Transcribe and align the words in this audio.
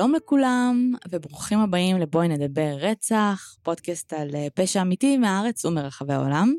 שלום 0.00 0.14
לכולם, 0.14 0.92
וברוכים 1.10 1.58
הבאים 1.58 1.98
לבואי 1.98 2.28
נדבר 2.28 2.76
רצח, 2.78 3.56
פודקאסט 3.62 4.12
על 4.12 4.30
אה, 4.34 4.46
פשע 4.54 4.82
אמיתי 4.82 5.18
מהארץ 5.18 5.64
ומרחבי 5.64 6.12
העולם. 6.12 6.54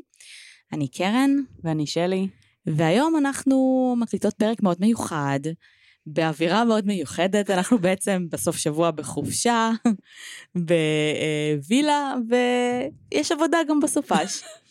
אני 0.72 0.88
קרן. 0.88 1.30
ואני 1.64 1.86
שלי. 1.86 2.28
והיום 2.66 3.16
אנחנו 3.16 3.94
מקליטות 3.98 4.34
פרק 4.34 4.62
מאוד 4.62 4.76
מיוחד, 4.80 5.40
באווירה 6.06 6.64
מאוד 6.64 6.86
מיוחדת, 6.86 7.50
אנחנו 7.50 7.78
בעצם 7.78 8.26
בסוף 8.30 8.56
שבוע 8.56 8.90
בחופשה, 8.90 9.70
בווילה, 11.58 12.14
ויש 12.28 13.32
עבודה 13.32 13.58
גם 13.68 13.80
בסופש. 13.80 14.42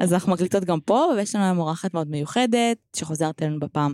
אז 0.00 0.12
אנחנו 0.12 0.32
מקליטות 0.32 0.64
גם 0.64 0.80
פה, 0.80 1.06
ויש 1.16 1.34
לנו 1.34 1.44
היום 1.44 1.58
אורחת 1.58 1.94
מאוד 1.94 2.10
מיוחדת, 2.10 2.76
שחוזרת 2.96 3.42
אלינו 3.42 3.60
בפעם 3.60 3.92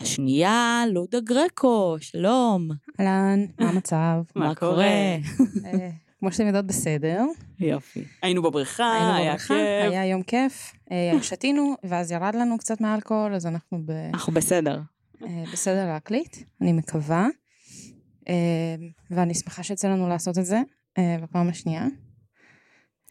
השנייה, 0.00 0.82
לודה 0.92 1.20
גרקו, 1.20 1.96
שלום. 2.00 2.68
אהלן, 3.00 3.46
מה 3.58 3.68
המצב? 3.68 4.22
מה 4.36 4.54
קורה? 4.54 4.84
אה, 4.84 5.90
כמו 6.20 6.32
שאתם 6.32 6.46
יודעות, 6.46 6.66
בסדר. 6.66 7.24
יופי. 7.60 8.04
היינו 8.22 8.42
בבריכה, 8.42 8.92
היינו 8.92 9.14
היה 9.14 9.32
בבריכה, 9.32 9.54
כיף. 9.54 9.90
היה 9.92 10.06
יום 10.06 10.22
כיף, 10.22 10.72
אה, 10.92 11.22
שתינו, 11.22 11.74
ואז 11.84 12.12
ירד 12.12 12.34
לנו 12.34 12.58
קצת 12.58 12.80
מאלכוהול, 12.80 13.34
אז 13.34 13.46
אנחנו 13.46 13.78
ב- 13.84 14.10
אנחנו 14.14 14.32
בסדר. 14.32 14.80
אה, 15.22 15.44
בסדר 15.52 15.86
להקליט, 15.86 16.36
אני 16.60 16.72
מקווה. 16.72 17.26
ואני 19.10 19.34
שמחה 19.34 19.62
שיצא 19.62 19.88
לנו 19.88 20.08
לעשות 20.08 20.38
את 20.38 20.46
זה 20.46 20.60
בפעם 21.22 21.48
השנייה. 21.48 21.86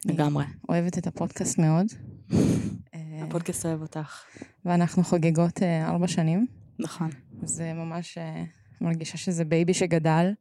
לגמרי. 0.05 0.45
אוהבת 0.69 0.97
את 0.97 1.07
הפודקאסט 1.07 1.59
מאוד. 1.59 1.85
אה, 2.33 3.23
הפודקאסט 3.23 3.65
אוהב 3.65 3.81
אותך. 3.81 4.23
ואנחנו 4.65 5.03
חוגגות 5.03 5.63
אה, 5.63 5.87
ארבע 5.87 6.07
שנים. 6.07 6.47
נכון. 6.79 7.09
זה 7.43 7.73
ממש 7.73 8.17
אה, 8.17 8.43
מרגישה 8.81 9.17
שזה 9.17 9.45
בייבי 9.45 9.73
שגדל, 9.73 10.33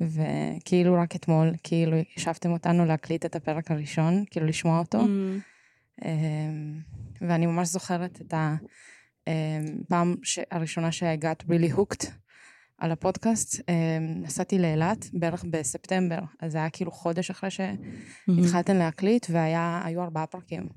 וכאילו 0.00 0.94
רק 0.94 1.16
אתמול, 1.16 1.52
כאילו 1.62 1.96
השבתם 2.16 2.50
אותנו 2.50 2.84
להקליט 2.84 3.26
את 3.26 3.36
הפרק 3.36 3.70
הראשון, 3.70 4.24
כאילו 4.30 4.46
לשמוע 4.46 4.78
אותו. 4.78 5.00
Mm. 5.00 5.06
אמ, 6.04 6.80
ואני 7.20 7.46
ממש 7.46 7.68
זוכרת 7.68 8.20
את 8.20 8.34
הפעם 9.26 10.14
הראשונה 10.50 10.92
שהגעת 10.92 11.42
really 11.42 11.76
hooked 11.76 12.06
על 12.82 12.92
הפודקאסט, 12.92 13.60
אמ, 13.68 14.22
נסעתי 14.22 14.58
לאילת 14.58 15.06
בערך 15.12 15.44
בספטמבר, 15.50 16.18
אז 16.40 16.52
זה 16.52 16.58
היה 16.58 16.70
כאילו 16.70 16.90
חודש 16.90 17.30
אחרי 17.30 17.50
שהתחלתם 17.50 18.76
להקליט, 18.76 19.26
והיו 19.30 20.02
ארבעה 20.02 20.26
פרקים. 20.26 20.68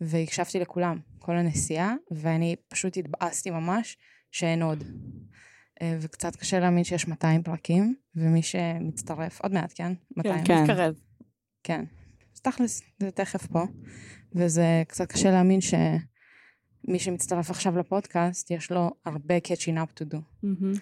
והקשבתי 0.00 0.60
לכולם, 0.60 0.98
כל 1.18 1.36
הנסיעה, 1.36 1.94
ואני 2.10 2.56
פשוט 2.68 2.96
התבאסתי 2.96 3.50
ממש 3.50 3.96
שאין 4.32 4.62
עוד. 4.62 4.84
אה, 5.82 5.96
וקצת 6.00 6.36
קשה 6.36 6.60
להאמין 6.60 6.84
שיש 6.84 7.08
200 7.08 7.42
פרקים, 7.42 7.94
ומי 8.16 8.42
שמצטרף, 8.42 9.40
עוד 9.40 9.52
מעט, 9.52 9.72
כן? 9.74 9.92
200. 10.16 10.44
כן. 10.44 10.62
מתקרב. 10.62 10.94
כן. 11.62 11.84
אז 12.34 12.40
תכלס, 12.40 12.82
זה 12.98 13.10
תכף 13.10 13.46
פה. 13.46 13.62
וזה 14.34 14.82
קצת 14.88 15.12
קשה 15.12 15.30
להאמין 15.30 15.60
שמי 16.86 16.98
שמצטרף 16.98 17.50
עכשיו 17.50 17.78
לפודקאסט, 17.78 18.50
יש 18.50 18.72
לו 18.72 18.90
הרבה 19.04 19.34
catching 19.38 19.76
up 19.76 20.00
to 20.00 20.14
do. 20.14 20.18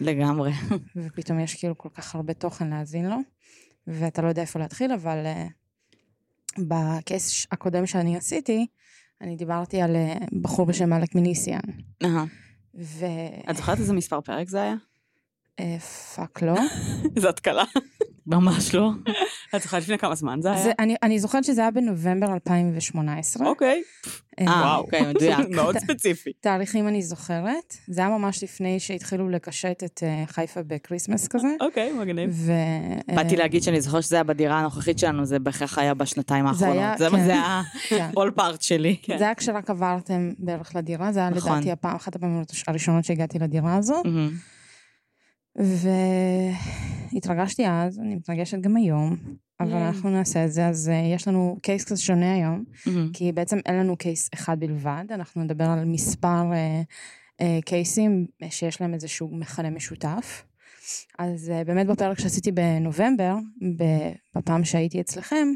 לגמרי. 0.00 0.52
ופתאום 0.96 1.40
יש 1.40 1.54
כאילו 1.54 1.78
כל 1.78 1.88
כך 1.94 2.14
הרבה 2.14 2.34
תוכן 2.34 2.70
להאזין 2.70 3.06
לו, 3.06 3.16
ואתה 3.86 4.22
לא 4.22 4.28
יודע 4.28 4.42
איפה 4.42 4.58
להתחיל, 4.58 4.92
אבל 4.92 5.18
uh, 5.24 6.60
בקייס 6.62 7.46
הקודם 7.52 7.86
שאני 7.86 8.16
עשיתי, 8.16 8.66
אני 9.20 9.36
דיברתי 9.36 9.80
על 9.80 9.96
אה, 9.96 10.24
בחור 10.42 10.66
בשם 10.66 10.92
אלק 10.92 11.14
מיניסיאן. 11.14 11.60
אהה. 12.04 12.24
ו... 12.74 13.06
את 13.50 13.56
זוכרת 13.56 13.78
איזה 13.78 13.92
מספר 13.92 14.20
פרק 14.20 14.48
זה 14.48 14.62
היה? 14.62 14.74
אה, 15.60 15.78
פאק 16.16 16.42
לא. 16.42 16.54
איזה 17.16 17.28
התקלה. 17.28 17.64
ממש 18.26 18.74
לא. 18.74 18.90
את 19.56 19.62
זוכרת 19.62 19.82
לפני 19.82 19.98
כמה 19.98 20.14
זמן 20.14 20.38
זה 20.42 20.52
היה? 20.52 20.62
זה, 20.62 20.72
אני, 20.78 20.96
אני 21.02 21.18
זוכרת 21.18 21.44
שזה 21.44 21.60
היה 21.60 21.70
בנובמבר 21.70 22.26
2018. 22.34 23.46
אוקיי. 23.46 23.82
אה, 24.40 24.46
אה, 24.46 24.76
אוקיי, 24.76 25.02
מדויק. 25.02 25.38
מאוד 25.56 25.78
ספציפי. 25.78 26.30
תאריכים 26.40 26.88
אני 26.88 27.02
זוכרת. 27.02 27.76
זה 27.88 28.00
היה 28.00 28.10
ממש 28.10 28.42
לפני 28.44 28.80
שהתחילו 28.80 29.28
לקשט 29.28 29.84
את 29.84 30.02
אה, 30.02 30.24
חיפה 30.26 30.60
בקריסמס 30.66 31.28
כזה. 31.28 31.48
אוקיי, 31.60 31.92
מגניב. 31.92 32.30
ו... 32.32 32.52
באתי 33.14 33.36
להגיד 33.36 33.62
שאני 33.62 33.80
זוכרת 33.80 34.02
שזה 34.02 34.16
היה 34.16 34.24
בדירה 34.24 34.58
הנוכחית 34.58 34.98
שלנו, 34.98 35.24
זה 35.24 35.38
בהכרח 35.38 35.78
היה 35.78 35.94
בשנתיים 35.94 36.52
זה 36.54 36.66
היה- 36.66 36.90
האחרונות. 36.90 37.12
זה 37.12 37.18
כן. 37.18 37.24
זה 37.24 37.32
היה 37.32 37.62
כן. 37.88 38.10
כל 38.14 38.30
פארט 38.34 38.62
שלי. 38.62 38.96
כן. 39.02 39.18
זה 39.18 39.24
היה 39.24 39.34
כשרק 39.34 39.70
עברתם 39.70 40.32
בערך 40.38 40.76
לדירה, 40.76 41.12
זה 41.12 41.20
היה 41.20 41.30
נכון. 41.30 41.52
לדעתי 41.52 41.70
הפעם, 41.72 41.96
אחת 41.96 42.16
הפעמים 42.16 42.42
הראשונות 42.66 43.04
שהגעתי 43.04 43.38
לדירה 43.38 43.76
הזו. 43.76 44.02
והתרגשתי 47.12 47.68
אז, 47.68 47.98
אני 47.98 48.14
מתרגשת 48.14 48.60
גם 48.60 48.76
היום, 48.76 49.16
אבל 49.60 49.70
ייי. 49.70 49.88
אנחנו 49.88 50.10
נעשה 50.10 50.44
את 50.44 50.52
זה, 50.52 50.66
אז 50.66 50.88
אה, 50.88 51.12
יש 51.14 51.28
לנו 51.28 51.56
קייס 51.62 51.84
קצת 51.84 51.96
שונה 51.96 52.34
היום, 52.34 52.64
מהמם. 52.86 53.10
כי 53.12 53.32
בעצם 53.32 53.58
אין 53.66 53.74
לנו 53.74 53.96
קייס 53.96 54.30
אחד 54.34 54.60
בלבד, 54.60 55.04
אנחנו 55.10 55.42
נדבר 55.44 55.64
על 55.64 55.84
מספר 55.84 56.52
אה, 56.52 56.82
אה, 57.40 57.58
קייסים 57.64 58.26
שיש 58.50 58.80
להם 58.80 58.94
איזשהו 58.94 59.28
מכנה 59.32 59.70
משותף. 59.70 60.44
אז 61.18 61.50
אה, 61.50 61.64
באמת 61.64 61.86
בפרק 61.86 62.18
שעשיתי 62.18 62.52
בנובמבר, 62.52 63.34
בפעם 64.34 64.64
שהייתי 64.64 65.00
אצלכם, 65.00 65.48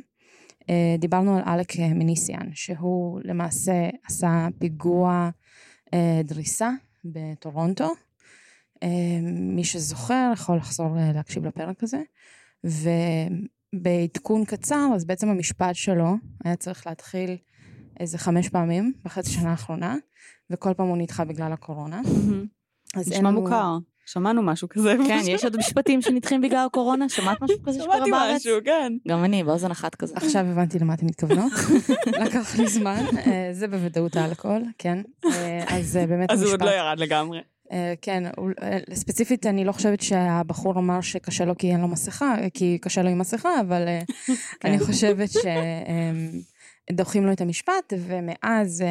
אה, 0.70 0.96
דיברנו 0.98 1.36
על 1.36 1.42
אלק 1.46 1.78
מיניסיאן, 1.78 2.48
שהוא 2.52 3.20
למעשה 3.24 3.88
עשה 4.06 4.48
פיגוע 4.58 5.30
אה, 5.94 6.20
דריסה 6.24 6.70
בטורונטו. 7.04 7.94
אה, 8.82 8.88
מי 9.32 9.64
שזוכר 9.64 10.30
יכול 10.32 10.56
לחזור 10.56 10.98
אה, 10.98 11.12
להקשיב 11.14 11.46
לפרק 11.46 11.82
הזה. 11.82 12.02
ובעדכון 13.74 14.44
קצר, 14.44 14.88
אז 14.94 15.04
בעצם 15.04 15.28
המשפט 15.28 15.74
שלו 15.74 16.14
היה 16.44 16.56
צריך 16.56 16.86
להתחיל 16.86 17.36
איזה 18.00 18.18
חמש 18.18 18.48
פעמים 18.48 18.92
בחצי 19.04 19.30
שנה 19.30 19.50
האחרונה, 19.50 19.96
וכל 20.50 20.74
פעם 20.76 20.86
הוא 20.88 20.96
נדחה 20.96 21.24
בגלל 21.24 21.52
הקורונה. 21.52 22.00
אז 22.96 23.12
אין 23.12 23.18
נשמע 23.20 23.30
מוכר. 23.30 23.76
שמענו 24.06 24.42
משהו 24.42 24.68
כזה. 24.68 24.94
כן, 25.06 25.20
יש 25.26 25.44
עוד 25.44 25.56
משפטים 25.56 26.02
שנדחים 26.02 26.40
בגלל 26.40 26.66
הקורונה? 26.66 27.08
שמעת 27.08 27.42
משהו 27.42 27.62
כזה 27.62 27.80
שקורה 27.80 27.96
שמעתי 27.96 28.10
בארץ? 28.10 28.36
משהו, 28.36 28.58
כן. 28.64 28.92
גם 29.08 29.24
אני, 29.24 29.44
באוזן 29.44 29.70
אחת 29.70 29.94
כזה. 29.94 30.14
עכשיו 30.16 30.46
הבנתי 30.46 30.78
למה 30.78 30.94
אתם 30.94 31.06
מתכוונות, 31.06 31.52
לקח 32.26 32.58
לי 32.58 32.66
זמן, 32.68 33.04
אה, 33.26 33.48
זה 33.52 33.68
בוודאות 33.68 34.16
האלכוהול, 34.16 34.62
כן. 34.78 35.02
אז 35.68 35.98
באמת 36.08 36.30
אז 36.30 36.42
הוא 36.42 36.52
עוד 36.52 36.62
המשפט- 36.62 36.66
לא 36.66 36.76
ירד 36.76 36.98
לגמרי. 36.98 37.40
אה, 37.72 37.94
כן, 38.02 38.26
אה, 38.62 38.78
ספציפית 38.94 39.46
אני 39.46 39.64
לא 39.64 39.72
חושבת 39.72 40.00
שהבחור 40.00 40.78
אמר 40.78 41.00
שקשה 41.00 41.44
לו 41.44 41.58
כי 41.58 41.72
אין 41.72 41.80
לו 41.80 41.88
מסכה, 41.88 42.34
אה, 42.38 42.50
כי 42.54 42.78
קשה 42.80 43.02
לו 43.02 43.08
עם 43.08 43.18
מסכה, 43.18 43.60
אבל 43.60 43.82
כן. 44.28 44.34
אני 44.64 44.78
חושבת 44.78 45.28
שדוחים 46.90 47.26
לו 47.26 47.32
את 47.32 47.40
המשפט, 47.40 47.92
ומאז 47.98 48.84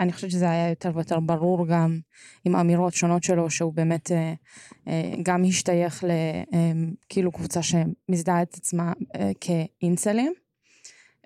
אני 0.00 0.12
חושבת 0.12 0.30
שזה 0.30 0.50
היה 0.50 0.68
יותר 0.68 0.90
ויותר 0.94 1.20
ברור 1.20 1.66
גם 1.66 1.98
עם 2.44 2.56
אמירות 2.56 2.94
שונות 2.94 3.22
שלו, 3.22 3.50
שהוא 3.50 3.72
באמת 3.72 4.10
גם 5.22 5.44
השתייך 5.44 6.04
לכאילו 6.04 7.32
קבוצה 7.32 7.60
שמזדהה 7.62 8.42
את 8.42 8.54
עצמה 8.54 8.92
כאינסלים. 9.40 10.43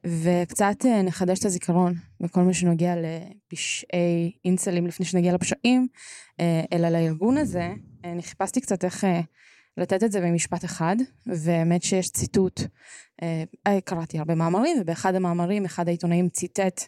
וקצת 0.09 0.77
אה, 0.87 1.03
נחדש 1.03 1.39
את 1.39 1.45
הזיכרון 1.45 1.95
בכל 2.21 2.41
מה 2.41 2.53
שנוגע 2.55 2.95
לפשעי 2.97 4.33
אינסלים 4.45 4.87
לפני 4.87 5.07
שנגיע 5.07 5.33
לפשעים, 5.35 5.89
אה, 6.41 6.65
אלא 6.73 6.89
לארגון 6.89 7.37
הזה, 7.37 7.75
אה, 8.05 8.13
אני 8.13 8.23
חיפשתי 8.23 8.61
קצת 8.61 8.85
איך 8.85 9.07
לתת 9.77 10.03
את 10.03 10.13
זה 10.13 10.21
במשפט 10.21 10.65
אחד, 10.65 10.97
והאמת 11.27 11.83
שיש 11.83 12.11
ציטוט, 12.11 12.61
קראתי 13.85 14.19
הרבה 14.19 14.35
מאמרים, 14.35 14.77
ובאחד 14.81 15.15
המאמרים 15.15 15.65
אחד 15.65 15.89
העיתונאים 15.89 16.29
ציטט 16.29 16.81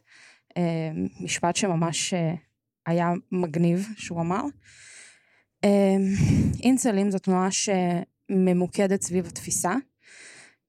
משפט 1.21 1.57
שממש 1.57 2.15
היה 2.87 3.13
מגניב 3.33 3.89
שהוא 3.97 4.21
אמר. 4.21 4.43
אינסלים 6.63 7.11
זו 7.11 7.19
תנועה 7.19 7.49
שממוקדת 7.51 9.03
סביב 9.03 9.27
התפיסה, 9.27 9.75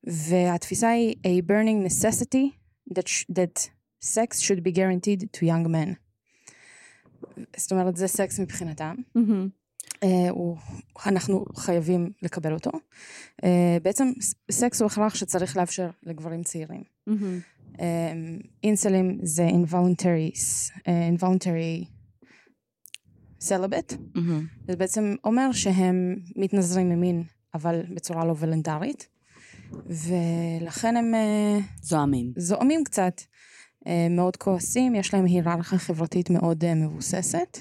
והתפיסה 0.04 0.90
היא 0.90 1.16
a 1.24 1.52
burning 1.52 1.88
necessity 1.88 2.48
that, 2.94 3.08
sh- 3.08 3.26
that 3.32 3.70
sex 4.04 4.42
should 4.42 4.64
be 4.64 4.72
guaranteed 4.76 5.22
to 5.38 5.44
young 5.44 5.68
men. 5.68 5.96
זאת 7.58 7.72
אומרת, 7.72 7.96
זה 7.96 8.08
סקס 8.08 8.40
מבחינתם. 8.40 8.96
מהמם. 9.16 9.50
אה, 10.04 10.30
הוא, 10.30 10.58
אנחנו 11.06 11.46
חייבים 11.56 12.12
לקבל 12.22 12.54
אותו. 12.54 12.72
אה, 13.44 13.78
בעצם 13.84 14.12
סקס 14.52 14.82
הוא 14.82 14.86
הכרח 14.88 15.16
שצריך 15.16 15.58
לאפשר 15.58 15.90
לגברים 16.04 16.44
צעירים. 16.44 16.84
מהמם. 17.08 17.40
אה, 17.80 18.14
אינסלים 18.64 19.20
זה 19.24 19.48
involuntary, 19.48 20.40
אה, 20.88 21.10
involuntary 21.16 21.86
celibate. 23.44 23.96
מהמם. 24.16 24.48
זה 24.68 24.76
בעצם 24.76 25.16
אומר 25.24 25.52
שהם 25.52 26.16
מתנזרים 26.36 26.90
ממין, 26.90 27.24
אבל 27.54 27.82
בצורה 27.96 28.26
לא 28.26 28.32
וולנטרית. 28.32 29.08
ולכן 29.86 30.98
הם 30.98 31.16
אה, 31.16 31.60
זועמים. 31.82 32.34
זועמים 32.38 32.84
קצת, 32.84 33.22
אה, 33.88 34.08
מאוד 34.10 34.38
כועסים, 34.38 34.96
יש 34.96 35.14
להם 35.14 35.26
היררכיה 35.26 35.80
חברתית 35.80 36.30
מאוד 36.30 36.64
אה, 36.64 36.76
מבוססת, 36.76 37.58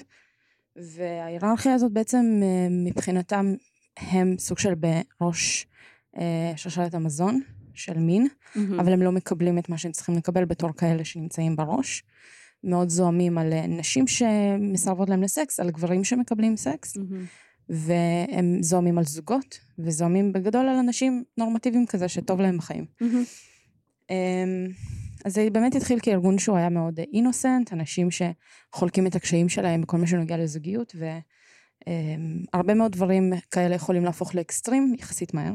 וההיררכיה 0.95 1.73
הזאת 1.73 1.91
בעצם 1.91 2.41
מבחינתם 2.85 3.53
הם 3.97 4.35
סוג 4.39 4.57
של 4.57 4.73
בראש 4.75 5.67
שרשרת 6.55 6.93
המזון 6.93 7.41
של 7.73 7.99
מין, 7.99 8.27
מהמם. 8.55 8.79
אבל 8.79 8.93
הם 8.93 9.01
לא 9.01 9.11
מקבלים 9.11 9.57
את 9.57 9.69
מה 9.69 9.77
שהם 9.77 9.91
צריכים 9.91 10.15
לקבל 10.15 10.45
בתור 10.45 10.73
כאלה 10.73 11.05
שנמצאים 11.05 11.55
בראש. 11.55 12.03
מאוד 12.63 12.89
זועמים 12.89 13.37
על 13.37 13.53
נשים 13.67 14.07
שמסרבות 14.07 15.09
להם 15.09 15.23
לסקס, 15.23 15.59
על 15.59 15.71
גברים 15.71 16.03
שמקבלים 16.03 16.57
סקס, 16.57 16.97
מהמם. 16.97 17.25
והם 17.71 18.57
זועמים 18.61 18.97
על 18.97 19.03
זוגות, 19.03 19.59
וזועמים 19.79 20.33
בגדול 20.33 20.69
על 20.69 20.75
אנשים 20.75 21.23
נורמטיביים 21.37 21.85
כזה 21.85 22.07
שטוב 22.07 22.41
להם 22.41 22.57
בחיים. 22.57 22.85
אמ, 24.09 24.67
אז 25.25 25.33
זה 25.33 25.47
באמת 25.51 25.75
התחיל 25.75 25.99
כארגון 26.01 26.37
שהוא 26.37 26.57
היה 26.57 26.69
מאוד 26.69 26.99
אינוסנט, 27.13 27.73
אנשים 27.73 28.07
שחולקים 28.11 29.07
את 29.07 29.15
הקשיים 29.15 29.49
שלהם 29.49 29.81
בכל 29.81 29.97
מה 29.97 30.07
שנוגע 30.07 30.37
לזוגיות, 30.37 30.95
והרבה 32.53 32.73
מאוד 32.73 32.91
דברים 32.91 33.33
כאלה 33.51 33.75
יכולים 33.75 34.05
להפוך 34.05 34.35
לאקסטרים 34.35 34.95
יחסית 34.99 35.33
מהר. 35.33 35.53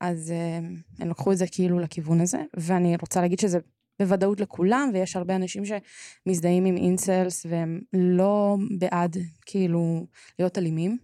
אז 0.00 0.32
אמ, 0.32 0.76
הם 0.98 1.08
לקחו 1.08 1.32
את 1.32 1.38
זה 1.38 1.46
כאילו 1.46 1.78
לכיוון 1.78 2.20
הזה, 2.20 2.38
ואני 2.56 2.96
רוצה 3.00 3.20
להגיד 3.20 3.38
שזה 3.38 3.58
בוודאות 3.98 4.40
לכולם, 4.40 4.90
ויש 4.94 5.16
הרבה 5.16 5.36
אנשים 5.36 5.62
שמזדהים 5.64 6.64
עם 6.64 6.76
אינסלס 6.76 7.46
והם 7.48 7.80
לא 7.92 8.56
בעד 8.78 9.16
כאילו 9.46 10.06
להיות 10.38 10.58
אלימים, 10.58 10.98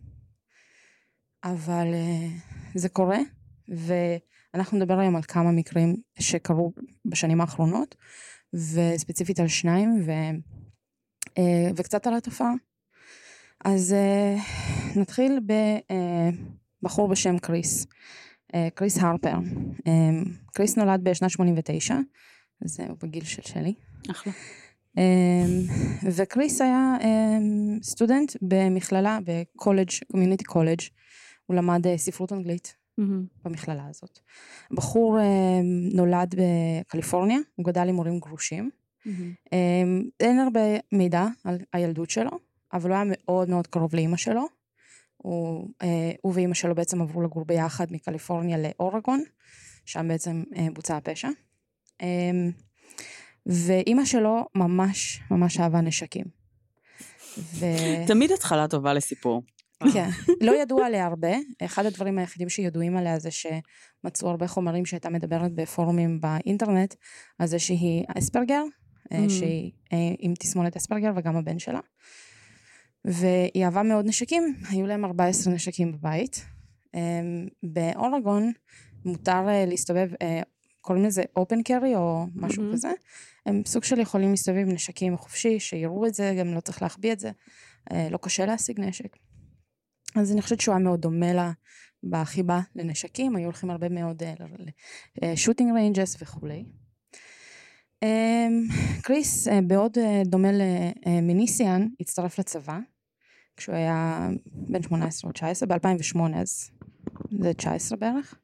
אבל 1.44 1.86
אה, 1.94 2.28
זה 2.74 2.88
קורה, 2.88 3.18
ואנחנו 3.68 4.78
נדבר 4.78 4.98
היום 4.98 5.16
על 5.16 5.22
כמה 5.22 5.50
מקרים 5.52 5.96
שקרו 6.18 6.72
בשנים 7.04 7.40
האחרונות, 7.40 7.94
וספציפית 8.54 9.40
על 9.40 9.48
שניים, 9.48 10.02
ו, 10.06 10.10
אה, 11.38 11.70
וקצת 11.76 12.06
על 12.06 12.14
התופעה. 12.14 12.52
אז 13.64 13.92
אה, 13.92 14.36
נתחיל 14.96 15.40
בבחור 16.82 17.08
בשם 17.08 17.38
קריס, 17.38 17.86
קריס 18.74 18.98
הרפר. 18.98 19.34
קריס 20.52 20.76
נולד 20.76 21.04
בשנת 21.04 21.30
89, 21.30 21.94
אז 22.64 22.80
הוא 22.80 22.96
בגיל 23.02 23.24
של 23.24 23.42
שלי. 23.42 23.74
אחלה. 24.10 24.32
אמ, 24.96 25.02
וקריס 26.16 26.60
היה 26.60 26.96
אמ, 27.00 27.78
סטודנט 27.82 28.36
במכללה, 28.42 29.18
בקולג', 29.24 29.90
community 30.12 30.44
college, 30.44 30.80
הוא 31.46 31.56
למד 31.56 31.86
אה, 31.86 31.98
ספרות 31.98 32.32
אנגלית 32.32 32.76
מהמם. 32.98 33.26
במכללה 33.44 33.86
הזאת. 33.90 34.18
הבחור 34.70 35.20
אמ, 35.20 35.88
נולד 35.92 36.34
בקליפורניה, 36.34 37.38
הוא 37.56 37.66
גדל 37.66 37.88
עם 37.88 37.96
הורים 37.96 38.18
גרושים. 38.18 38.70
אמ, 39.06 40.02
אין 40.20 40.38
הרבה 40.38 40.60
מידע 40.92 41.26
על 41.44 41.58
הילדות 41.72 42.10
שלו, 42.10 42.30
אבל 42.72 42.90
הוא 42.90 42.96
היה 42.96 43.04
מאוד 43.08 43.48
מאוד 43.48 43.66
קרוב 43.66 43.94
לאימא 43.94 44.16
שלו. 44.16 44.46
הוא, 45.16 45.68
אה, 45.82 46.12
הוא 46.22 46.32
ואימא 46.34 46.54
שלו 46.54 46.74
בעצם 46.74 47.02
עברו 47.02 47.22
לגור 47.22 47.44
ביחד 47.44 47.86
מקליפורניה 47.90 48.58
לאורגון, 48.58 49.22
שם 49.84 50.08
בעצם 50.08 50.42
אה, 50.56 50.66
בוצע 50.72 50.96
הפשע. 50.96 51.28
אמ, 52.02 52.50
ואימא 53.46 54.04
שלו 54.04 54.46
ממש 54.54 55.20
ממש 55.30 55.60
אהבה 55.60 55.80
נשקים. 55.80 56.24
ו... 57.38 57.66
תמיד 58.06 58.32
התחלה 58.32 58.68
טובה 58.68 58.94
לסיפור. 58.94 59.42
כן, 59.92 60.08
לא 60.40 60.62
ידוע 60.62 60.86
עליה 60.86 61.06
הרבה, 61.06 61.36
אחד 61.64 61.86
הדברים 61.86 62.18
היחידים 62.18 62.48
שידועים 62.48 62.96
עליה 62.96 63.18
זה 63.18 63.28
שמצאו 63.30 64.28
הרבה 64.28 64.46
חומרים 64.46 64.86
שהייתה 64.86 65.10
מדברת 65.10 65.54
בפורומים 65.54 66.20
באינטרנט, 66.20 66.94
על 67.38 67.46
זה 67.46 67.58
שהיא 67.58 68.04
אספרגר, 68.18 68.62
אה, 69.12 69.26
Mm. 69.26 69.30
שהיא 69.30 69.72
אה, 69.92 69.98
עם 70.18 70.34
תסמונת 70.38 70.76
אספרגר 70.76 71.12
וגם 71.16 71.36
הבן 71.36 71.58
שלה. 71.58 71.80
והיא 73.04 73.64
אהבה 73.64 73.82
מאוד 73.82 74.06
נשקים, 74.06 74.54
היו 74.68 74.86
להם 74.86 75.04
14 75.04 75.54
נשקים 75.54 75.92
בבית. 75.92 76.44
אה, 76.94 77.00
באורגון 77.62 78.52
מותר 79.04 79.48
אה, 79.48 79.64
להסתובב, 79.66 80.08
קוראים 80.80 81.04
לזה 81.04 81.22
אופן 81.36 81.62
קרי 81.62 81.96
או 81.96 82.26
משהו 82.34 82.62
מהמם. 82.62 82.74
כזה. 82.74 82.90
הם 83.46 83.62
סוג 83.66 83.84
של 83.84 83.98
יכולים 83.98 84.30
להסתובב 84.30 84.58
עם 84.58 84.72
נשקים 84.72 85.16
חופשי, 85.16 85.60
שיראו 85.60 86.06
את 86.06 86.14
זה, 86.14 86.34
גם 86.38 86.54
לא 86.54 86.60
צריך 86.60 86.82
להחביא 86.82 87.12
את 87.12 87.20
זה. 87.20 87.30
אה, 87.92 88.08
לא 88.10 88.18
קשה 88.22 88.46
להשיג 88.46 88.80
נשק. 88.80 89.16
אז 90.16 90.32
אני 90.32 90.42
חושבת 90.42 90.60
שהוא 90.60 90.74
היה 90.74 90.84
מאוד 90.84 91.00
דומה 91.00 91.32
לה 91.32 91.52
בחיבה 92.02 92.60
לנשקים, 92.74 93.36
היו 93.36 93.44
הולכים 93.44 93.70
הרבה 93.70 93.88
מאוד 93.88 94.22
shooting 95.36 95.72
ranges 95.74 96.16
וכולי. 96.22 96.64
אמ, 98.02 98.68
קריס, 99.02 99.48
אה, 99.48 99.60
בעוד 99.66 99.98
אה, 99.98 100.22
דומה 100.26 100.48
למיניסיאן, 100.52 101.86
הצטרף 102.00 102.38
לצבא, 102.38 102.78
כשהוא 103.56 103.74
היה 103.74 104.28
בן 104.44 104.82
18 104.82 105.28
או 105.28 105.32
19, 105.32 105.68
ב-2008, 105.68 106.20
אז 106.34 106.70
זה 107.38 107.54
19 107.54 107.98
בערך. 107.98 108.34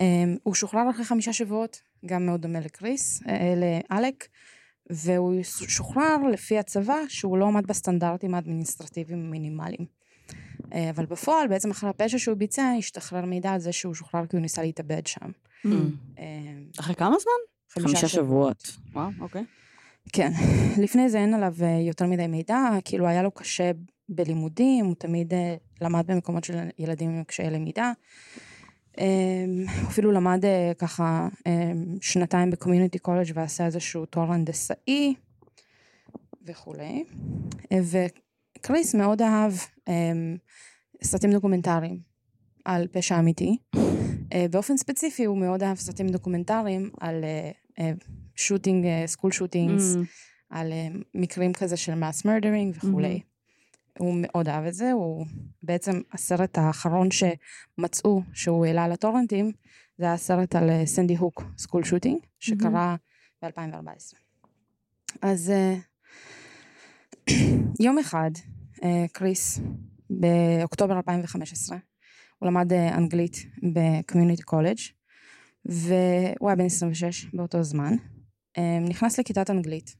אמ, 0.00 0.36
הוא 0.42 0.54
שוחרר 0.54 0.90
אחרי 0.90 1.04
חמישה 1.04 1.32
שבועות, 1.32 1.80
גם 2.06 2.26
מאוד 2.26 2.42
דומה 2.42 2.60
לקריס, 2.60 3.22
אה, 3.28 3.54
לאלק, 3.56 4.28
והוא 4.90 5.42
שוחרר 5.42 6.16
לפי 6.32 6.58
הצבא 6.58 6.98
שהוא 7.08 7.38
לא 7.38 7.46
עמד 7.46 7.66
בסטנדרטים 7.66 8.34
האדמיניסטרטיביים 8.34 9.26
המינימליים. 9.26 9.86
אה, 10.72 10.90
אבל 10.90 11.06
בפועל, 11.06 11.48
בעצם 11.48 11.70
אחרי 11.70 11.90
הפשע 11.90 12.18
שהוא 12.18 12.36
ביצע, 12.36 12.72
השתחרר 12.78 13.24
מידע 13.24 13.52
על 13.52 13.60
זה 13.60 13.72
שהוא 13.72 13.94
שוחרר 13.94 14.26
כי 14.26 14.36
הוא 14.36 14.42
ניסה 14.42 14.62
להתאבד 14.62 15.06
שם. 15.06 15.30
מהמם. 15.64 15.90
אה, 16.18 16.24
אחרי 16.80 16.94
כמה 16.94 17.16
זמן? 17.18 17.82
חמישה 17.82 18.08
שבועות. 18.08 18.76
וואו, 18.92 19.10
אוקיי. 19.20 19.44
כן. 20.12 20.32
לפני 20.84 21.08
זה 21.08 21.18
אין 21.18 21.34
עליו 21.34 21.54
אה, 21.62 21.80
יותר 21.80 22.06
מדי 22.06 22.26
מידע, 22.26 22.58
כאילו 22.84 23.06
היה 23.06 23.22
לו 23.22 23.30
קשה 23.30 23.70
בלימודים, 24.08 24.86
הוא 24.86 24.94
תמיד 24.98 25.34
אה, 25.34 25.56
למד 25.80 26.06
במקומות 26.06 26.44
של 26.44 26.58
ילדים 26.78 27.10
עם 27.10 27.24
קשיי 27.24 27.50
למידה. 27.50 27.92
הוא 28.98 29.88
אפילו 29.88 30.12
למד 30.12 30.44
אה, 30.44 30.72
ככה 30.78 31.28
אה, 31.46 31.72
שנתיים 32.00 32.50
בקומיוניטי 32.50 32.98
קולג' 32.98 33.30
ועשה 33.34 33.66
איזשהו 33.66 34.06
תואר 34.06 34.32
הנדסאי 34.32 35.14
וכולי. 36.46 37.04
אה, 37.72 37.78
וקריס 38.58 38.94
מאוד 38.94 39.22
אהב 39.22 39.52
אה, 39.88 40.12
סרטים 41.02 41.32
דוקומנטריים 41.32 41.98
על 42.64 42.86
פשע 42.92 43.18
אמיתי. 43.18 43.56
באופן 44.50 44.76
ספציפי 44.76 45.24
הוא 45.24 45.38
מאוד 45.38 45.62
אהב 45.62 45.76
סרטים 45.76 46.08
דוקומנטריים 46.08 46.90
על 47.00 47.24
shooting, 48.36 48.86
school 49.06 49.32
shootings. 49.32 49.96
על 50.50 50.72
מקרים 51.14 51.52
כזה 51.52 51.76
של 51.76 51.94
mass 51.94 52.24
murdering 52.24 52.76
וכולי. 52.76 53.20
הוא 53.98 54.14
מאוד 54.22 54.48
אהב 54.48 54.64
את 54.64 54.74
זה, 54.74 54.92
הוא 54.92 55.26
בעצם 55.62 56.00
הסרט 56.12 56.58
האחרון 56.58 57.08
שמצאו 57.10 58.22
שהוא 58.32 58.66
העלה 58.66 58.88
לטורנטים, 58.88 59.52
זה 59.98 60.04
היה 60.04 60.16
סרט 60.16 60.54
על 60.54 60.70
אה, 60.70 60.86
סנדי 60.86 61.16
הוק, 61.16 61.42
school 61.58 61.84
shooting, 61.84 62.20
שקרה 62.38 62.96
ב-2014. 63.42 64.16
אז 65.22 65.50
אה, 65.50 65.76
יום 67.84 67.98
אחד, 67.98 68.30
אה, 68.82 69.04
קריס, 69.12 69.60
באוקטובר 70.10 70.96
2015, 70.96 71.78
הוא 72.38 72.46
למד 72.46 72.72
אנגלית 72.72 73.36
בקומיוניטי 73.62 74.42
קולג' 74.42 74.78
והוא 75.64 76.48
היה 76.48 76.56
בן 76.56 76.64
26 76.64 77.24
באותו 77.24 77.62
זמן. 77.62 77.94
נכנס 78.88 79.18
לכיתת 79.18 79.50
אנגלית. 79.50 79.96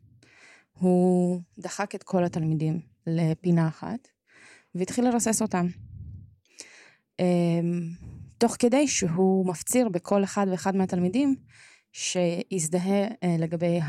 הוא 0.72 1.40
דחק 1.58 1.94
את 1.94 2.02
כל 2.02 2.24
התלמידים 2.24 2.80
לפינה 3.08 3.68
אחת 3.68 4.08
והתחיל 4.74 5.04
לרסס 5.04 5.42
אותם. 5.42 5.66
אה, 7.20 7.60
תוך 8.38 8.56
כדי 8.58 8.88
שהוא 8.88 9.46
מפציר 9.46 9.88
בכל 9.88 10.24
אחד 10.24 10.46
ואחד 10.50 10.76
מהתלמידים 10.76 11.36
שיזדהה 11.92 13.04
אה, 13.22 13.36
לגבי 13.38 13.80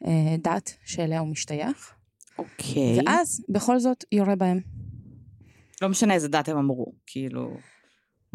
הדת 0.00 0.76
שאליה 0.84 1.20
הוא 1.20 1.28
משתייך, 1.28 1.94
אוקיי. 2.38 2.98
ואז 3.06 3.44
בכל 3.48 3.78
זאת 3.78 4.04
יורה 4.12 4.36
בהם. 4.36 4.60
לא 5.82 5.88
משנה 5.88 6.14
איזה 6.14 6.28
דת 6.28 6.48
הם 6.48 6.56
אמרו, 6.58 6.92
כאילו... 7.06 7.56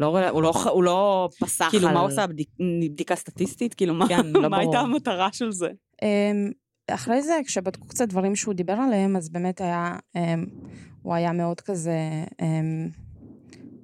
לא, 0.00 0.28
הוא, 0.30 0.42
לא, 0.42 0.52
הוא 0.70 0.84
לא 0.84 1.28
פסח 1.40 1.68
כאילו, 1.70 1.88
על... 1.88 1.94
מה 1.94 2.00
עושה 2.00 2.24
הבדיק- 2.24 2.58
בדיקה 2.90 3.16
סטטיסטית? 3.16 3.74
כאילו, 3.74 3.94
מה 3.94 4.08
כן, 4.08 4.26
לא 4.26 4.50
מה 4.50 4.58
הייתה. 4.58 4.80
המטרה 4.80 5.32
של 5.32 5.52
זה? 5.52 5.68
אמ, 6.90 6.94
אחרי 6.94 7.22
זה, 7.22 7.38
כשבדקו 7.46 7.86
קצת 7.88 8.08
דברים 8.08 8.36
שהוא 8.36 8.54
דיבר 8.54 8.72
עליהם, 8.72 9.16
אז 9.16 9.28
באמת 9.28 9.60
היה, 9.60 9.96
אמ, 10.16 10.46
הוא 11.02 11.14
היה 11.14 11.32
מאוד 11.32 11.60
כזה 11.60 11.94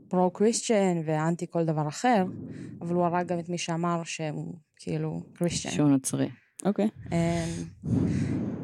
פרו-קריסטיאן 0.09 0.97
ואנטי 1.05 1.47
כל 1.51 1.65
דבר 1.65 1.89
אחר, 1.89 2.25
אבל 2.81 2.95
הוא 2.95 3.05
הרג 3.05 3.27
גם 3.27 3.39
את 3.39 3.49
מי 3.49 3.59
שאמר 3.59 4.01
שהוא 4.05 4.55
כאילו 4.77 5.23
קריסטיאן. 5.33 5.75
שהוא 5.75 5.89
נוצרי. 5.89 6.29
אוקיי. 6.65 6.89
אמ, 7.13 7.65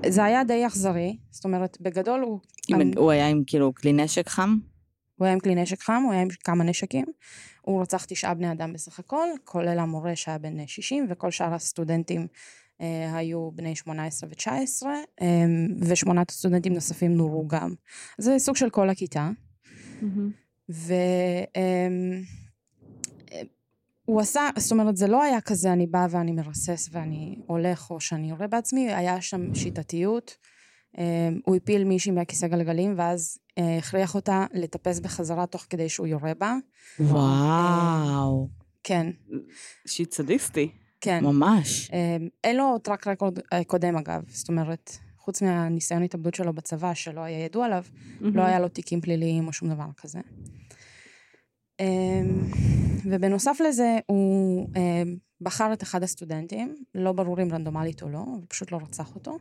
זה 0.09 0.25
היה 0.25 0.45
די 0.45 0.67
אכזרי, 0.67 1.17
זאת 1.31 1.45
אומרת, 1.45 1.79
בגדול 1.81 2.21
הוא, 2.21 2.41
אם 2.71 2.81
אני- 2.81 2.93
הוא 2.97 3.11
היה 3.11 3.29
עם 3.29 3.43
כאילו 3.47 3.75
כלי 3.75 3.93
נשק 3.93 4.29
חם? 4.29 4.57
הוא 5.17 5.25
היה 5.27 5.33
עם 5.35 5.41
כלי 5.41 5.55
נשק 5.55 5.81
חם, 5.83 6.03
הוא 6.05 6.13
היה 6.13 6.23
עם 6.23 6.29
כמה 6.45 6.65
נשקים. 6.65 7.05
הוא 7.63 7.83
רצח 7.83 8.05
תשעה 8.05 8.35
בני 8.35 8.53
אדם 8.53 8.73
בסך 8.73 8.99
הכל, 8.99 9.27
כולל 9.45 9.79
המורה 9.79 10.17
שהיה 10.17 10.39
בן 10.39 10.67
60, 10.67 11.07
וכל 11.11 11.31
שאר 11.31 11.55
הסטודנטים 11.55 12.27
היו 13.15 13.51
בני 13.55 13.77
18 13.77 14.31
ו-19, 14.31 14.87
אה, 15.23 15.27
ושמונת 15.81 16.31
סטודנטים 16.31 16.75
נוספים 16.75 17.17
נורו 17.17 17.49
גם. 17.49 17.75
זה 18.19 18.39
סוג 18.39 18.57
של 18.57 18.71
כל 18.71 18.91
הכיתה. 18.91 19.31
מהמם. 20.03 20.31
ו... 20.71 20.95
אמ, 21.57 22.23
הוא 24.05 24.21
עשה, 24.21 24.49
זאת 24.57 24.73
אומרת, 24.73 24.97
זה 24.97 25.07
לא 25.07 25.23
היה 25.23 25.41
כזה 25.41 25.73
אני 25.73 25.87
באה 25.87 26.07
ואני 26.11 26.33
מרסס 26.33 26.89
ואני 26.93 27.39
הולך 27.47 27.91
או 27.91 28.01
שאני 28.01 28.31
יורה 28.31 28.47
בעצמי, 28.47 28.95
היה 28.95 29.21
שם 29.21 29.55
שיטתיות. 29.55 30.37
הוא 31.45 31.57
הפיל 31.57 31.85
מישהי 31.85 32.13
מהכיסא 32.13 32.47
גלגלים 32.47 32.95
ואז 32.97 33.39
אה, 33.59 33.79
הכריח 33.79 34.15
אותה 34.15 34.47
לטפס 34.55 35.01
בחזרה 35.01 35.47
תוך 35.47 35.67
כדי 35.71 35.89
שהוא 35.89 36.07
יורה 36.07 36.35
בה. 36.35 36.57
וואו, 37.01 38.49
כן, 38.83 39.07
shit 39.87 40.13
סדיסטי. 40.13 40.82
כן. 41.03 41.25
ממש. 41.25 41.91
אמ, 41.91 42.29
אין 42.45 42.57
לו 42.57 42.79
track 42.79 43.07
record 43.07 43.39
אה, 43.53 43.65
קודם 43.65 43.97
אגב, 43.97 44.23
זאת 44.29 44.49
אומרת, 44.49 44.99
חוץ 45.19 45.43
מהניסיון 45.43 46.03
התאבדות 46.03 46.35
שלו 46.35 46.53
בצבא, 46.53 46.95
שלא 46.95 47.21
היה 47.21 47.45
ידוע 47.45 47.67
עליו, 47.67 47.85
לא 48.21 48.43
היה 48.43 48.61
לו 48.61 48.69
תיקים 48.69 49.01
פליליים 49.01 49.47
או 49.47 49.53
שום 49.53 49.69
דבר 49.69 49.87
כזה. 49.97 50.19
אמ, 51.81 52.51
ובנוסף 53.05 53.59
לזה, 53.69 53.99
הוא 54.07 54.69
אמ, 54.77 55.17
בחר 55.41 55.73
את 55.73 55.83
אחד 55.83 56.03
הסטודנטים, 56.03 56.75
לא 56.95 57.13
ברור 57.13 57.43
אם 57.43 57.49
רנדומלית 57.53 58.03
או 58.03 58.09
לא, 58.09 58.19
הוא 58.19 58.45
פשוט 58.49 58.73
לא 58.73 58.77
רצח 58.83 59.15
אותו, 59.15 59.39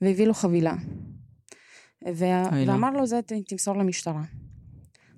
והביא 0.00 0.26
לו 0.26 0.34
חבילה. 0.34 0.74
לא. 2.06 2.12
ואמר 2.14 2.90
לו, 2.90 3.06
זה 3.06 3.20
תמסור 3.48 3.76
למשטרה. 3.76 4.22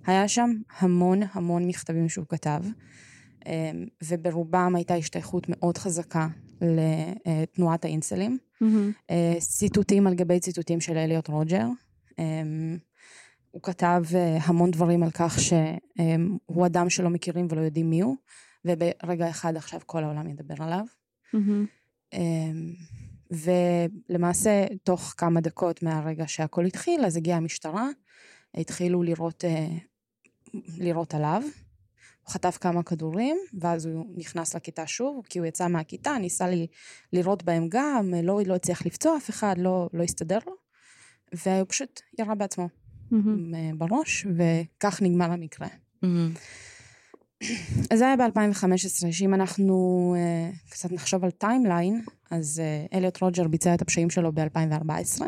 היה 0.06 0.28
שם 0.28 0.50
המון 0.78 1.20
המון 1.32 1.66
מכתבים 1.66 2.08
שהוא 2.08 2.26
כתב, 2.28 2.62
וברובם 4.02 4.72
הייתה 4.76 4.94
השתייכות 4.94 5.46
מאוד 5.48 5.78
חזקה 5.78 6.28
לתנועת 6.60 7.84
האינסלים. 7.84 8.38
אה, 9.10 9.34
ציטוטים 9.38 10.06
על 10.06 10.14
גבי 10.14 10.40
ציטוטים 10.40 10.80
של 10.80 10.96
אליוט 10.96 11.28
רוג'ר. 11.28 11.66
אמ, 12.18 12.78
הוא 13.50 13.62
כתב 13.62 14.02
אה, 14.14 14.38
המון 14.42 14.70
דברים 14.70 15.02
על 15.02 15.10
כך 15.10 15.38
שהוא 15.40 16.66
אדם 16.66 16.90
שלא 16.90 17.10
מכירים 17.10 17.46
ולא 17.50 17.60
יודעים 17.60 17.90
מי 17.90 18.00
הוא, 18.00 18.16
וברגע 18.64 19.30
אחד 19.30 19.56
עכשיו 19.56 19.80
כל 19.86 20.04
העולם 20.04 20.30
ידבר 20.30 20.54
עליו. 20.58 20.84
אמ, 22.12 22.72
ולמעשה, 23.30 24.66
תוך 24.82 25.14
כמה 25.16 25.40
דקות 25.40 25.82
מהרגע 25.82 26.24
שהכל 26.26 26.64
התחיל, 26.64 27.04
אז 27.04 27.16
הגיעה 27.16 27.38
המשטרה, 27.38 27.88
התחילו 28.54 29.02
לירות, 29.02 29.44
אה, 29.44 29.66
לירות 30.78 31.14
עליו. 31.14 31.42
הוא 32.22 32.32
חטף 32.32 32.58
כמה 32.60 32.82
כדורים, 32.82 33.36
ואז 33.60 33.86
הוא 33.86 34.06
נכנס 34.16 34.54
לכיתה 34.54 34.86
שוב, 34.86 35.26
כי 35.28 35.38
הוא 35.38 35.46
יצא 35.46 35.68
מהכיתה, 35.68 36.18
ניסה 36.18 36.48
לי 36.48 36.66
לירות 37.12 37.42
בהם 37.42 37.66
גם, 37.68 38.14
לא, 38.22 38.40
לא 38.46 38.54
הצליח 38.54 38.86
לפצוע 38.86 39.16
אף 39.16 39.30
אחד, 39.30 39.54
לא, 39.58 39.88
לא 39.92 40.02
הסתדר 40.02 40.38
לו, 40.46 40.52
והוא 41.32 41.66
פשוט 41.68 42.00
ירה 42.18 42.34
בעצמו 42.34 42.68
אה, 43.12 43.70
בראש, 43.78 44.26
וכך 44.36 45.02
נגמר 45.02 45.32
המקרה. 45.32 45.68
מהמם. 46.02 46.32
אז 47.90 47.98
זה 47.98 48.06
היה 48.06 48.16
ב-2015, 48.16 49.12
שאם 49.12 49.34
אנחנו 49.34 50.14
uh, 50.16 50.70
קצת 50.70 50.92
נחשוב 50.92 51.24
על 51.24 51.30
timeline, 51.30 52.04
אז 52.30 52.62
uh, 52.62 52.96
אליוט 52.96 53.22
רודג'ר 53.22 53.48
ביצע 53.48 53.74
את 53.74 53.82
הפשעים 53.82 54.10
שלו 54.10 54.32
ב-2014, 54.32 55.22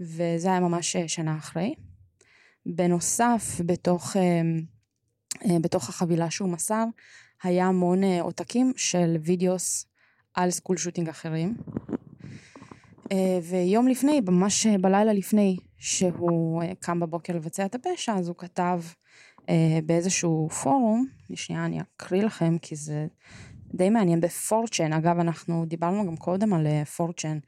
וזה 0.00 0.48
היה 0.48 0.60
ממש 0.60 0.96
שנה 0.96 1.38
אחרי. 1.38 1.74
בנוסף, 2.66 3.60
בתוך, 3.66 4.16
uh, 4.16 4.20
בתוך 5.60 5.88
החבילה 5.88 6.30
שהוא 6.30 6.48
מסר, 6.48 6.84
היה 7.42 7.66
המון 7.66 8.02
uh, 8.02 8.06
עותקים 8.20 8.72
של 8.76 9.16
videos 9.20 9.86
על 10.34 10.50
סקול 10.50 10.76
שוטינג 10.76 11.08
אחרים. 11.08 11.54
Uh, 13.04 13.14
ויום 13.42 13.88
לפני, 13.88 14.20
ממש 14.20 14.66
בלילה 14.66 15.12
לפני 15.12 15.56
שהוא 15.76 16.62
קם 16.80 17.00
בבוקר 17.00 17.36
לבצע 17.36 17.66
את 17.66 17.74
הפשע, 17.74 18.14
אז 18.14 18.28
הוא 18.28 18.36
כתב 18.38 18.80
אה, 19.48 19.78
באיזשהו 19.86 20.48
פורום, 20.48 21.06
שנייה 21.34 21.64
אני 21.66 21.80
אקריא 21.80 22.22
לכם 22.22 22.58
כי 22.58 22.76
זה 22.76 23.06
די 23.74 23.90
מעניין 23.90 24.20
בפורצ'ן, 24.20 24.92
אגב 24.92 25.18
אנחנו 25.18 25.64
דיברנו 25.66 26.06
גם 26.06 26.16
קודם 26.16 26.52
על 26.52 26.66
אה, 26.66 26.84
פורצ'ן, 26.84 27.38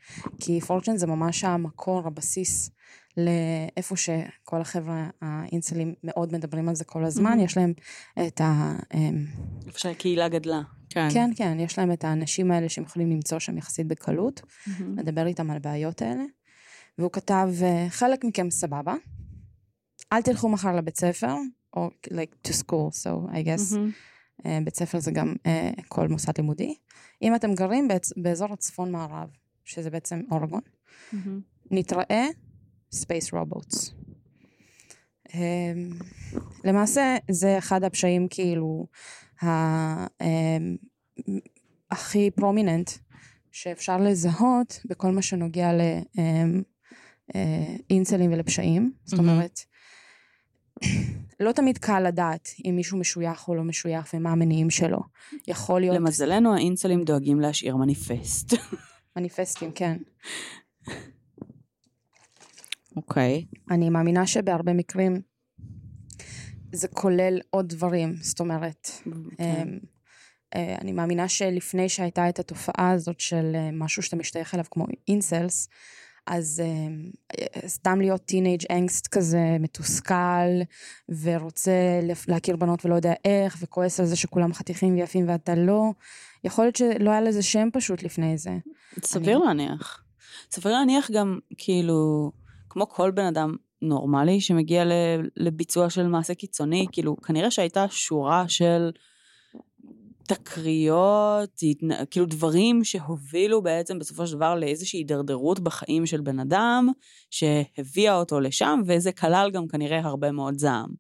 כי 0.41 0.61
פורצ'ן 0.61 0.97
זה 0.97 1.07
ממש 1.07 1.45
המקור, 1.45 2.07
הבסיס 2.07 2.71
לאיפה 3.17 3.97
שכל 3.97 4.61
החבר'ה 4.61 5.11
האינסלים 5.23 5.95
מאוד 6.05 6.33
מדברים 6.33 6.69
על 6.69 6.75
זה 6.75 6.85
כל 6.85 7.05
הזמן, 7.05 7.31
מהמם. 7.31 7.45
יש 7.45 7.57
להם 7.57 7.73
את 8.27 8.41
ה... 8.41 8.77
אמ, 8.95 9.25
איפה 9.67 9.79
שהקהילה 9.79 10.29
גדלה. 10.29 10.61
כן. 10.91 11.09
כן, 11.13 11.31
כן, 11.37 11.57
יש 11.61 11.79
להם 11.79 11.93
את 11.93 12.05
האנשים 12.05 12.51
האלה 12.51 12.69
שהם 12.69 12.85
יכולים 12.85 13.11
למצוא 13.11 13.39
שם 13.39 13.59
יחסית 13.59 13.87
בקלות. 13.87 14.43
לדבר 14.97 15.27
איתם 15.27 15.51
על 15.51 15.57
הבעיות 15.57 16.03
האלה. 16.03 16.23
והוא 16.99 17.11
כתב, 17.13 17.49
אה, 17.63 17.87
חלק 17.91 18.25
מכם 18.25 18.51
סבבה, 18.51 18.95
אל 20.13 20.23
תלכו 20.23 20.49
מחר 20.49 20.77
לבית 20.77 20.99
ספר, 20.99 21.35
או 21.77 21.91
like 22.07 22.49
to 22.49 22.53
school, 22.53 22.91
so 23.05 23.33
I 23.33 23.47
guess. 23.47 23.77
אה, 24.47 24.59
בית 24.65 24.77
ספר 24.77 24.99
זה 25.01 25.11
גם 25.11 25.35
אה, 25.47 25.71
כל 25.89 26.09
מוסד 26.09 26.33
לימודי. 26.39 26.75
אם 27.23 27.35
אתם 27.35 27.55
גרים 27.55 27.89
באצ- 27.89 28.23
באזור 28.23 28.53
הצפון 28.53 28.93
מערב, 28.93 29.29
שזה 29.65 29.91
בעצם 29.91 30.21
אורגון, 30.31 30.61
מהמם. 31.13 31.41
נתראה 31.71 32.27
space 32.93 33.33
robots. 33.33 33.95
למעשה 36.65 37.17
זה 37.31 37.59
אחד 37.59 37.85
הפשעים 37.85 38.27
כאילו 38.31 38.87
ה- 39.43 40.07
אמ, 40.07 40.77
הכי 41.91 42.31
פרומיננט 42.31 42.91
שאפשר 43.53 43.97
לזהות 43.97 44.81
בכל 44.85 45.11
מה 45.11 45.23
שנוגע 45.23 45.71
לאינסלים 47.91 48.33
ולפשעים. 48.33 48.93
זאת. 49.05 49.19
אומרת, 49.19 49.61
לא 51.41 51.53
תמיד 51.53 51.79
קל 51.79 52.01
לדעת 52.01 52.49
אם 52.65 52.77
מישהו 52.77 52.99
משוייך 52.99 53.49
או 53.49 53.55
לא 53.55 53.63
משוייך 53.65 54.15
ומה 54.15 54.33
המניעים 54.33 54.71
שלו. 54.71 54.99
יכול 55.49 55.81
להיות 55.81 55.97
למזלנו, 55.97 56.55
האינסלים 56.55 57.05
דואגים 57.05 57.41
להשאיר 57.41 57.77
מניפסט. 57.77 58.55
מניפסטים, 59.17 59.73
כן. 59.73 59.97
אוקיי. 62.97 63.47
אני 63.71 63.91
מאמינה 63.91 64.27
שבהרבה 64.27 64.73
מקרים 64.73 65.21
זה 66.73 66.89
כולל 66.89 67.41
עוד 67.51 67.69
דברים, 67.69 68.15
זאת 68.21 68.41
אומרת, 68.41 68.91
כן. 69.37 69.63
אמ, 69.63 69.79
אה, 70.55 70.77
אני 70.81 70.93
מאמינה 70.93 71.29
שלפני 71.29 71.89
שהייתה 71.89 72.29
את 72.29 72.39
התופעה 72.39 72.91
הזאת 72.91 73.21
של 73.21 73.53
אה, 73.55 73.71
משהו 73.73 74.03
שאתה 74.03 74.17
משתייך 74.17 74.55
אליו 74.55 74.65
כמו 74.71 74.87
אינסלס, 75.09 75.69
אז 76.27 76.63
אה, 76.65 77.69
סתם 77.69 78.01
להיות 78.01 78.25
טינג' 78.25 78.61
אנגסט 78.71 79.07
כזה 79.07 79.57
מתוסכל 79.61 80.63
ורוצה 81.23 82.01
להכיר 82.29 82.57
בנות 82.57 82.85
ולא 82.85 82.95
יודע 82.95 83.13
איך 83.25 83.57
וכועס 83.61 84.01
על 84.01 84.07
זה 84.07 84.17
שכולם 84.17 84.55
חתיכים 84.55 84.95
ויפים 84.95 85.29
ואתה 85.29 85.55
לא, 85.55 85.93
יכול 86.45 86.65
להיות 86.65 86.77
שלא 86.77 87.11
היה 87.11 87.21
לזה 87.21 87.43
שם 87.43 87.69
פשוט 87.73 88.03
לפני 88.03 88.39
זה. 88.39 88.59
סביר 89.05 89.39
להניח. 89.39 90.05
סביר 90.51 90.73
להניח 90.73 91.11
גם, 91.11 91.39
כאילו, 91.59 92.33
כמו 92.73 92.89
כל 92.89 93.11
בן 93.11 93.25
אדם 93.25 93.57
נורמלי 93.83 94.41
שמגיע 94.41 94.85
לביצוע 95.37 95.91
של 95.91 96.07
מעשה 96.07 96.35
קיצוני, 96.35 96.87
כאילו, 96.93 97.17
כנראה 97.17 97.51
שהייתה 97.51 97.87
שורה 97.91 98.45
של 98.49 98.91
תקריות, 100.29 101.51
כאילו 102.11 102.27
דברים 102.27 102.85
שהובילו 102.85 103.63
בעצם 103.63 103.99
בסופו 103.99 104.27
של 104.27 104.37
דבר 104.37 104.55
לאיזושהי 104.55 104.99
הידרדרות 104.99 105.61
בחיים 105.61 106.07
של 106.07 106.21
בן 106.21 106.41
אדם, 106.41 106.89
שהביאה 107.31 108.15
אותו 108.15 108.41
לשם, 108.41 108.81
וזה 108.87 109.13
כלל 109.13 109.51
גם 109.53 109.69
כנראה 109.69 109.99
הרבה 109.99 110.33
מאוד 110.33 110.59
זעם. 110.59 110.91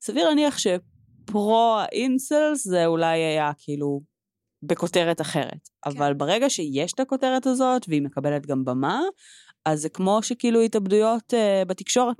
סביר 0.00 0.28
להניח 0.28 0.58
שפרו 0.58 1.76
האינסלס 1.78 2.64
זה 2.64 2.86
אולי 2.86 3.18
היה 3.18 3.52
כאילו 3.58 4.00
בכותרת 4.62 5.20
אחרת. 5.20 5.68
אבל 5.86 6.14
ברגע 6.14 6.50
שיש 6.50 6.92
את 6.92 7.00
הכותרת 7.00 7.46
הזאת, 7.46 7.82
והיא 7.88 8.02
מקבלת 8.02 8.46
גם 8.46 8.64
במה, 8.64 9.00
אז 9.66 9.80
זה 9.80 9.88
כמו 9.88 10.22
שכאילו 10.22 10.60
התאבדויות 10.60 11.34
אה, 11.34 11.64
בתקשורת 11.64 12.16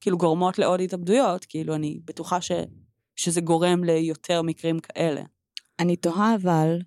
כאילו 0.00 0.18
גורמות 0.18 0.58
לעוד 0.58 0.80
התאבדויות, 0.80 1.44
כאילו 1.44 1.74
אני 1.74 1.98
בטוחה 2.04 2.40
ש, 2.40 2.50
שזה 3.16 3.40
גורם 3.40 3.84
ליותר 3.84 4.42
מקרים 4.42 4.80
כאלה. 4.80 5.22
אני 5.78 5.96
תוהה 5.96 6.34
אבל 6.34 6.78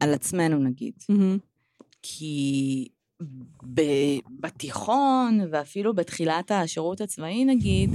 על 0.00 0.14
עצמנו 0.14 0.58
נגיד. 0.58 0.94
כי 2.02 2.88
ב- 3.74 4.18
בתיכון 4.40 5.40
ואפילו 5.50 5.94
בתחילת 5.94 6.50
השירות 6.50 7.00
הצבאי 7.00 7.44
נגיד, 7.44 7.90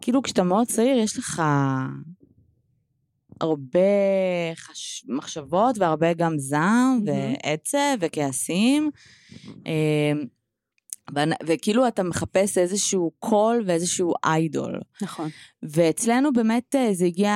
כאילו 0.00 0.22
כשאתה 0.22 0.42
מאוד 0.42 0.66
צעיר 0.66 0.98
יש 0.98 1.18
לך 1.18 1.42
הרבה 3.40 3.78
חש... 4.54 5.04
מחשבות 5.08 5.78
והרבה 5.78 6.12
גם 6.12 6.38
זעם 6.38 7.00
מהמם. 7.04 7.34
ועצב 7.44 7.96
וכעסים. 8.00 8.90
אמ, 9.66 10.24
ואנ- 11.14 11.44
וכאילו 11.46 11.88
אתה 11.88 12.02
מחפש 12.02 12.58
איזשהו 12.58 13.10
קול 13.18 13.62
ואיזשהו 13.66 14.14
idol. 14.24 14.80
נכון. 15.02 15.28
ואצלנו 15.62 16.32
באמת 16.32 16.74
אה, 16.74 16.94
זה 16.94 17.04
הגיע, 17.04 17.32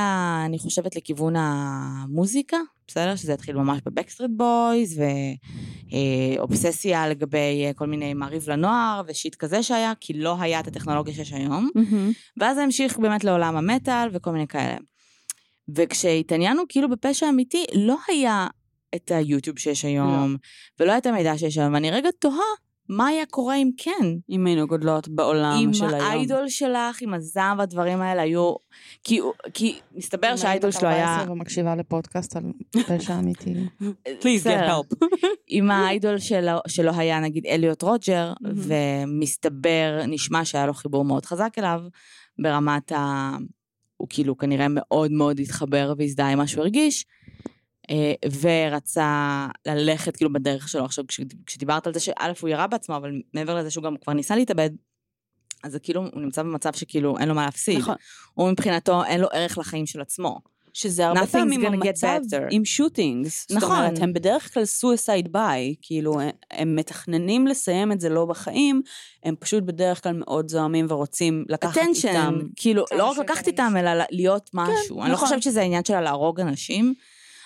אני 0.47 0.59
חושבת, 0.59 0.97
לכיוון 0.97 1.35
המוזיקה, 1.37 2.57
בסדר? 2.87 3.17
שזה 3.17 3.35
התחיל 3.35 3.57
ממש 3.57 3.81
בבקסטריט 3.87 4.31
בויז, 4.37 5.01
ואובססיה 6.39 7.09
לגבי 7.09 7.65
אה, 7.67 7.71
כל 7.75 7.87
מיני 7.87 8.15
מעריב 8.15 8.51
לנוער 8.51 9.03
ו 9.09 9.14
shit 9.14 9.35
כזה 9.35 9.63
שהיה, 9.63 9.93
כי 10.01 10.13
לא 10.13 10.37
היה 10.41 10.61
את 10.61 10.67
הטכנולוגיה 10.67 11.15
שיש 11.15 11.33
היום. 11.33 11.71
ואז 12.37 12.57
זה 12.57 12.63
המשיך 12.63 12.99
באמת 12.99 13.25
לעולם 13.25 13.57
המטאל 13.57 14.09
וכל 14.13 14.31
מיני 14.33 14.47
כאלה. 14.47 14.77
וכשהתעניינו 15.75 16.63
כאילו 16.69 16.91
בפשע 16.91 17.29
אמיתי, 17.29 17.65
לא 17.75 17.97
היה 18.09 18.47
את 18.95 19.11
היוטיוב 19.11 19.59
שיש 19.59 19.85
היום, 19.85 20.37
ולא 20.81 20.91
היה 20.91 20.99
את 20.99 21.07
המידע 21.07 21.39
שיש 21.39 21.59
היום, 21.59 21.75
ואני 21.75 21.91
רגע 21.91 22.09
תוהה 22.19 22.55
מה 22.89 23.07
היה 23.07 23.27
קורה 23.27 23.57
אם 23.57 23.71
כן. 23.77 24.07
אם 24.31 24.47
היינו 24.47 24.67
גודלות 24.67 25.09
בעולם 25.09 25.61
אם 25.65 25.75
של 25.75 25.85
היום. 25.85 26.01
האיידול 26.01 26.49
שלך, 26.49 27.03
עם 27.03 27.15
הזעם 27.15 27.59
והדברים 27.59 28.01
האלה 28.01 28.23
היו... 28.23 28.55
כי, 29.05 29.21
כי 29.55 29.79
מסתבר 29.95 30.37
שהאיידול 30.37 30.71
שלו 30.71 30.89
היה... 30.89 31.05
אם 31.05 31.09
היית 31.09 31.17
בת 31.17 31.23
14 31.23 31.33
ומקשיבה 31.33 31.77
לפודקאסט 31.77 32.37
על 32.37 32.43
פשע 32.87 33.19
אמיתי. 33.19 33.55
Please 34.23 34.45
get 34.45 34.69
help. 34.69 35.07
אם 35.51 35.71
האיידול 35.71 36.19
שלו, 36.19 36.59
שלו 36.69 36.93
היה 36.95 37.21
נגיד 37.21 37.47
אליוט 37.47 37.83
רוג'ר. 37.83 38.33
ומסתבר, 38.43 40.01
נשמע 40.09 40.45
שהיה 40.45 40.67
לו 40.67 40.75
חיבור 40.75 41.05
מאוד 41.05 41.27
חזק 41.27 41.53
אליו, 41.59 41.81
ברמת 42.39 42.93
ה... 42.93 43.31
הוא 43.99 44.09
כאילו 44.11 44.39
כנראה 44.39 44.67
מאוד 44.71 45.13
מאוד 45.13 45.41
התחבר 45.41 45.93
והזדהה 45.99 46.33
עם 46.33 46.39
מה 46.39 46.47
שהוא 46.47 46.61
הרגיש, 46.63 47.07
אה, 47.91 48.13
ורצה 48.41 49.47
ללכת 49.67 50.17
כאילו 50.17 50.33
בדרך 50.33 50.69
שלו. 50.69 50.85
עכשיו, 50.85 51.05
כש- 51.09 51.21
כשדיברת 51.47 51.87
על 51.87 51.95
זה 51.95 52.01
שא' 52.01 52.33
הוא 52.41 52.49
ירה 52.49 52.67
בעצמו, 52.67 52.97
אבל 52.97 53.13
מעבר 53.35 53.55
לזה 53.57 53.71
שהוא 53.71 53.85
גם 53.85 53.97
כבר 53.97 54.13
ניסה 54.13 54.37
להתאבד, 54.37 54.71
אז 55.65 55.73
זה 55.73 55.79
כאילו, 55.79 56.01
הוא 56.13 56.23
נמצא 56.23 56.43
במצב 56.43 56.73
שכאילו 56.73 57.19
אין 57.19 57.29
לו 57.29 57.35
מה 57.35 57.45
להפסיד. 57.45 57.79
נכון. 57.79 57.95
הוא 58.35 58.51
מבחינתו, 58.51 59.05
אין 59.05 59.21
לו 59.21 59.29
ערך 59.33 59.59
לחיים 59.59 59.87
של 59.87 60.01
עצמו. 60.01 60.41
שזה 60.79 61.07
הרבה 61.07 61.27
פעמים 61.27 61.65
המצב 61.67 62.19
better. 62.31 62.43
עם 62.51 62.65
שוטינגס. 62.65 63.47
זאת 63.49 63.57
נכון. 63.63 63.77
אומרת, 63.77 63.99
הם 64.03 64.13
בדרך 64.13 64.55
כלל 64.55 64.63
suicide 64.63 65.29
by, 65.35 65.77
כאילו, 65.83 66.21
הם- 66.51 66.77
מתכננים 66.77 67.47
לסיים 67.47 67.93
את 67.93 68.01
זה 68.01 68.09
לא 68.09 68.25
בחיים, 68.27 68.83
הם 69.25 69.35
פשוט 69.39 69.63
בדרך 69.65 70.03
כלל 70.03 70.13
מאוד 70.13 70.49
זועמים 70.49 70.87
ורוצים 70.89 71.45
לקחת 71.49 71.77
attention, 71.77 72.09
איתם. 72.09 72.39
כאילו, 72.57 72.85
לא 72.97 73.11
רק 73.11 73.19
לקחת 73.19 73.47
איתם, 73.47 73.75
אלא 73.79 73.91
להיות 74.11 74.51
משהו. 74.55 75.01
אני 75.03 75.09
לא 75.09 75.15
נכון. 75.15 75.29
חושבת 75.29 75.43
שזה 75.43 75.61
העניין 75.61 75.85
שלה 75.85 76.01
להרוג 76.01 76.41
אנשים, 76.41 76.95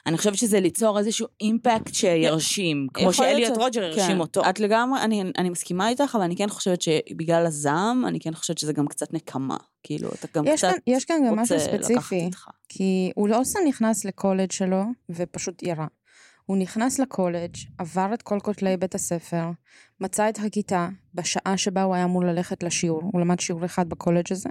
אני 0.07 0.17
חושבת 0.19 0.35
שזה 0.39 0.61
ליצור 0.61 0.99
איזשהו 0.99 1.27
אימפקט 1.41 1.95
שירשים, 1.95 2.87
כמו 2.95 3.13
שאליוט 3.13 3.55
ש- 3.55 3.59
רוג'ר 3.59 3.85
הרשים 3.85 4.03
כן, 4.09 4.21
אותו. 4.21 4.51
את 4.51 4.61
לגמרי, 4.61 5.01
אני, 5.03 5.23
אני 5.39 5.51
מסכימה 5.51 5.89
איתך, 5.89 6.15
אבל 6.15 6.25
אני 6.25 6.37
כן 6.37 6.49
חושבת 6.49 6.83
שבגלל 6.83 7.47
הזעם, 7.47 8.05
אני 8.07 8.21
כן 8.21 8.35
חושבת 8.35 8.59
שזה 8.59 8.73
גם 8.73 8.87
קצת 8.87 9.13
נקמה. 9.15 9.57
כאילו, 9.83 10.09
אתה 10.09 10.27
גם 10.35 10.47
יש 10.47 10.61
קצת 10.65 10.69
כאן- 10.71 10.79
יש 10.95 11.05
כאן 11.05 11.17
גם 11.29 11.37
משהו 11.39 11.61
ספציפי. 11.61 12.31
כי 12.69 13.13
הוא 13.15 13.29
לא 13.29 13.41
סתם 13.45 13.61
נכנס 13.69 14.05
לקולג' 14.05 14.53
שלו 14.53 14.83
ופשוט 15.11 15.63
ירה. 15.63 15.87
הוא 16.47 16.57
נכנס 16.57 16.99
לקולג', 16.99 17.55
עבר 17.79 18.11
את 18.15 18.23
כל 18.23 18.39
כותלי 18.43 18.77
בית 18.77 18.95
הספר, 18.95 19.45
מצא 20.01 20.29
את 20.29 20.39
הכיתה 20.47 20.89
בשעה 21.15 21.57
שבה 21.57 21.83
הוא 21.83 21.95
היה 21.95 22.05
אמור 22.05 22.25
ללכת 22.25 22.63
לשיעור, 22.63 23.03
הוא 23.13 23.21
למד 23.21 23.41
שיעור 23.41 23.65
אחד 23.65 23.89
בקולג' 23.89 24.33
הזה, 24.33 24.49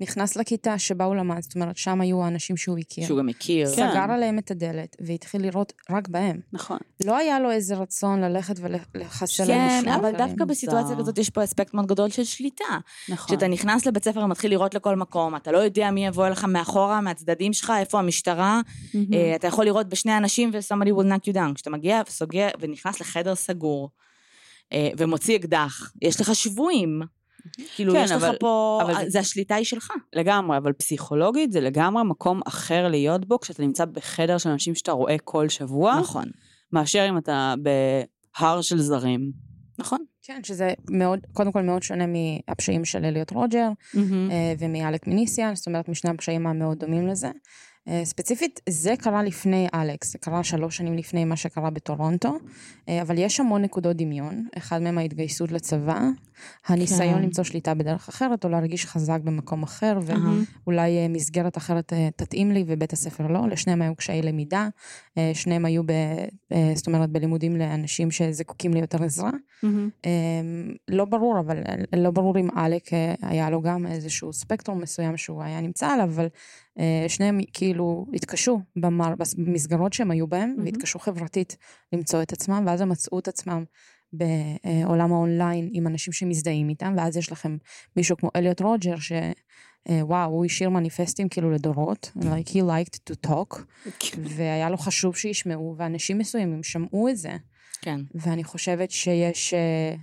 נכנס 0.00 0.36
לכיתה 0.36 0.78
שבה 0.78 1.04
הוא 1.04 1.16
למד, 1.16 1.42
זאת 1.42 1.54
אומרת, 1.54 1.76
שם 1.76 2.00
היו 2.00 2.24
האנשים 2.24 2.56
שהוא 2.56 2.78
הכיר. 2.78 3.06
שהוא 3.06 3.18
גם 3.18 3.26
מכיר. 3.26 3.66
כן. 3.66 3.72
סגר 3.74 4.12
עליהם 4.12 4.38
את 4.38 4.50
הדלת 4.50 4.96
והתחיל 5.00 5.42
לראות 5.42 5.72
רק 5.90 6.08
בהם. 6.08 6.40
נכון. 6.52 6.78
לא 7.04 7.16
היה 7.16 7.40
לו 7.40 7.50
איזה 7.50 7.74
רצון 7.74 8.20
ללכת 8.20 8.54
ולחסל 8.60 9.46
כן, 9.46 9.60
אנשים 9.60 9.88
אבל 9.88 9.98
אחרים. 9.98 10.16
דווקא 10.16 10.44
בסיטואציה. 10.44 10.96
כזאת 10.96 11.18
יש 11.18 11.30
פה 11.30 11.44
אספקט 11.44 11.74
מאוד 11.74 11.86
גדול 11.86 12.10
של 12.10 12.24
שליטה. 12.24 12.64
נכון. 13.08 13.26
כשאתה 13.26 13.48
נכנס 13.48 13.86
לבית 13.86 14.04
ספר 14.04 14.20
ומתחיל 14.20 14.50
לראות 14.50 14.74
לכל 14.74 14.96
מקום, 14.96 15.36
אתה 15.36 15.52
לא 15.52 15.58
יודע 15.58 15.90
מי 15.90 16.06
יבוא 16.06 16.26
אליך 16.26 16.44
מאחורה, 16.44 17.00
מהצדדים 17.00 17.52
שלך, 17.52 17.72
איפה 17.78 17.98
המשטרה. 17.98 18.60
אה, 19.12 19.36
אתה 19.36 19.46
יכול 19.46 19.64
לראות 19.64 19.88
בשני 19.88 20.16
אנשים 20.16 20.50
ו-somebody 20.52 20.90
will 20.90 21.06
knock 21.06 21.30
you 21.30 21.34
down. 21.34 21.54
כשאתה 21.54 21.70
מגיע 21.70 22.02
וסוגר 22.08 22.48
ונכנס 22.60 23.00
לחדר 23.00 23.34
סגור 23.34 23.90
אה, 24.72 24.88
ומוציא 24.98 25.36
אקדח, 25.36 25.92
יש 26.02 26.20
לך 26.20 26.34
שבויים. 26.34 27.02
כאילו, 27.74 27.92
כן, 27.92 28.02
יש 28.04 28.10
לך 28.10 28.22
אבל- 28.22 28.36
פה, 28.40 28.80
אבל 28.82 28.94
זה- 28.94 29.10
זה 29.10 29.18
השליטה 29.20 29.54
היא 29.54 29.64
שלך. 29.64 29.90
לגמרי, 30.12 30.56
אבל 30.56 30.72
פסיכולוגית 30.72 31.52
זה 31.52 31.60
לגמרי 31.60 32.02
מקום 32.04 32.40
אחר 32.46 32.88
להיות 32.88 33.24
בו, 33.28 33.40
כשאתה 33.40 33.62
נמצא 33.62 33.84
בחדר 33.84 34.38
של 34.38 34.48
אנשים 34.50 34.74
שאתה 34.74 34.92
רואה 34.92 35.16
כל 35.24 35.48
שבוע, 35.48 35.96
נכון. 36.00 36.24
מאשר 36.72 37.06
אם 37.08 37.18
אתה 37.18 37.54
בהר 38.38 38.62
של 38.62 38.78
זרים. 38.78 39.32
נכון. 39.78 39.98
כן, 40.22 40.40
שזה 40.44 40.72
מאוד, 40.90 41.18
קודם 41.32 41.52
כל 41.52 41.62
מאוד 41.62 41.82
שונה 41.82 42.04
מהפשעים 42.06 42.84
של 42.84 43.04
אליוט 43.04 43.30
רוג'ר 43.32 43.68
אה, 43.96 44.02
ומאלק 44.58 45.06
מיניסיאן, 45.06 45.54
זאת 45.54 45.66
אומרת 45.66 45.88
משני 45.88 46.10
הפשעים 46.10 46.46
המאוד 46.46 46.78
דומים 46.78 47.06
לזה. 47.08 47.30
אה, 47.88 48.04
ספציפית, 48.04 48.60
זה 48.68 48.94
קרה 48.98 49.22
לפני 49.22 49.66
אלכס, 49.74 50.12
זה 50.12 50.18
קרה 50.18 50.44
שלוש 50.44 50.76
שנים 50.76 50.94
לפני 50.96 51.24
מה 51.24 51.36
שקרה 51.36 51.70
בטורונטו, 51.70 52.38
אה, 52.88 53.02
אבל 53.02 53.18
יש 53.18 53.40
המון 53.40 53.62
נקודות 53.62 53.96
דמיון, 53.96 54.46
אחד 54.58 54.82
מהם 54.82 54.98
ההתגייסות 54.98 55.52
לצבא, 55.52 56.00
הניסיון 56.66 57.14
כן. 57.14 57.22
למצוא 57.22 57.44
שליטה 57.44 57.74
בדרך 57.74 58.08
אחרת, 58.08 58.44
או 58.44 58.50
להרגיש 58.50 58.86
חזק 58.86 59.18
במקום 59.24 59.62
אחר. 59.62 59.98
ואולי 60.64 60.98
אה, 60.98 61.08
מסגרת 61.08 61.56
אחרת 61.56 61.92
תתאים 62.16 62.52
לי 62.52 62.64
ובית 62.66 62.92
הספר 62.92 63.26
לא, 63.26 63.48
לשניהם 63.48 63.82
היו 63.82 63.94
קשיי 63.94 64.22
למידה, 64.22 64.68
שניהם 65.34 65.64
היו, 65.64 65.82
ב, 65.86 65.92
זאת 66.74 66.86
אומרת, 66.86 67.10
בלימודים 67.10 67.56
לאנשים 67.56 68.10
שזקוקים 68.10 68.74
ליותר 68.74 69.04
עזרה. 69.04 69.30
מהמם. 69.62 69.90
אמ, 70.04 70.74
לא 70.88 71.04
ברור, 71.04 71.40
אבל 71.40 71.62
לא 71.96 72.10
ברור 72.10 72.38
אם 72.38 72.48
אה, 72.58 73.14
היה 73.22 73.50
לו 73.50 73.62
גם 73.62 73.86
איזשהו 73.86 74.32
ספקטרום 74.32 74.80
מסוים 74.80 75.16
שהוא 75.16 75.42
היה 75.42 75.60
נמצא 75.60 75.86
עליו, 75.86 76.04
אבל 76.04 76.26
שניהם 77.08 77.40
כאילו 77.52 78.06
התקשו 78.14 78.60
במר, 78.76 79.14
במסגרות 79.36 79.92
שהם 79.92 80.10
היו 80.10 80.26
בהם, 80.26 80.48
מהמם. 80.48 80.64
והתקשו 80.64 80.98
חברתית 80.98 81.56
למצוא 81.92 82.22
את 82.22 82.32
עצמם, 82.32 82.64
ואז 82.66 82.80
הם 82.80 82.88
מצאו 82.88 83.18
את 83.18 83.28
עצמם 83.28 83.64
בעולם 84.12 85.12
האונליין 85.12 85.70
עם 85.72 85.86
אנשים 85.86 86.12
שמזדהים 86.12 86.68
איתם, 86.68 86.94
ואז 86.96 87.16
יש 87.16 87.32
לכם 87.32 87.56
מישהו 87.96 88.16
כמו 88.16 88.30
אליוט 88.36 88.60
רודג'ר, 88.60 88.96
ש... 88.96 89.12
אה, 89.88 90.04
וואו, 90.04 90.30
הוא 90.30 90.44
השאיר 90.44 90.70
מניפסטים 90.70 91.28
כאילו 91.28 91.50
לדורות, 91.50 92.12
like 92.18 92.48
he 92.48 92.56
liked 92.56 93.10
to 93.10 93.28
talk, 93.30 93.58
והיה 94.18 94.70
לו 94.70 94.76
חשוב 94.76 95.16
שישמעו, 95.16 95.74
ואנשים 95.78 96.18
מסוימים 96.18 96.62
שמעו 96.62 97.08
את 97.08 97.16
זה. 97.16 97.36
כן. 97.80 98.00
ואני 98.14 98.44
חושבת 98.44 98.90
שיש, 98.90 99.54
אה, 99.54 99.94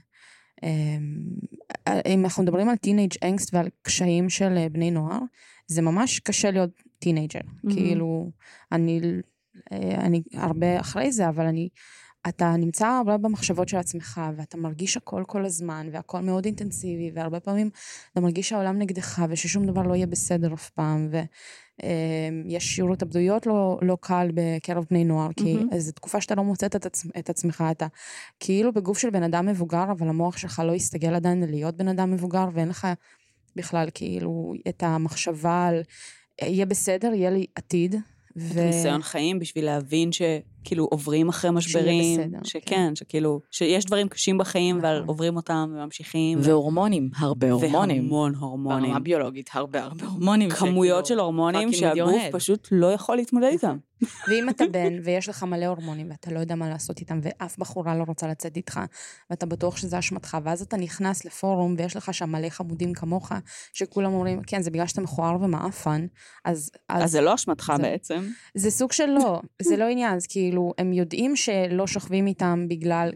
אה, 0.64 2.00
אם 2.06 2.24
אנחנו 2.24 2.44
מדברים 2.44 2.70
על 2.70 2.76
teenage 2.76 3.12
angst 3.24 3.54
ועל 3.54 3.68
קשיים 3.82 4.30
של 4.30 4.58
אה, 4.58 4.70
בני 4.70 4.92
נוער, 4.92 5.20
זה 5.74 5.82
ממש 5.82 6.20
קשה 6.20 6.52
להיות 6.52 6.70
teenager. 7.00 7.39
מהמם. 7.64 7.76
כאילו, 7.76 8.32
אני, 8.72 9.02
אה, 9.72 9.96
אני 9.96 10.22
הרבה 10.34 10.80
אחרי 10.80 11.12
זה, 11.12 11.30
אבל 11.30 11.46
אני, 11.46 11.70
אתה 12.30 12.56
נמצא 12.58 12.88
הרבה 12.88 13.18
במחשבות 13.18 13.70
של 13.70 13.78
עצמך, 13.78 14.22
ואתה 14.38 14.58
מרגיש 14.58 14.98
הכל 14.98 15.24
כל 15.28 15.46
הזמן, 15.46 15.88
והכל 15.92 16.20
מאוד 16.20 16.46
אינטנסיבי, 16.46 17.12
והרבה 17.14 17.40
פעמים 17.40 17.70
אתה 18.12 18.22
מרגיש 18.22 18.50
שהעולם 18.50 18.80
נגדך, 18.80 19.26
וששום 19.30 19.66
דבר 19.66 19.82
לא 19.82 19.96
יהיה 19.96 20.08
בסדר 20.08 20.54
אף 20.54 20.70
פעם, 20.70 21.10
ויש 21.12 22.64
שיעור 22.76 22.94
התאבדויות 22.94 23.46
לא, 23.46 23.80
לא 23.82 23.98
קל 24.02 24.32
בקרב 24.34 24.86
בני 24.90 25.04
נוער, 25.04 25.30
כי 25.36 25.54
מהמם. 25.54 25.80
זו 25.80 25.92
תקופה 25.92 26.22
שאתה 26.22 26.36
לא 26.36 26.44
מוצא 26.44 26.66
את, 26.66 26.86
עצ... 26.86 27.06
את 27.20 27.30
עצמך, 27.30 27.64
אתה 27.72 27.88
כאילו 28.40 28.74
בגוף 28.74 28.98
של 28.98 29.10
בן 29.10 29.24
אדם 29.24 29.46
מבוגר, 29.46 29.92
אבל 29.92 30.08
המוח 30.08 30.38
שלך 30.38 30.62
לא 30.66 30.74
הסתגל 30.74 31.16
עדיין 31.16 31.44
להיות 31.44 31.78
בן 31.78 31.88
אדם 31.88 32.12
מבוגר, 32.12 32.46
ואין 32.54 32.70
לך 32.70 32.88
בכלל 33.56 33.88
כאילו 33.94 34.54
את 34.70 34.84
המחשבה 34.84 35.68
על 35.68 35.82
יהיה 36.42 36.66
בסדר, 36.66 37.13
יהיה 37.13 37.30
לי 37.30 37.46
עתיד. 37.56 37.96
את 38.38 38.56
ניסיון 38.56 39.02
חיים 39.02 39.39
בשביל 39.39 39.66
להבין 39.66 40.10
שכאילו 40.63 40.88
עוברים 40.91 41.30
אחרי 41.30 41.39
שיהיה 41.41 41.52
משברים. 41.52 42.19
בסדר, 42.19 42.38
שכן, 42.43 42.95
שכאילו, 42.95 43.39
שיש 43.52 43.86
דברים 43.86 44.08
קשים 44.10 44.38
בחיים, 44.38 44.78
אבל 44.80 44.95
נכון. 44.95 45.08
עוברים 45.08 45.36
אותם 45.36 45.73
וממשיכים. 45.76 46.39
והורמונים, 46.41 47.10
הרבה 47.17 47.52
הורמונים. 47.52 48.04
והמון 48.04 48.36
הורמונים. 48.36 48.84
ברמה 48.89 48.99
ביולוגית, 48.99 49.49
הרבה 49.54 49.84
הרבה 49.84 50.06
הורמונים. 50.06 50.49
כמויות 50.49 51.06
של 51.06 51.19
הורמונים 51.19 51.73
שהגוף. 51.73 52.21
פשוט 52.32 52.67
לא 52.71 52.91
יכול 52.93 53.15
להתמודד 53.15 53.49
איתם. 53.52 53.78
ואם 54.28 54.49
אתה 54.49 54.63
בן 54.71 54.93
ויש 55.04 55.30
לך 55.30 55.43
מלא 55.43 55.65
הורמונים 55.65 56.10
ואתה 56.10 56.32
לא 56.32 56.39
יודע 56.39 56.56
מה 56.56 56.69
לעשות 56.69 56.99
איתם 56.99 57.19
ואף 57.23 57.58
בחורה 57.58 57.97
לא 57.97 58.04
רוצה 58.08 58.28
לצאת 58.28 58.58
איתך 58.58 58.80
ואתה 59.30 59.45
בטוח 59.45 59.78
שזה 59.78 59.99
אשמתך 59.99 60.38
ואז 60.43 60.62
אתה 60.62 60.78
נכנס 60.78 61.26
לפורום 61.26 61.76
ויש 61.78 61.95
לך 61.95 62.13
שם 62.13 62.30
מלא 62.30 62.49
חמודים 62.49 62.93
כמוך 62.93 63.32
שכולם 63.73 64.13
אומרים 64.13 64.41
כן 64.47 64.62
זה 64.62 64.71
בגלל 64.71 64.88
שאתה 64.88 65.02
מכוער 65.02 65.36
ומעפן 65.41 66.06
אז, 66.45 66.71
אז 66.89 67.12
זה 67.12 67.21
לא 67.21 67.36
אשמתך 67.36 67.73
זה- 67.78 67.84
בעצם. 67.84 68.28
זה 68.56 68.71
סוג 68.71 68.91
של 68.91 69.06
לא, 69.06 69.41
זה 69.62 69.78
לא 69.78 69.86
עניין, 69.86 70.13
אז 70.15 70.28
כאילו, 70.28 70.53
הם 70.78 70.94
יודעים 70.94 71.36
שלא 71.36 71.88
שוכבים 71.88 72.28
איתם 72.28 72.66
בגלל, 72.70 73.12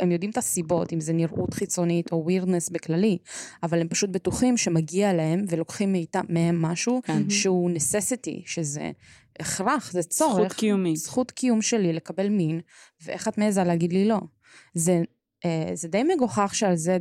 הם 0.00 0.12
יודעים 0.12 0.30
את 0.30 0.36
הסיבות, 0.36 0.92
אם 0.92 1.00
זה 1.00 1.12
נראות 1.12 1.54
חיצונית 1.54 2.12
או 2.12 2.22
ווירדנס 2.24 2.68
בכללי, 2.68 3.18
אבל 3.62 3.80
הם 3.80 3.88
פשוט 3.88 4.10
בטוחים 4.10 4.56
שמגיע 4.56 5.12
להם 5.12 5.44
ולוקחים 5.48 5.92
מאיתם, 5.92 6.24
מהם 6.28 6.62
משהו 6.62 7.00
כן. 7.04 7.30
שהוא 7.30 7.70
necessity, 7.70 8.42
שזה 8.46 8.90
הכרח, 9.40 9.92
זה 9.92 10.02
צורך. 10.02 10.34
זכות 10.34 10.52
קיומית. 10.52 10.96
זכות 10.96 11.30
קיום 11.30 11.62
שלי 11.62 11.92
לקבל 11.92 12.28
מין, 12.28 12.60
ואיך 13.04 13.28
את 13.28 13.38
מעיזה 13.38 13.64
להגיד 13.64 13.92
לי 13.92 14.08
לא? 14.08 14.18
זה 14.74 15.02
זה 15.74 15.88
די 15.88 16.02
מגוחך 16.02 16.54
שעל 16.54 16.76
זה 16.76 16.96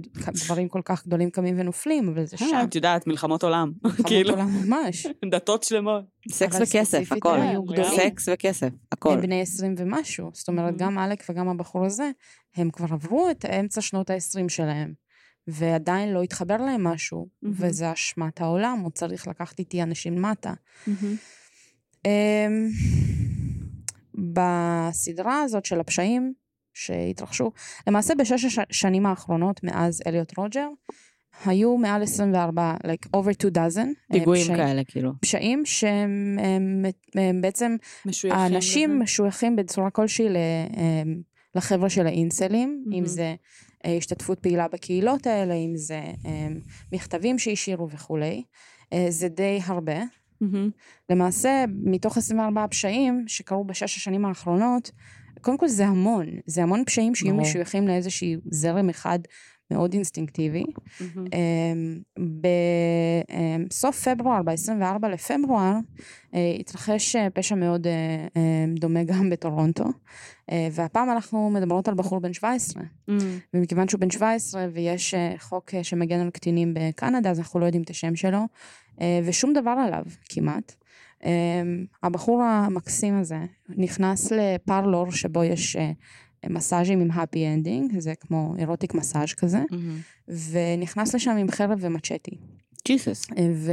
דברים 0.46 0.68
כל 0.70 0.82
כך 0.86 1.08
גדולים 1.08 1.30
קמים 1.30 1.60
ונופלים, 1.60 2.10
אבל 2.10 2.26
זה 2.26 2.38
שם. 2.38 2.46
את 2.64 2.76
יודעת, 2.76 3.08
מלחמות 3.08 3.44
עולם. 3.44 3.72
מלחמות 3.84 4.08
כאילו, 4.10 4.32
עולם 4.34 4.50
ממש. 4.66 5.08
דתות 5.32 5.64
שלמות. 5.64 6.04
סקס 6.32 6.56
וכסף, 6.62 7.12
הכל. 7.12 7.38
סקס 7.96 8.30
וכסף, 8.34 8.70
הכל. 8.92 9.14
הם 9.14 9.22
בני 9.22 9.42
20 9.42 9.76
ומשהו. 9.78 10.30
זאת 10.34 10.48
אומרת, 10.48 10.74
Mhm. 10.74 10.78
גם 10.78 11.00
אלק 11.00 11.24
וגם 11.30 11.50
הבחור 11.50 11.86
הזה, 11.86 12.12
הם 12.56 12.70
כבר 12.72 12.88
עברו 12.94 13.30
את 13.32 13.46
אמצע 13.46 13.82
שנות 13.82 14.10
ה-20 14.10 14.50
שלהם, 14.50 14.94
ועדיין 15.48 16.14
לא 16.14 16.24
התחבר 16.24 16.58
להם 16.58 16.84
משהו, 16.84 17.28
Mhm. 17.44 17.48
וזה 17.52 17.94
אשמת 17.94 18.42
העולם, 18.42 18.80
הוא 18.80 18.92
צריך 18.92 19.28
לקחת 19.28 19.60
איתי 19.60 19.84
אנשים 19.84 20.22
מטה. 20.22 20.54
אמ, 22.06 22.70
בסדרה 24.34 25.42
הזאת 25.42 25.66
של 25.66 25.80
הפשעים 25.80 26.34
שהתרחשו, 26.76 27.52
למעשה 27.88 28.16
בשש 28.16 28.46
השנים 28.60 29.06
האחרונות 29.06 29.64
מאז 29.64 30.02
אליוט 30.08 30.38
רוג'ר, 30.38 30.68
היו 31.46 31.78
מעל 31.78 32.04
24, 32.04 32.74
like 32.84 33.18
over 33.18 33.32
two 33.44 33.52
dozen, 33.56 33.80
אה, 33.88 33.92
פיגועים 34.12 34.44
פשעים- 34.44 34.58
כאלה, 34.58 34.84
כאילו. 34.84 35.12
פשעים 35.22 35.66
שהם 35.66 36.38
הם, 36.42 36.86
הם 37.16 37.42
בעצם, 37.42 37.76
משויכים 38.06 38.40
האנשים 38.40 38.90
לזה. 38.92 39.00
משויכים 39.04 39.56
בצורה 39.56 39.90
כלשהי 39.90 40.30
ל- 40.30 40.38
אמ, 40.78 41.22
לחבר'ה 41.56 41.90
של 41.90 42.08
האינסלים, 42.08 42.84
אם 42.88 42.92
מהמם. 42.92 43.06
זה 43.06 43.36
אה, 43.86 43.98
השתתפות 43.98 44.40
פעילה 44.40 44.68
בקהילות 44.68 45.28
האלה, 45.28 45.54
אם 45.54 45.72
זה 45.76 46.02
אמ, 46.26 46.60
מכתבים 46.94 47.40
שהשאירו 47.40 47.90
וכולי. 47.90 48.44
אה, 48.94 49.06
זה 49.10 49.28
די 49.28 49.60
הרבה. 49.66 49.98
מהמם. 50.42 50.70
למעשה, 51.10 51.66
מתוך 51.84 52.18
24 52.18 52.66
פשעים 52.68 53.24
שקרו 53.28 53.64
בשש 53.64 53.98
השנים 53.98 54.26
האחרונות, 54.26 54.92
קודם 55.46 55.58
כל 55.58 55.68
זה 55.68 55.86
המון. 55.86 56.26
זה 56.46 56.64
המון 56.64 56.86
פשעים 56.86 57.16
שיהיו. 57.16 57.36
משויכים 57.36 57.88
לאיזשהו 57.88 58.40
זרם 58.52 58.90
אחד 58.90 59.20
מאוד 59.72 59.94
אינסטינקטיבי. 59.94 60.64
אמ, 61.16 62.00
בסוף 63.68 64.08
פברואר, 64.08 64.42
ב-24 64.44 65.08
לפברואר, 65.08 65.74
אה, 66.34 66.56
התרחש 66.60 67.16
אה, 67.16 67.30
פשע 67.30 67.56
מאוד 67.56 67.88
אה, 67.88 68.26
דומה 68.80 69.04
גם 69.04 69.30
בטורונטו, 69.30 69.86
והפעם 70.72 71.10
אנחנו 71.10 71.50
מדברות 71.50 71.88
על 71.88 71.94
בחור 71.94 72.20
בן 72.20 72.34
17. 72.34 72.84
מהמם. 73.08 73.40
ומכיוון 73.54 73.88
שהוא 73.88 74.02
בן 74.02 74.10
17 74.10 74.68
ויש 74.74 75.14
חוק 75.40 75.72
שמגן 75.84 76.20
על 76.20 76.30
קטינים 76.30 76.74
בקנדה, 76.74 77.30
אז 77.30 77.40
אנחנו 77.40 77.60
לא 77.60 77.66
יודעים 77.66 77.84
את 77.84 77.90
השם 77.90 78.16
שלו, 78.16 78.40
ושום 79.24 79.54
דבר 79.54 79.76
עליו 79.86 80.04
כמעט. 80.30 80.76
אה, 81.26 81.32
הבחור 82.04 82.44
המקסים 82.44 83.20
הזה 83.20 83.40
נכנס 83.70 84.32
לפרלור 84.32 85.12
שבו 85.12 85.44
יש 85.44 85.76
אה, 85.76 85.92
מסאז'ים 86.50 87.02
עם 87.02 87.12
happy 87.12 87.36
ending, 87.36 88.00
זה 88.00 88.14
כמו 88.20 88.56
אירוטיק 88.58 88.94
מסאז' 88.94 89.34
כזה, 89.34 89.64
ונכנס 90.52 91.16
לשם 91.16 91.32
עם 91.32 91.52
חרב 91.52 91.78
ומצ'טי. 91.82 92.38
ג'יסוס. 92.88 93.26
אה, 93.38 93.48
ו... 93.56 93.72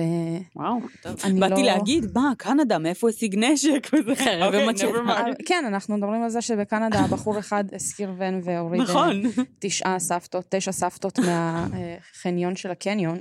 וואו, 0.56 0.74
טוב. 1.02 1.16
אני 1.24 1.40
באתי 1.40 1.54
לא- 1.62 1.66
להגיד, 1.66 2.04
מה, 2.14 2.32
קנדה, 2.38 2.78
מאיפה 2.78 3.08
השיג 3.08 3.34
נשק? 3.38 3.88
וזה- 4.06 4.24
חרב 4.24 4.54
אוקיי, 4.54 4.68
mind. 4.68 5.08
אה, 5.10 5.24
כן, 5.46 5.64
אנחנו 5.68 5.96
מדברים 5.96 6.22
על 6.22 6.30
זה 6.30 6.40
שבקנדה 6.42 7.06
בחור 7.12 7.38
אחד 7.38 7.64
השכיר 7.74 8.12
ון 8.18 8.40
והוריד 8.44 8.80
אה, 8.80 8.86
נכון. 8.86 9.22
תשעה 9.58 9.98
סבתות, 9.98 10.44
תשע 10.48 10.72
סבתות 10.72 11.18
מהחניון 11.18 12.56
של 12.56 12.70
הקניון, 12.70 13.18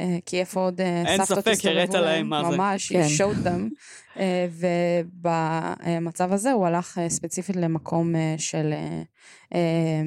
אה, 0.00 0.18
כי 0.26 0.40
איפה 0.40 0.60
עוד 0.60 0.80
אה, 0.80 1.02
אין 1.06 1.24
סבתות 1.24 1.54
ספק, 1.54 1.64
הראית 1.66 1.94
להם 1.94 2.28
מה 2.28 2.42
זה. 2.50 2.56
ממש, 2.56 2.92
כן. 2.92 3.06
showed 3.18 3.46
them. 3.46 3.60
אה, 4.18 4.46
ובמצב 5.20 6.32
הזה 6.32 6.52
הוא 6.52 6.66
הלך 6.66 6.98
אה, 6.98 7.08
ספציפית 7.10 7.56
למקום 7.56 8.16
אה, 8.16 8.34
של 8.38 8.72
אה, 8.72 9.02
אה, 9.54 10.02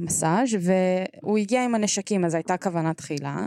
מסאז' 0.00 0.48
והוא 0.60 1.38
הגיע 1.38 1.64
עם 1.64 1.74
הנשקים, 1.74 2.24
אז 2.24 2.34
הייתה 2.34 2.56
כוונה 2.56 2.94
תחילה. 2.94 3.46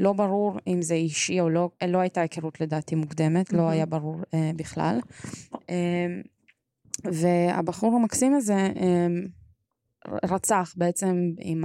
לא 0.00 0.12
ברור 0.12 0.58
אם 0.66 0.82
זה 0.82 0.94
אישי 0.94 1.40
או 1.40 1.50
לא, 1.50 1.70
לא 1.88 1.98
הייתה 1.98 2.20
היכרות 2.20 2.60
לדעתי 2.60 2.94
מוקדמת, 2.94 3.52
לא 3.52 3.58
מהמם. 3.58 3.70
היה 3.70 3.86
ברור 3.86 4.16
אה, 4.34 4.50
בכלל. 4.56 5.00
אה, 5.70 6.06
והבחור 7.04 7.96
המקסים 7.96 8.34
הזה 8.34 8.54
אה, 8.54 9.06
רצח 10.24 10.74
בעצם 10.76 11.30
עם 11.38 11.64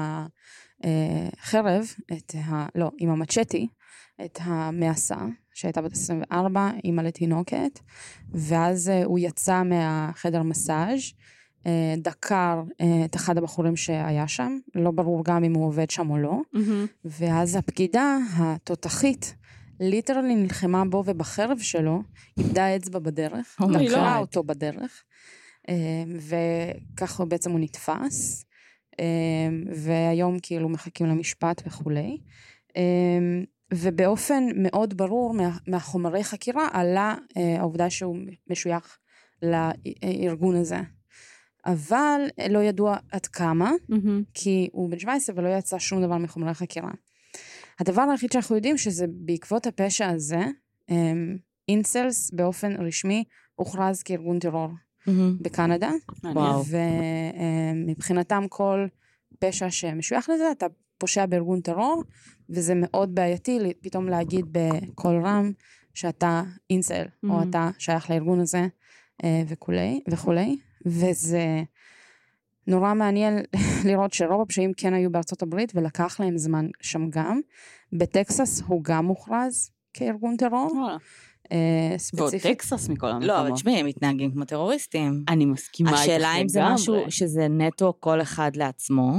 החרב, 0.83 1.85
את 2.13 2.35
ה... 2.35 2.65
לא, 2.75 2.91
עם 2.99 3.09
המצ'טי, 3.09 3.67
את 4.25 4.39
המאסה, 4.41 5.17
שהייתה 5.53 5.81
בת 5.81 5.91
24, 5.91 6.71
אימא 6.83 7.01
לתינוקת, 7.01 7.79
ואז 8.33 8.89
אה, 8.89 9.03
הוא 9.03 9.19
יצא 9.19 9.63
מהחדר 9.63 10.43
מסאז', 10.43 10.89
אה, 10.89 11.38
דקר 11.97 12.63
אה, 12.81 13.05
את 13.05 13.15
אחד 13.15 13.37
הבחורים 13.37 13.75
שהיה 13.75 14.27
שם, 14.27 14.57
לא 14.75 14.91
ברור 14.91 15.23
גם 15.23 15.43
אם 15.43 15.53
הוא 15.53 15.65
עובד 15.65 15.89
שם 15.89 16.09
או 16.09 16.17
לא, 16.17 16.41
מהמם. 16.53 16.85
ואז 17.05 17.55
הפקידה 17.55 18.17
התותחית 18.37 19.35
ליטרלי 19.79 20.35
נלחמה 20.35 20.85
בו 20.85 21.03
ובחרב 21.05 21.57
שלו, 21.59 22.01
איבדה 22.37 22.75
אצבע 22.75 22.99
בדרך, 22.99 23.57
Oh 23.61 23.65
דקרה 23.65 24.17
God. 24.17 24.19
אותו 24.19 24.43
בדרך, 24.43 25.03
אה, 25.69 26.03
וככה 26.19 27.25
בעצם 27.25 27.51
הוא 27.51 27.59
נתפס, 27.59 28.45
אה, 28.99 29.49
והיום 29.75 30.37
כאילו 30.41 30.69
מחכים 30.69 31.07
למשפט 31.07 31.61
וכולי. 31.67 32.17
אה, 32.77 32.83
ובאופן 33.73 34.43
מאוד 34.55 34.97
ברור 34.97 35.33
מה, 35.33 35.57
מהחומרי 35.67 36.23
חקירה 36.23 36.67
עלה 36.71 37.15
אה, 37.37 37.59
העובדה 37.59 37.89
שהוא 37.89 38.17
משוייך 38.49 38.97
לארגון 39.43 40.55
הזה. 40.55 40.79
אבל 41.65 42.21
לא 42.49 42.59
ידוע 42.59 42.97
עד 43.11 43.25
כמה, 43.25 43.71
מהמם. 43.89 44.23
כי 44.33 44.69
הוא 44.71 44.89
בן 44.91 44.99
17 44.99 45.35
ולא 45.37 45.49
יצא 45.49 45.79
שום 45.79 46.01
דבר 46.01 46.17
מחומרי 46.17 46.49
החקירה. 46.49 46.91
הדבר 47.79 48.01
היחיד 48.01 48.31
שאנחנו 48.31 48.55
יודעים 48.55 48.77
שזה 48.77 49.05
בעקבות 49.09 49.67
הפשע 49.67 50.07
הזה, 50.09 50.41
אמ, 50.89 51.37
אינסלס 51.69 52.31
באופן 52.31 52.75
רשמי 52.85 53.23
הוכרז 53.55 54.03
כארגון 54.03 54.39
טרור 54.39 54.69
בקנדה, 55.41 55.91
מעניין. 56.23 56.37
וואו. 56.37 56.63
ומבחינתם 57.85 58.43
כל 58.49 58.87
פשע 59.39 59.69
שמשוייך 59.69 60.29
לזה, 60.29 60.51
אתה 60.51 60.65
פושע 60.97 61.25
בארגון 61.25 61.61
טרור, 61.61 62.03
וזה 62.49 62.73
מאוד 62.75 63.15
בעייתי 63.15 63.59
פתאום 63.81 64.07
להגיד 64.09 64.45
בקול 64.51 65.21
רם 65.25 65.51
שאתה 65.93 66.43
אינסל, 66.69 67.03
או 67.29 67.41
Mhm. 67.41 67.45
אתה 67.49 67.69
שייך 67.79 68.09
לארגון 68.09 68.39
הזה 68.39 68.67
אה, 69.23 69.43
וכולי, 69.47 69.99
וכולי, 70.09 70.57
וזה 70.85 71.63
נורא 72.67 72.93
מעניין 72.93 73.43
לראות 73.87 74.13
שרוב 74.13 74.41
הפשעים 74.41 74.71
כן 74.77 74.93
היו 74.93 75.11
בארצות 75.11 75.41
הברית, 75.41 75.71
ולקח 75.75 76.19
להם 76.19 76.37
זמן 76.37 76.67
שם 76.81 77.09
גם. 77.09 77.39
בטקסס 77.93 78.61
הוא 78.67 78.83
גם 78.83 79.05
מוכרז 79.05 79.71
כארגון 79.93 80.37
טרור. 80.37 80.87
אה, 81.51 81.57
ועוד 82.13 82.29
ספציפית. 82.29 82.57
טקסס 82.57 82.89
מכל 82.89 83.07
המקומות. 83.07 83.27
לא, 83.27 83.41
אבל 83.41 83.51
תשמעי, 83.51 83.79
הם 83.79 83.85
מתנהגים 83.85 84.31
כמו 84.31 84.45
טרוריסטים. 84.45 85.23
אני 85.27 85.45
מסכימה 85.45 85.89
איתך 85.89 86.01
לגמרי. 86.01 86.15
השאלה 86.15 86.41
אם 86.41 86.47
זה 86.47 86.61
משהו 86.63 86.95
שזה 87.09 87.47
נטו 87.47 87.93
כל 87.99 88.21
אחד 88.21 88.55
לעצמו, 88.55 89.17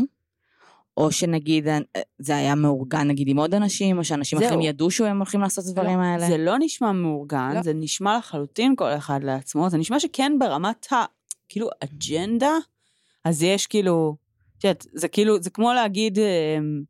או 0.96 1.12
שנגיד 1.12 1.68
אה, 1.68 1.78
זה 2.18 2.36
היה 2.36 2.54
מאורגן 2.54 3.08
נגיד 3.08 3.28
עם 3.28 3.38
עוד 3.38 3.54
אנשים, 3.54 3.98
או 3.98 4.04
שאנשים 4.04 4.38
זהו. 4.38 4.48
אחרים 4.48 4.60
ידעו 4.60 4.90
שהם 4.90 5.16
הולכים 5.16 5.40
לעשות 5.40 5.64
את 5.64 5.70
הדברים 5.70 5.98
האלה. 5.98 6.28
זה 6.28 6.38
לא 6.38 6.56
נשמע 6.58 6.92
מאורגן, 6.92 7.52
לא. 7.54 7.62
זה 7.62 7.72
נשמע 7.74 8.18
לחלוטין 8.18 8.76
כל 8.76 8.90
אחד 8.90 9.20
לעצמו, 9.22 9.70
זה 9.70 9.78
נשמע 9.78 10.00
שכן 10.00 10.32
ברמת 10.38 10.92
ה... 10.92 11.04
כאילו, 11.50 11.68
אג'נדה, 11.84 12.52
אז 13.24 13.42
יש 13.42 13.66
כאילו, 13.66 14.16
את 14.58 14.64
יודעת, 14.64 14.86
זה 14.92 15.08
כאילו, 15.08 15.42
זה 15.42 15.50
כמו 15.50 15.72
להגיד 15.72 16.18
אמ, 16.18 16.82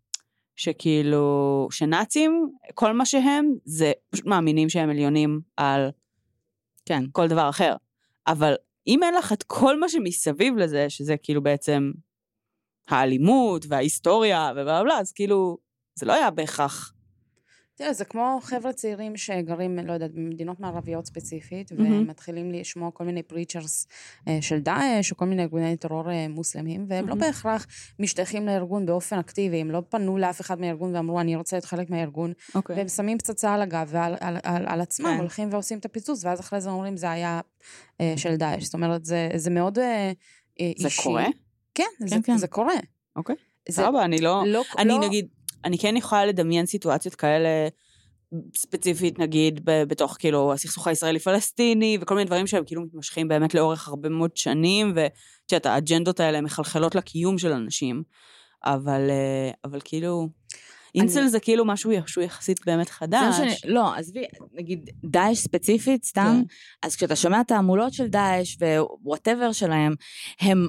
שכאילו, 0.57 1.68
שנאצים, 1.70 2.51
כל 2.75 2.92
מה 2.92 3.07
שהם, 3.07 3.55
זה 3.64 3.92
פשוט 4.11 4.27
מאמינים 4.27 4.68
שהם 4.68 4.90
עליונים 4.90 5.40
על 5.57 5.90
כן. 6.85 7.05
כל 7.12 7.29
דבר 7.29 7.49
אחר. 7.49 7.77
אבל 8.27 8.55
אם 8.87 9.03
אין 9.03 9.14
לך 9.14 9.33
את 9.33 9.42
כל 9.42 9.81
מה 9.81 9.88
שמסביב 9.88 10.57
לזה, 10.57 10.90
שזה 10.90 11.16
כאילו 11.23 11.42
בעצם 11.42 11.92
האלימות 12.88 13.66
וההיסטוריה 13.68 14.53
ובלה 14.53 14.83
בלה, 14.83 14.99
אז 14.99 15.12
כאילו, 15.12 15.59
זה 15.94 16.07
לא 16.07 16.12
היה 16.12 16.31
בהכרח. 16.31 16.92
תראה, 17.81 17.93
זה 17.93 18.05
כמו 18.05 18.38
חבר'ה 18.43 18.73
צעירים 18.73 19.16
שגרים, 19.16 19.79
לא 19.79 19.93
יודעת, 19.93 20.14
במדינות 20.14 20.61
מערביות 20.61 21.07
ספציפית, 21.07 21.73
מהמם. 21.73 22.01
ומתחילים 22.01 22.53
לשמוע 22.53 22.90
כל 22.90 23.05
מיני 23.05 23.23
פריצ'רס 23.23 23.87
של 24.40 24.59
דאעש, 24.59 25.11
או 25.11 25.16
כל 25.16 25.25
מיני 25.25 25.43
ארגוני 25.43 25.77
טרור 25.77 26.11
אה, 26.11 26.29
מוסלמים, 26.29 26.85
והם 26.88 27.09
לא 27.09 27.14
מהמם. 27.14 27.21
בהכרח 27.21 27.66
משתייכים 27.99 28.47
לארגון 28.47 28.87
באופן 28.87 29.19
אקטיבי, 29.19 29.57
הם 29.57 29.71
לא 29.71 29.83
פנו 29.88 30.19
לאף 30.19 30.40
אחד 30.40 30.61
מהארגון 30.61 30.97
ואמרו, 30.97 31.21
אני 31.21 31.37
רוצה 31.37 31.57
להיות 31.57 31.64
חלק 31.64 31.90
מהארגון, 31.90 32.33
אוקיי. 32.55 32.77
והם 32.77 32.88
שמים 32.88 33.19
פצצה 33.19 33.55
על 33.55 33.62
הגב 33.62 33.88
ועל 33.90 34.16
על, 34.21 34.37
על, 34.43 34.64
על 34.66 34.81
עצמם, 34.81 35.07
כן. 35.07 35.19
הולכים 35.19 35.49
ועושים 35.53 35.79
את 35.79 35.85
הפיצוץ, 35.85 36.25
ואז 36.25 36.40
אחרי 36.40 36.61
זה 36.61 36.71
אומרים, 36.71 36.97
זה 36.97 37.11
היה 37.11 37.40
אה, 38.01 38.14
של 38.16 38.37
דאעש. 38.37 38.64
זאת 38.64 38.75
אומרת, 38.75 39.05
זה, 39.05 39.29
זה 39.37 39.51
מאוד 39.51 39.79
אה, 39.79 40.12
אה, 40.61 40.73
זה 40.79 40.87
אישי. 40.87 41.03
קורה? 41.03 41.27
כן, 41.75 41.85
זה, 42.07 42.16
כן. 42.25 42.37
זה 42.37 42.47
קורה. 42.47 42.75
אוקיי. 43.16 43.37
זה 43.69 43.83
סבבה, 43.83 44.05
אני 44.05 44.21
לא... 44.21 44.43
לא... 44.47 44.62
אני 44.79 44.88
לא, 44.88 45.01
נגיד, 45.01 45.29
אני 45.64 45.79
כן 45.79 45.96
יכולה 45.96 46.27
לדמיין 46.27 46.66
סיטואציות 46.66 47.14
כאלה 47.14 47.68
ספציפית, 48.57 49.18
נגיד, 49.18 49.61
בתוך 49.64 50.16
כאילו 50.18 50.53
הסכסוך 50.53 50.87
הישראלי-פלסטיני, 50.87 51.99
וכל 52.01 52.14
מיני 52.14 52.27
דברים 52.27 52.46
שהם 52.46 52.64
כאילו 52.66 52.83
מתמשכים 52.83 53.29
באמת 53.29 53.55
לאורך 53.55 53.88
הרבה 53.88 54.09
מאוד 54.09 54.37
שנים, 54.37 54.92
ואת 54.94 55.12
יודעת, 55.53 55.66
האג'נדות 55.66 56.20
האלה 56.20 56.40
מחלחלות 56.40 56.94
לקיום 56.94 57.38
של 57.38 57.53
אנשים. 57.53 58.03
אבל, 58.64 59.11
אה, 59.11 59.51
אבל 59.64 59.79
כאילו, 59.85 60.29
אינסל 60.94 61.27
זה 61.27 61.40
כאילו 61.40 61.64
משהו 61.64 61.92
שהוא 62.07 62.25
יחסית 62.25 62.61
באמת 62.66 62.88
חדש. 62.88 63.37
שאני- 63.37 63.73
לא, 63.75 63.94
עזבי, 63.94 64.25
נגיד 64.55 64.90
דאעש 65.05 65.38
ספציפית, 65.38 66.05
סתם, 66.05 66.42
כן. 66.49 66.55
אז 66.83 66.96
כשאתה 66.96 67.16
שומע 67.16 67.42
תעמולות 67.42 67.92
של 67.92 68.07
דאעש 68.07 68.57
ו 69.03 69.08
whatever 69.08 69.53
שלהם, 69.53 69.94
הם 70.40 70.68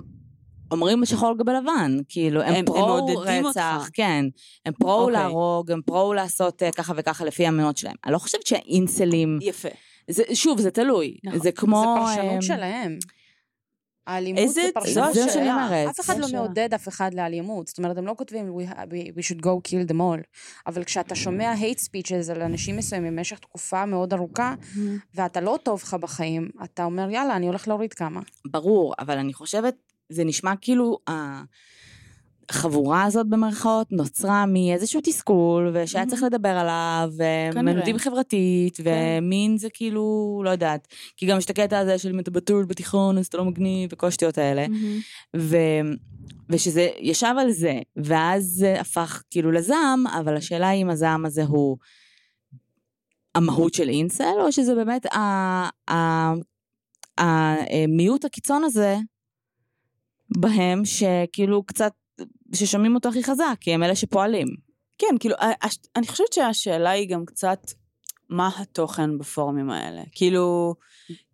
אומרים 0.71 1.01
בשחור 1.01 1.29
על 1.29 1.35
גבי 1.37 1.51
לבן, 1.51 1.97
כאילו, 2.09 2.41
הם- 2.41 2.47
הם 2.47 2.55
הם 2.55 2.65
פרו 2.65 2.87
מעודדים 2.87 3.17
רצח, 3.47 3.75
אותך. 3.77 3.89
כן, 3.93 4.25
הם 4.65 4.73
פרו 4.73 4.93
אוקיי. 5.01 5.13
להרוג, 5.13 5.71
הם 5.71 5.81
פרו 5.85 6.13
לעשות 6.13 6.63
אה, 6.63 6.71
ככה 6.71 6.93
וככה 6.97 7.25
לפי 7.25 7.45
האמונות 7.45 7.77
שלהם. 7.77 7.95
אני 8.05 8.13
לא 8.13 8.17
חושבת 8.17 8.47
שהאינסלים, 8.47 9.39
יפה. 9.41 9.69
זה- 10.09 10.23
שוב, 10.33 10.61
זה 10.61 10.71
תלוי, 10.71 11.17
נכון. 11.23 11.39
זה 11.39 11.51
כמו... 11.51 11.83
זה 11.83 12.01
אה, 12.01 12.15
פרשנות 12.15 12.41
שלהם. 12.43 12.97
האלימות 14.07 14.49
זה 14.49 14.61
פרשנות 14.73 15.13
שלה. 15.33 15.53
אומרת. 15.65 15.89
אף 15.89 15.99
אחד 15.99 16.17
לא 16.17 16.27
שלה. 16.27 16.39
מעודד 16.39 16.73
אף 16.73 16.87
אחד 16.87 17.13
לאלימות. 17.13 17.67
זאת 17.67 17.77
אומרת, 17.77 17.97
הם 17.97 18.05
לא 18.05 18.13
כותבים 18.17 18.53
we, 18.57 18.69
we, 18.71 18.73
we 19.17 19.31
should 19.31 19.41
go 19.41 19.47
kill 19.67 19.91
them 19.91 19.95
all. 19.99 20.21
אבל 20.67 20.83
כשאתה 20.83 21.15
שומע 21.15 21.53
hate 21.53 21.79
speeches 21.79 22.31
על 22.31 22.41
אנשים 22.41 22.77
מסוימים 22.77 23.15
במשך 23.15 23.39
תקופה 23.39 23.85
מאוד 23.85 24.13
ארוכה, 24.13 24.55
ואתה 25.15 25.41
לא 25.41 25.59
טוב 25.63 25.81
לך 25.83 25.93
בחיים, 25.93 26.49
אתה 26.63 26.83
אומר, 26.83 27.09
יאללה, 27.09 27.35
אני 27.35 27.47
הולך 27.47 27.67
להוריד 27.67 27.93
כמה. 27.93 28.19
ברור, 28.51 28.93
אבל 28.99 29.17
אני 29.17 29.33
חושבת, 29.33 29.75
זה 30.11 30.23
נשמע 30.23 30.53
כאילו 30.61 30.97
החבורה 32.49 33.03
הזאת 33.03 33.27
במרכאות 33.27 33.91
נוצרה 33.91 34.45
מאיזשהו 34.45 35.01
תסכול, 35.03 35.71
ושהיה 35.73 36.05
צריך 36.05 36.23
לדבר 36.23 36.49
עליו, 36.49 37.11
ומלמדים 37.53 37.97
חברתית, 37.97 38.77
ומין 38.83 39.57
זה 39.57 39.67
כאילו, 39.73 40.41
לא 40.45 40.49
יודעת, 40.49 40.87
כי 41.17 41.25
גם 41.25 41.37
יש 41.37 41.45
את 41.45 41.49
הקטע 41.49 41.79
הזה 41.79 41.97
של 41.97 42.09
אם 42.09 42.19
אתה 42.19 42.31
בטור 42.31 42.63
בתיכון, 42.63 43.17
אז 43.17 43.25
אתה 43.25 43.37
לא 43.37 43.45
מגניב, 43.45 43.89
וכל 43.93 44.07
השטויות 44.07 44.37
האלה. 44.37 44.65
ו... 45.37 45.57
ושזה 46.49 46.89
ישב 46.99 47.33
על 47.39 47.51
זה, 47.51 47.79
ואז 47.95 48.43
זה 48.43 48.81
הפך 48.81 49.23
כאילו 49.29 49.51
לזעם, 49.51 50.07
אבל 50.07 50.37
השאלה 50.37 50.69
היא 50.69 50.81
אם 50.81 50.89
הזעם 50.89 51.25
הזה 51.25 51.43
הוא 51.43 51.77
המהות 53.35 53.73
של 53.73 53.89
אינסל, 53.89 54.23
או 54.41 54.51
שזה 54.51 54.75
באמת 54.75 55.05
המיעוט 57.17 58.25
הקיצון 58.25 58.63
הזה 58.63 58.97
בהם, 60.37 60.85
שכאילו 60.85 61.63
קצת, 61.63 61.91
ששומעים 62.53 62.95
אותו 62.95 63.09
הכי 63.09 63.23
חזק, 63.23 63.55
כי 63.59 63.73
הם 63.73 63.83
אלה 63.83 63.95
שפועלים. 63.95 64.47
כן, 64.97 65.15
כאילו, 65.19 65.35
הש- 65.61 65.77
אני 65.95 66.07
חושבת 66.07 66.33
שהשאלה 66.33 66.89
היא 66.89 67.09
גם 67.09 67.25
קצת, 67.25 67.59
מה 68.29 68.49
התוכן 68.57 69.17
בפורומים 69.17 69.69
האלה? 69.69 70.01
כאילו, 70.11 70.75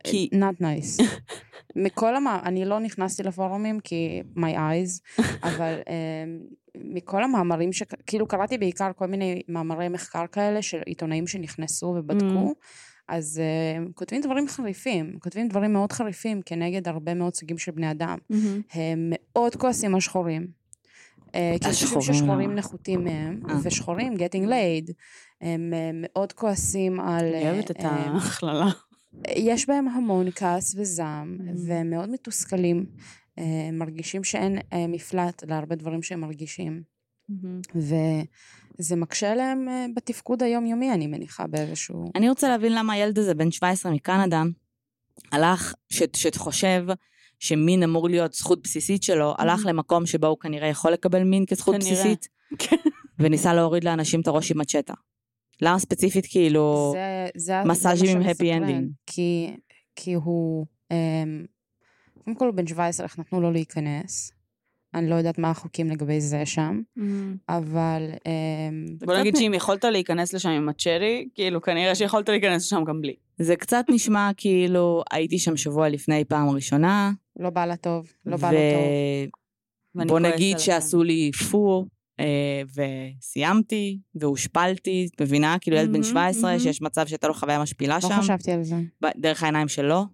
כי... 0.03 0.29
not 0.33 0.61
nice. 0.61 1.03
מכל 1.75 2.15
המ... 2.15 2.27
אני 2.27 2.65
לא 2.65 2.79
נכנסתי 2.79 3.23
לפורומים 3.23 3.79
כי 3.79 4.21
my 4.35 4.55
eyes, 4.55 5.21
אבל 5.49 5.79
um, 5.85 6.55
מכל 6.77 7.23
המאמרים 7.23 7.73
ש... 7.73 7.83
כאילו 8.05 8.27
קראתי 8.27 8.57
בעיקר 8.57 8.91
כל 8.95 9.05
מיני 9.05 9.41
מאמרי 9.47 9.89
מחקר 9.89 10.27
כאלה 10.31 10.61
של 10.61 10.79
עיתונאים 10.85 11.27
שנכנסו 11.27 11.85
ובדקו. 11.85 12.53
אז 13.07 13.41
uh, 13.41 13.77
הם 13.77 13.91
כותבים 13.95 14.21
דברים 14.21 14.47
חריפים, 14.47 15.09
הם 15.13 15.19
כותבים 15.19 15.47
דברים 15.47 15.73
מאוד 15.73 15.91
חריפים 15.91 16.41
כנגד 16.45 16.87
הרבה 16.87 17.13
מאוד 17.13 17.35
סוגים 17.35 17.57
של 17.57 17.71
בני 17.71 17.91
אדם. 17.91 18.17
הם 18.73 19.13
מאוד 19.13 19.55
כועסים 19.55 19.95
על 19.95 20.01
שחורים. 20.01 20.47
אה, 21.35 21.55
כי 21.61 21.67
השחורים, 21.69 22.13
ששחורים? 22.13 22.55
נחותים 22.55 23.03
מהם, 23.03 23.41
אה. 23.49 23.55
ושחורים 23.63 24.13
getting 24.13 24.47
laid. 24.47 24.93
הם 25.41 25.73
אה, 25.73 25.91
מאוד 25.93 26.33
כועסים 26.33 26.99
על... 26.99 27.25
אני 27.35 27.51
אוהבת 27.51 27.71
את 27.71 27.79
אה, 27.79 27.89
ההכללה. 27.89 28.69
יש 29.35 29.67
בהם 29.69 29.87
המון 29.87 30.31
כעס 30.35 30.75
וזעם, 30.77 31.37
Mm. 31.39 31.43
והם 31.67 31.89
מאוד 31.89 32.09
מתוסכלים. 32.09 32.85
אה, 33.39 33.69
מרגישים 33.73 34.23
שאין 34.23 34.57
אה, 34.73 34.87
מפלט 34.87 35.43
להרבה 35.43 35.75
דברים 35.75 36.03
שהם 36.03 36.21
מרגישים. 36.21 36.81
וזה 38.79 38.95
מקשה 38.95 39.31
עליהם 39.31 39.69
אה, 39.69 39.85
בתפקוד 39.95 40.43
היומיומי, 40.43 40.93
אני 40.93 41.07
מניחה, 41.07 41.47
באיזשהו... 41.47 42.11
אני 42.15 42.29
רוצה 42.29 42.49
להבין 42.49 42.75
למה 42.75 42.93
הילד 42.93 43.19
הזה, 43.19 43.33
בן 43.33 43.51
17 43.51 43.91
מקנדה, 43.91 44.43
הלך, 45.31 45.73
ש- 45.89 46.03
שחושב 46.13 46.85
שמין 47.39 47.83
אמור 47.83 48.09
להיות 48.09 48.33
זכות 48.33 48.63
בסיסית 48.63 49.03
שלו, 49.03 49.33
הלך 49.37 49.61
למקום 49.65 50.05
שבו 50.05 50.27
הוא 50.27 50.37
כנראה 50.39 50.67
יכול 50.67 50.91
לקבל 50.91 51.23
מין 51.23 51.45
כזכות 51.45 51.75
כנראה. 51.75 51.91
בסיסית. 51.91 52.27
וניסה 53.19 53.53
להוריד 53.53 53.83
לאנשים 53.83 54.21
את 54.21 54.27
הראש 54.27 54.51
עם 54.51 54.57
מצ'טה. 54.57 54.93
למה 55.61 55.79
ספציפית 55.79 56.25
כאילו... 56.25 56.91
זה, 56.95 57.27
זה, 57.35 57.53
זה 57.63 57.69
מסאז'ים 57.69 58.17
עם 58.17 58.23
שמסקרן, 58.23 58.63
ending. 58.63 58.83
כי, 59.05 59.55
כי 59.95 60.13
הוא, 60.13 60.65
אמ, 60.91 61.45
קודם 62.23 62.37
כל 62.37 62.45
הוא 62.45 62.55
בן 62.55 62.67
17, 62.67 63.05
איך 63.05 63.19
נתנו 63.19 63.41
לו 63.41 63.51
להיכנס. 63.51 64.31
אני 64.97 65.09
לא 65.09 65.15
יודעת 65.15 65.37
מה 65.37 65.49
החוקים 65.49 65.89
לגבי 65.89 66.21
זה 66.21 66.45
שם, 66.45 66.81
אבל 67.49 68.09
אמ, 68.25 68.85
בוא 69.05 69.17
נגיד 69.17 69.35
שאם 69.35 69.53
יכולת 69.55 69.83
להיכנס 69.83 70.33
לשם 70.33 70.49
עם 70.49 70.69
הצ'רי, 70.69 71.27
כאילו 71.35 71.61
כנראה 71.61 71.95
שיכולת 71.95 72.29
להיכנס 72.29 72.65
לשם 72.65 72.83
גם 72.87 73.01
בלי. 73.01 73.15
זה 73.37 73.55
קצת 73.55 73.85
נשמע 73.89 74.29
כאילו 74.37 75.03
הייתי 75.11 75.39
שם 75.39 75.57
שבוע 75.57 75.89
לפני 75.89 76.25
פעם 76.25 76.49
ראשונה, 76.49 77.11
לא 77.39 77.49
בא 77.49 77.65
לה 77.65 77.75
טוב, 77.75 78.11
לא 78.25 78.37
בא 78.37 78.51
לו 78.51 78.57
טוב. 78.57 79.39
כועסת 80.09 80.25
נגיד. 80.35 80.59
שעשו 80.59 81.03
לי 81.03 81.31
פור, 81.51 81.87
אה, 82.19 82.61
וסיימתי, 83.19 83.99
והושפלתי, 84.15 85.09
את 85.15 85.21
מבינה? 85.21 85.57
כאילו 85.61 85.77
ילד 85.77 85.87
בן 85.87 85.91
מהמם, 85.91 86.03
17, 86.03 86.49
מהמם. 86.49 86.63
שיש 86.63 86.81
מצב 86.81 87.07
שהייתה 87.07 87.27
לו 87.27 87.33
חוויה 87.33 87.61
משפילה 87.61 87.95
לא 87.95 88.01
שם, 88.01 88.21
חשבתי 88.21 88.51
על 88.51 88.63
זה, 88.63 88.75
דרך 89.17 89.43
העיניים 89.43 89.67
שלו, 89.67 90.05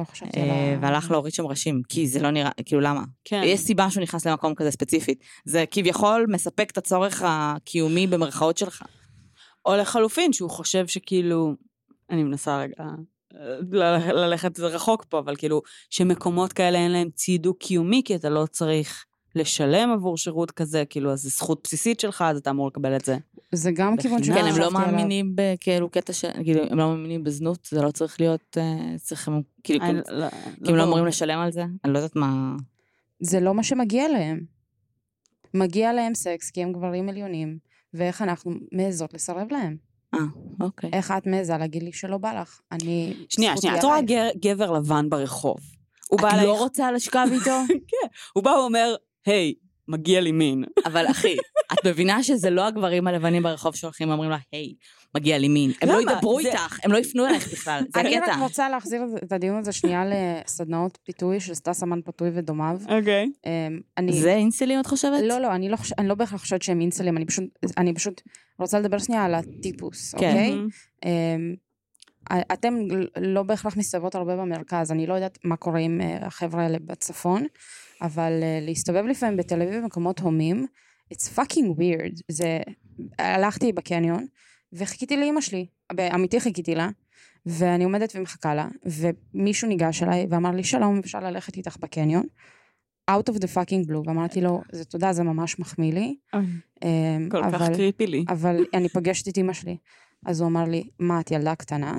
לא 0.00 0.04
חשבתי 0.04 0.40
על 0.40 0.50
אה, 0.50 0.74
ה... 0.74 0.78
והלך 0.80 1.10
להוריד 1.10 1.34
שם 1.34 1.46
ראשים, 1.46 1.82
כי 1.88 2.06
זה 2.08 2.20
לא 2.20 2.30
נראה, 2.30 2.50
כאילו 2.64 2.80
למה? 2.80 3.02
כן. 3.24 3.42
יש 3.44 3.60
סיבה 3.60 3.90
שהוא 3.90 4.02
נכנס 4.02 4.26
למקום 4.26 4.54
כזה 4.54 4.70
ספציפית. 4.70 5.24
זה 5.44 5.64
כביכול 5.70 6.26
מספק 6.28 6.70
את 6.70 6.78
הצורך 6.78 7.22
הקיומי 7.26 8.06
במרכאות 8.06 8.58
שלך. 8.58 8.82
או 9.66 9.76
לחלופין, 9.76 10.32
שהוא 10.32 10.50
חושב 10.50 10.86
שכאילו, 10.86 11.54
אני 12.10 12.22
מנסה 12.22 12.58
רגע 12.58 12.74
אה, 13.34 14.12
ללכת 14.12 14.60
רחוק 14.60 15.04
פה, 15.08 15.18
אבל 15.18 15.36
כאילו, 15.36 15.62
שמקומות 15.90 16.52
כאלה 16.52 16.78
אין 16.78 16.92
להם 16.92 17.10
צידוק 17.10 17.58
קיומי, 17.58 18.02
כי 18.04 18.14
אתה 18.14 18.28
לא 18.28 18.46
צריך 18.46 19.04
לשלם 19.34 19.90
עבור 19.90 20.16
שירות 20.16 20.50
כזה, 20.50 20.84
כאילו, 20.90 21.12
אז 21.12 21.22
זו 21.22 21.28
זכות 21.28 21.60
בסיסית 21.64 22.00
שלך, 22.00 22.24
אז 22.28 22.36
אתה 22.36 22.50
אמור 22.50 22.66
לקבל 22.68 22.96
את 22.96 23.04
זה. 23.04 23.16
זה 23.52 23.70
גם 23.74 23.96
כיוון 23.96 24.20
בחינם. 24.20 24.36
כן, 24.36 24.44
הם 24.46 24.58
לא. 24.58 24.70
מאמינים 24.72 25.32
בכאילו 25.34 25.88
קטע 25.90 26.12
של, 26.12 26.28
כאילו, 26.44 26.62
הם 26.70 26.78
לא 26.78 26.88
מאמינים 26.88 27.24
בזנות, 27.24 27.68
זה 27.70 27.82
לא 27.82 27.90
צריך 27.90 28.20
להיות, 28.20 28.56
אה, 28.60 28.98
צריכים, 28.98 29.42
כאילו, 29.64 29.84
אני- 29.84 30.00
כי 30.04 30.10
לא- 30.12 30.26
הם 30.70 30.74
לא. 30.76 30.82
אמורים 30.84 31.06
לשלם 31.06 31.38
על 31.38 31.52
זה? 31.52 31.64
אני 31.84 31.92
לא 31.92 31.98
יודעת 31.98 32.16
מה... 32.16 32.56
זה 33.22 33.40
לא 33.40 33.54
מה 33.54 33.62
שמגיע 33.62 34.08
להם. 34.08 34.40
מגיע 35.54 35.92
להם 35.92 36.14
סקס 36.14 36.50
כי 36.50 36.62
הם 36.62 36.72
גברים 36.72 37.08
עליונים, 37.08 37.58
ואיך 37.94 38.22
אנחנו 38.22 38.52
מעזות 38.72 39.14
לסרב 39.14 39.46
להם. 39.50 39.76
אה, 40.14 40.18
אוקיי. 40.60 40.90
איך 40.92 41.10
את 41.18 41.26
מעזה 41.26 41.56
להגיד 41.58 41.82
לי 41.82 41.92
שלא 41.92 42.18
בא 42.18 42.40
לך? 42.40 42.60
אני... 42.72 43.14
שנייה, 43.28 43.56
שנייה, 43.56 43.78
את 43.78 43.84
רואה 43.84 43.98
גבר 44.40 44.70
לבן 44.72 45.10
ברחוב. 45.10 45.56
הוא 46.10 46.18
את 46.18 46.22
בא 46.24 46.28
לא 46.28 46.34
אלייך, 46.42 46.58
רוצה 46.58 46.92
לשכב 46.92 47.26
איתו? 47.32 47.50
הוא 48.34 48.44
בא 48.44 48.50
ואומר, 48.50 48.94
היי, 49.26 49.54
מגיע 49.88 50.20
לי 50.20 50.32
מין. 50.32 50.64
אבל 50.86 51.06
אחי, 51.10 51.36
את 51.72 51.86
מבינה 51.86 52.22
שזה 52.22 52.50
לא 52.50 52.66
הגברים 52.66 53.06
הלבנים 53.06 53.42
ברחוב 53.42 53.74
שהולכים 53.76 54.08
ואומרים 54.08 54.30
לה, 54.30 54.36
היי, 54.52 54.74
מגיע 55.14 55.38
לי 55.38 55.48
מין. 55.48 55.70
הם 55.82 55.88
לא? 55.88 56.00
ידברו 56.02 56.38
איתך, 56.38 56.78
הם 56.84 56.92
לא 56.92 56.98
יפנו 56.98 57.26
אלייך 57.26 57.52
בכלל, 57.52 57.84
זה 57.94 58.00
אני 58.00 58.16
רק 58.18 58.22
הקטע. 58.28 58.40
רוצה 58.42 58.68
להחזיר 58.68 59.02
את- 59.24 59.32
הדיון 59.32 59.58
הזה 59.58 59.72
שנייה 59.72 60.04
לסדנאות 60.06 60.98
פיתוי 61.04 61.40
של 61.40 61.54
סטס 61.54 61.82
אמן 61.82 62.00
פתוי 62.04 62.30
ודומיו. 62.34 62.78
אוקיי. 62.88 63.26
אמ. 63.98 64.12
זה 64.12 64.34
אינסלים 64.34 64.80
את 64.80 64.86
חושבת? 64.86 65.20
לא, 65.22 65.38
לא, 65.38 65.54
אני 65.54 65.68
לא, 65.68 65.76
לא 66.04 66.14
בהכרח 66.14 66.40
חושבת 66.40 66.62
שהם 66.62 66.80
אינסלים, 66.80 67.16
אני 67.16 67.26
פשוט, 67.26 67.44
אני 67.78 67.94
פשוט 67.94 68.20
רוצה 68.58 68.80
לדבר 68.80 68.98
שנייה 68.98 69.24
על 69.24 69.34
הטיפוס, 69.34 70.14
כן. 70.14 70.28
אוקיי? 70.28 70.54
אמ, 71.04 71.54
אתם 72.52 72.74
לא 73.20 73.42
בהכרח 73.42 73.76
מסתובבות 73.76 74.14
הרבה 74.14 74.36
במרכז, 74.36 74.92
אני 74.92 75.06
לא 75.06 75.14
יודעת 75.14 75.38
מה 75.44 75.56
קורה 75.56 75.80
עם 75.80 76.00
אה, 76.00 76.26
החבר'ה 76.26 76.62
האלה 76.62 76.78
בצפון, 76.84 77.46
אבל 78.02 78.32
אה, 78.42 78.58
להסתובב 78.62 79.04
לפעמים 79.04 79.36
בתל 79.36 79.62
אביב 79.62 79.82
במקומות 79.82 80.18
הומים, 80.20 80.66
it's 81.14 81.38
fucking 81.38 81.78
weird. 81.78 82.20
זה, 82.28 82.58
הלכתי 83.18 83.72
בקניון, 83.72 84.26
וחיכיתי 84.72 85.16
לאימא 85.16 85.40
שלי, 85.40 85.66
אמיתי 86.14 86.40
חיכיתי 86.40 86.74
לה, 86.74 86.88
ואני 87.46 87.84
עומדת 87.84 88.12
ומחכה 88.16 88.54
לה, 88.54 88.68
ומישהו 89.34 89.68
ניגש 89.68 90.02
אליי 90.02 90.26
ואמר 90.30 90.50
לי, 90.50 90.64
שלום, 90.64 90.98
אפשר 90.98 91.20
ללכת 91.20 91.56
איתך 91.56 91.76
בקניון? 91.80 92.24
out 93.10 93.32
of 93.32 93.36
the 93.36 93.46
fucking 93.46 93.88
blue, 93.90 94.06
ואמרתי 94.08 94.40
לו, 94.40 94.60
זה 94.72 94.84
תודה, 94.84 95.12
זה 95.12 95.22
ממש 95.22 95.58
מחמיא 95.58 95.92
לי. 95.92 96.16
אמ, 96.84 97.28
כל 97.30 97.42
כך 97.42 97.54
אבל- 97.54 97.74
קריפי 97.74 98.06
לי. 98.06 98.24
אבל 98.28 98.64
אני 98.74 98.88
פגשת 98.88 99.28
את 99.28 99.36
אימא 99.36 99.52
שלי. 99.52 99.76
אז 100.26 100.40
הוא 100.40 100.48
אמר 100.48 100.64
לי, 100.64 100.88
מה, 100.98 101.20
את 101.20 101.30
ילדה 101.30 101.54
קטנה? 101.54 101.98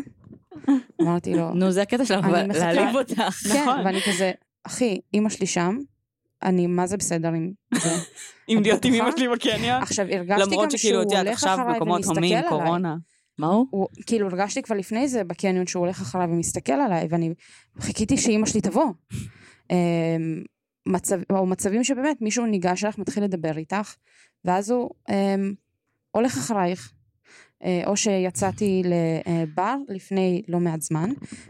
אמרתי 1.02 1.34
לו, 1.34 1.54
נו, 1.54 1.72
זה 1.72 1.82
הקטע 1.82 2.06
שלך, 2.06 2.26
להעליב 2.26 2.96
אותך. 2.96 3.14
כן, 3.54 3.62
נכון. 3.62 3.86
ואני 3.86 4.00
כזה, 4.02 4.32
אחי, 4.64 5.00
אימא 5.14 5.30
שלי 5.30 5.48
שם, 5.48 5.78
אני 6.44 6.68
מה 6.68 6.88
זה 6.88 6.98
בסדר 6.98 7.28
עם 7.28 7.52
זה. 7.74 7.90
את 8.50 8.62
להיות 8.62 8.86
עם? 8.86 8.94
אמא 8.94 9.12
שלי 9.18 9.28
בקניון. 9.28 9.82
עכשיו, 9.82 10.06
הרגשתי 10.06 10.42
גם 10.42 10.52
למרות 10.52 10.72
שכאילו, 10.72 11.02
שהוא 11.02 11.04
את 11.04 11.12
יודעת, 11.12 11.26
הולך 11.26 11.38
עכשיו 11.38 11.54
אחריי 11.54 11.76
מקומות 11.76 11.98
ומסתכל 11.98 12.16
הומים, 12.16 12.38
עליי. 12.38 12.50
קורונה. 12.50 12.96
מה 13.38 13.48
הוא? 13.48 13.68
הוא, 13.70 13.88
כאילו 14.06 14.28
הרגשתי 14.28 14.62
כבר 14.62 14.76
לפני 14.76 15.08
זה 15.08 15.24
בקניון 15.24 15.68
שהוא 15.68 15.86
הולך 15.86 16.02
אחריי 16.02 16.28
ומסתכל 16.28 16.74
עליי, 16.74 17.08
ואני 17.10 17.34
חיכיתי 17.80 18.18
שאימא 18.18 18.46
שלי 18.46 18.62
תבוא. 18.62 18.86
אמ, 19.72 20.44
מצב, 20.86 21.20
או 21.30 21.46
מצבים 21.46 21.84
שבאמת 21.84 22.22
מישהו 22.22 22.46
ניגש 22.46 22.84
אליך, 22.84 22.98
מתחיל 22.98 23.24
לדבר 23.24 23.58
איתך, 23.58 23.96
ואז 24.46 24.72
הוא 24.72 24.90
אמ, 25.10 25.54
הולך 26.12 26.38
אחרייך. 26.38 26.94
אה, 27.64 27.82
או 27.86 27.98
שיצאתי 27.98 28.82
לבר 28.86 29.76
לפני 29.90 30.42
לא 30.48 30.60
מעט 30.60 30.82
זמן, 30.82 31.10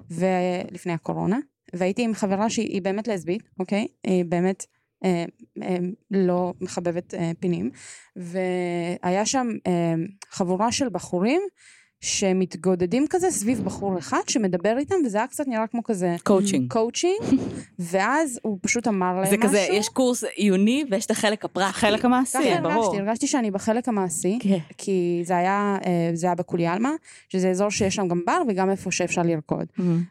ולפני 0.10 0.94
הקורונה, 0.94 1.40
והייתי 1.74 2.04
עם 2.04 2.14
חברה 2.14 2.50
שהיא 2.50 2.82
באמת 2.82 3.08
לסבית, 3.08 3.50
אוקיי? 3.60 3.88
היא 4.04 4.26
באמת 4.26 4.66
אה, 4.66 4.66
אה, 4.66 4.81
לא 6.12 6.54
מחבבת 6.62 7.14
אה, 7.14 7.32
פינים, 7.40 7.72
והיה 8.16 9.26
שם 9.26 9.48
אה, 9.68 9.94
חבורה 10.30 10.72
של 10.72 10.90
בחורים 10.90 11.42
שמתגודדים 12.02 13.06
כזה 13.10 13.32
סביב 13.32 13.62
בחור 13.64 13.98
אחד 14.00 14.20
שמדבר 14.28 14.78
איתם, 14.78 14.96
וזה 15.06 15.18
היה 15.18 15.28
קצת 15.28 15.48
נראה 15.48 15.68
כמו 15.68 15.84
כזה 15.84 16.16
coaching. 16.24 16.72
coaching, 16.74 17.22
ואז 17.80 18.40
הוא 18.44 18.58
פשוט 18.62 18.88
אמר 18.88 19.16
להם 19.16 19.26
זה 19.30 19.38
משהו. 19.38 19.50
כזה, 19.50 19.68
יש 19.72 19.90
קורס 19.90 20.24
עיוני 20.36 20.84
ויש 20.92 21.06
את 21.06 21.12
החלק 21.12 21.46
הפרקטי. 21.46 21.70
החלק 21.70 22.06
המעשי, 22.06 22.38
ככה 22.54 22.62
ברור. 22.62 22.74
הרגשתי, 22.84 22.98
הרגשתי 23.00 23.28
שאני 23.28 23.52
בחלק 23.52 23.88
המעשי, 23.88 24.40
כן. 24.42 24.58
כי 24.78 25.22
זה 25.26 25.38
היה, 25.38 25.78
אה, 25.86 26.10
זה 26.14 26.28
היה 26.28 26.36
בכולי 26.36 26.68
עלמא, 26.68 26.92
שזה 27.30 27.50
אזור 27.50 27.70
שיש 27.70 27.96
שם 27.96 28.08
גם 28.08 28.22
בר 28.26 28.42
וגם 28.48 28.70
איפה 28.70 28.92
שאפשר 28.92 29.22
לרקוד. 29.22 29.66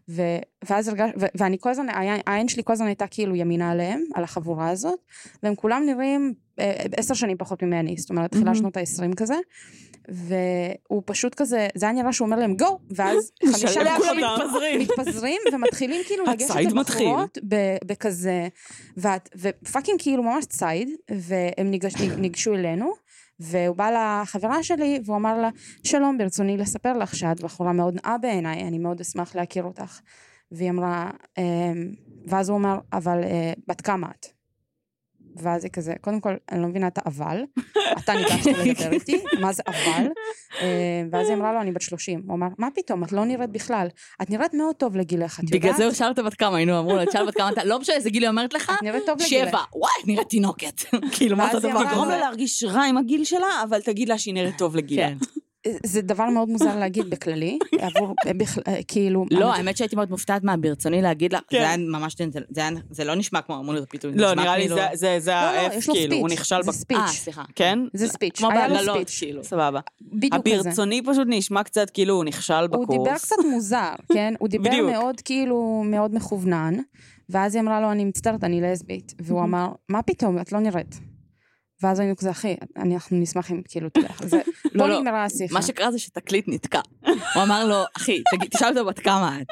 ו, 0.09 0.22
ואז 0.70 0.88
הרגשתי, 0.88 1.18
ו- 1.20 1.26
ואני 1.35 1.57
כל 1.61 1.70
הזמן, 1.70 1.87
העין- 2.26 2.48
שלי 2.48 2.62
כל 2.64 2.72
הזמן 2.72 2.87
הייתה 2.87 3.07
כאילו 3.07 3.37
ימינה 3.37 3.70
עליהם, 3.70 4.05
על 4.14 4.24
החבורה 4.24 4.68
הזאת, 4.70 4.98
והם 5.42 5.55
כולם 5.55 5.83
נראים 5.87 6.35
אה, 6.59 6.72
עשר 6.96 7.14
שנים 7.14 7.37
פחות 7.37 7.62
ממני, 7.62 7.94
זאת 7.98 8.11
אומרת, 8.11 8.31
תחילת 8.31 8.44
מהמם. 8.46 8.57
שנות 8.59 8.76
ה-20 8.76 9.14
כזה, 9.16 9.35
והוא 10.08 11.02
פשוט 11.06 11.34
כזה, 11.34 11.68
זה 11.74 11.86
היה 11.86 11.92
נראה 11.92 12.12
שהוא 12.12 12.26
אומר 12.26 12.38
להם 12.38 12.56
גו, 12.56 12.78
ואז 12.90 13.30
חמישה 13.52 13.68
כולם. 13.96 14.38
מתפזרים. 14.40 14.80
מתפזרים 14.80 15.40
ומתחילים 15.52 16.00
כאילו 16.06 16.24
לגשת. 16.32 16.54
לבחורות 17.10 17.38
בכזה, 17.84 18.48
ופאקינג 19.36 19.98
כאילו 20.02 20.22
ממש 20.22 20.44
ציד, 20.44 20.88
והם 21.10 21.70
ניגש, 21.70 21.94
ניגשו 21.96 22.54
אלינו. 22.54 22.92
והוא 23.42 23.76
בא 23.76 23.90
לחברה 24.22 24.62
שלי 24.62 25.00
והוא 25.04 25.16
אמר 25.16 25.38
לה, 25.38 25.48
שלום, 25.84 26.18
ברצוני 26.18 26.56
לספר 26.56 26.92
לך 26.98 27.14
שאת 27.16 27.40
בחורה 27.40 27.72
מאוד 27.72 27.94
נאה 27.94 28.18
בעיניי, 28.18 28.62
אני 28.62 28.78
מאוד 28.78 29.00
אשמח 29.00 29.34
להכיר 29.36 29.64
אותך. 29.64 30.00
והיא 30.52 30.70
אמרה, 30.70 31.10
"אמ", 31.38 31.44
ואז 32.26 32.48
הוא 32.48 32.58
אמר, 32.58 32.78
אבל 32.92 33.22
אה, 33.24 33.52
בת 33.68 33.80
כמה 33.80 34.06
את? 34.18 34.26
ואז 35.42 35.64
היא 35.64 35.72
כזה, 35.72 35.94
קודם 36.00 36.20
כל, 36.20 36.35
אני 36.53 36.62
לא 36.62 36.68
מבינה 36.68 36.87
את 36.87 36.98
האבל, 36.98 37.42
אתה 37.98 38.12
ניגשת 38.14 38.46
לדבר 38.66 38.92
איתי, 38.92 39.22
מה 39.40 39.53
זה 39.53 39.62
אבל? 39.66 40.07
אה, 40.61 41.03
ואז 41.12 41.29
היא 41.29 41.37
אמרה 41.37 41.53
לו, 41.53 41.61
אני 41.61 41.72
בת 41.72 41.83
30. 41.83 42.22
הוא 42.26 42.35
אמר, 42.37 42.46
מה 42.59 42.68
פתאום, 42.74 43.05
את 43.05 43.12
לא 43.12 43.24
נראית 43.24 43.50
בכלל. 43.50 43.88
את 44.22 44.31
נראית 44.31 44.55
מאוד 44.55 44.76
טוב 44.76 44.96
לגילך, 44.96 45.40
את 45.40 45.44
יודעת? 45.44 45.61
בגלל 45.61 45.74
זה 45.74 45.85
הוא 45.85 45.92
שאל 45.92 46.09
אותה 46.09 46.22
בת 46.22 46.35
כמה, 46.35 46.57
היינו 46.57 46.79
אמרו 46.79 46.96
לו, 46.96 47.05
תשאל 47.07 47.26
בת 47.26 47.35
כמה 47.35 47.50
אתה, 47.50 47.64
לא 47.64 47.79
משנה 47.79 47.96
איזה 47.96 48.11
גיל 48.11 48.22
היא 48.22 48.31
אומרת 48.31 48.55
לך, 48.55 48.72
את 48.79 48.83
נראית 48.83 49.07
טוב 49.07 49.18
לגילך. 49.20 49.48
שבע, 49.48 49.61
וואי, 49.74 49.92
נראית 50.07 50.29
תינוקת. 50.29 50.81
כאילו, 51.16 51.37
מה 51.37 51.42
ואז 51.42 51.62
זה 51.62 51.68
היא 51.68 51.74
הדבר 51.74 51.83
אמרה 51.83 51.92
תגרום? 51.92 52.09
לה 52.09 52.18
להרגיש 52.18 52.64
רע 52.64 52.83
עם 52.85 52.96
הגיל 52.96 53.24
שלה, 53.24 53.62
אבל 53.68 53.81
תגיד 53.81 54.09
לה 54.09 54.18
שהיא 54.18 54.35
נראית 54.35 54.59
טוב 54.59 54.76
לגילה. 54.76 55.09
זה 55.87 56.03
דבר 56.03 56.29
מאוד 56.31 56.49
מוזר 56.49 56.77
להגיד 56.79 57.11
בכללי, 57.11 57.59
עבור, 57.81 58.14
אה, 58.27 58.33
בכ- 58.35 58.59
אה, 58.68 58.81
כאילו... 58.88 59.27
לא, 59.31 59.51
אני- 59.51 59.59
האמת 59.59 59.77
שהייתי 59.77 59.96
מאוד 59.96 60.11
מופתעת 60.11 60.44
מה, 60.44 60.57
ברצוני 60.57 61.03
להגיד 61.03 61.33
לך, 61.33 61.40
כן. 61.49 61.59
זה 61.59 61.68
היה 61.68 61.77
ממש, 61.77 62.16
זה 62.51 62.61
היה- 62.61 62.70
זה 62.90 63.05
לא 63.05 63.14
נשמע 63.14 63.40
כמו 63.42 63.59
אמור 63.61 63.75
להיות 63.75 63.90
פיתוי. 63.90 64.12
לא, 64.14 64.35
נראה 64.35 64.57
לי 64.57 64.62
כאילו- 64.62 64.77
זה- 64.77 64.87
זה 64.94 65.16
זה 65.20 65.31
לא, 65.31 65.62
לא, 65.62 65.81
כאילו, 65.92 66.16
הוא 66.16 66.29
ספיץ', 66.29 66.38
נכשל 66.38 66.62
זה 66.62 66.70
ב... 66.70 66.75
ספיץ'. 66.75 66.96
אה, 66.99 67.09
סליחה. 67.09 67.42
כן? 67.55 67.79
זה 67.94 68.09
ספיץ', 68.09 68.38
כמו 68.38 68.51
היה 68.51 68.68
לו 68.68 68.75
בהגללות, 68.75 68.96
ספיץ'. 69.09 69.18
כאילו. 69.18 69.44
סבבה. 69.44 69.81
בדיוק 70.12 70.35
כזה. 70.49 70.61
הברצוני 70.61 71.03
פשוט 71.07 71.27
נשמע 71.31 71.62
קצת 71.62 71.90
כאילו 71.90 72.14
הוא 72.14 72.25
נכשל 72.25 72.66
בקורס. 72.66 72.88
הוא 72.88 73.05
דיבר 73.05 73.18
קצת 73.18 73.37
מוזר, 73.53 73.92
כן? 74.14 74.35
הוא 74.38 74.49
דיבר 74.49 74.70
בדיוק. 74.70 74.90
מאוד 74.90 75.20
כאילו, 75.25 75.83
מאוד 75.87 76.14
מכוונן, 76.14 76.75
ואז 77.31 77.55
היא 77.55 77.62
אמרה 77.62 77.81
לו, 77.81 77.92
אני 77.92 78.05
מצטערת, 78.05 78.44
אני 78.44 78.61
לסבית. 78.61 79.14
והוא 79.20 79.42
אמר, 79.46 79.68
מה 79.88 80.03
פתאום, 80.03 80.38
את 80.40 80.53
לא 80.53 80.59
נראית. 80.61 81.01
ואז 81.82 81.98
היינו 82.00 82.16
כזה, 82.16 82.30
אחי, 82.30 82.56
אנחנו 82.76 83.16
נשמח 83.18 83.50
אם 83.50 83.60
כאילו, 83.68 83.86
אתה 83.88 84.00
יודע, 84.00 84.08
זה- 84.20 84.40
לא, 84.74 84.88
לא, 84.88 85.00
נגמרה 85.00 85.24
השיחה. 85.24 85.54
מה 85.54 85.62
שקרה 85.62 85.90
זה 85.92 85.98
שתקליט 85.98 86.44
נתקע. 86.48 86.80
הוא 87.34 87.42
אמר 87.42 87.64
לו, 87.68 87.82
אחי, 87.96 88.22
תגיד- 88.34 88.50
תשאל 88.50 88.68
אותו 88.68 88.84
בת 88.84 88.98
כמה 88.98 89.38
את. 89.40 89.46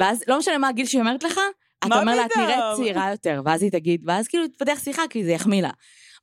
ואז 0.00 0.22
לא 0.28 0.38
משנה 0.38 0.58
מה 0.58 0.68
הגיל 0.68 0.86
שהיא 0.86 1.00
אומרת 1.00 1.22
לך, 1.22 1.40
אתה 1.86 2.00
אומר 2.00 2.14
לה, 2.14 2.26
את 2.26 2.30
פתאום?" 2.32 2.44
נראית 2.46 2.60
צעירה 2.76 3.10
יותר, 3.10 3.42
ואז 3.44 3.62
היא 3.62 3.70
תגיד, 3.70 4.02
ואז 4.06 4.28
כאילו 4.28 4.48
תפתח 4.48 4.78
שיחה, 4.84 5.02
כי 5.10 5.24
זה 5.24 5.30
יחמיא 5.32 5.62
לה. 5.62 5.70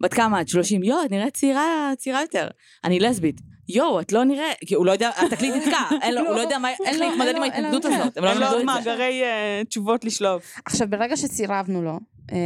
בת 0.01 0.13
כמה 0.13 0.41
את? 0.41 0.47
30, 0.49 0.83
יואו, 0.83 1.05
את 1.05 1.11
נראית 1.11 1.33
צעירה, 1.33 1.91
צעירה 1.97 2.21
יותר. 2.21 2.47
אני 2.83 2.99
לסבית. 2.99 3.41
יואו, 3.69 3.99
את 3.99 4.11
לא 4.11 4.23
נראית, 4.23 4.57
כי 4.65 4.75
הוא 4.75 4.85
לא 4.85 4.91
יודע, 4.91 5.09
התקליט 5.17 5.53
נתקע, 5.55 5.77
הוא 6.27 6.35
לא 6.35 6.39
יודע 6.39 6.57
מה- 6.57 6.69
איך 6.85 6.99
לו- 6.99 7.09
להתמודד 7.09 7.35
עם 7.35 7.43
ההתנגדות 7.43 7.85
הזאת. 7.85 8.17
הם 8.17 8.23
לא. 8.39 8.63
מאגרי 8.63 9.23
אה, 9.23 9.61
תשובות 9.69 10.05
לשלוף. 10.05 10.53
עכשיו, 10.65 10.87
ברגע 10.89 11.17
שסירבנו 11.17 11.83
לו, 11.83 11.99
אה, 12.31 12.37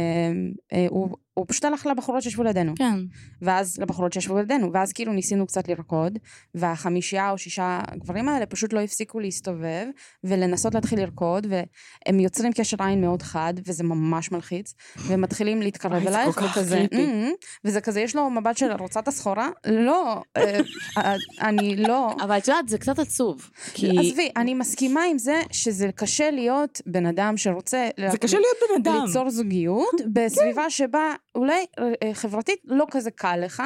אה, 0.72 0.86
הוא 1.34 1.46
פשוט 1.48 1.64
הלך 1.64 1.86
לבחורות 1.86 2.22
שישבו 2.22 2.42
לידינו. 2.42 2.72
כן. 2.76 2.98
ואז 3.42 3.78
לבחורות 3.78 4.12
שישבו 4.12 4.38
לידינו, 4.38 4.72
ואז 4.72 4.92
כאילו 4.92 5.12
ניסינו 5.12 5.46
קצת 5.46 5.68
לרקוד, 5.68 6.18
והחמישייה 6.54 7.30
או 7.30 7.38
שישה 7.38 7.80
גברים 7.96 8.28
האלה 8.28 8.46
פשוט 8.46 8.72
לא 8.72 8.80
הפסיקו 8.80 9.20
להסתובב 9.20 9.86
ולנסות 10.24 10.74
להתחיל 10.74 11.00
לרקוד, 11.00 11.46
והם 11.50 12.20
יוצרים 12.20 12.52
קשר 12.52 12.76
עין 12.82 13.00
מאוד 13.00 13.22
חד, 13.22 13.54
וזה 13.66 13.84
ממש 13.84 14.32
מלחיץ, 14.32 14.74
והם 14.96 15.20
מתחילים 15.20 15.62
להתקרב 15.62 16.06
אלייך, 16.06 16.40
וכזה, 16.42 16.86
וזה 17.64 17.80
כזה, 17.80 18.00
יש 18.00 18.16
לו 18.16 18.30
מבט 18.30 18.56
של 18.56 18.72
רוצה 18.72 19.00
את 19.00 19.08
הסחורה? 19.08 19.48
לא, 19.66 20.22
אה, 20.36 20.60
אה, 20.98 21.14
אני 21.40 21.76
לא. 21.76 22.14
אבל 22.22 22.38
את 22.38 22.48
יודעת, 22.48 22.68
זה 22.68 22.78
קצת 22.78 22.98
עצוב. 22.98 23.50
עזבי, 23.74 24.30
אני 24.36 24.54
מסכימה 24.54 25.00
עם 25.10 25.18
זה 25.18 25.40
שזה 25.52 25.90
קשה 25.94 26.30
להיות 26.30 26.80
בן 26.86 27.06
אדם 27.06 27.36
שרוצה... 27.36 27.88
זה 28.10 28.18
קשה 28.18 28.36
להיות 28.38 28.56
בן 28.68 28.90
אדם. 28.90 29.04
ליצור 29.06 29.30
זוגיות 29.30 30.00
בסביבה 30.14 30.70
שבה 30.70 31.14
אולי 31.34 31.66
אה, 31.78 32.14
חברתית 32.14 32.60
לא 32.64 32.86
כזה 32.90 33.10
קל 33.10 33.36
לך. 33.36 33.62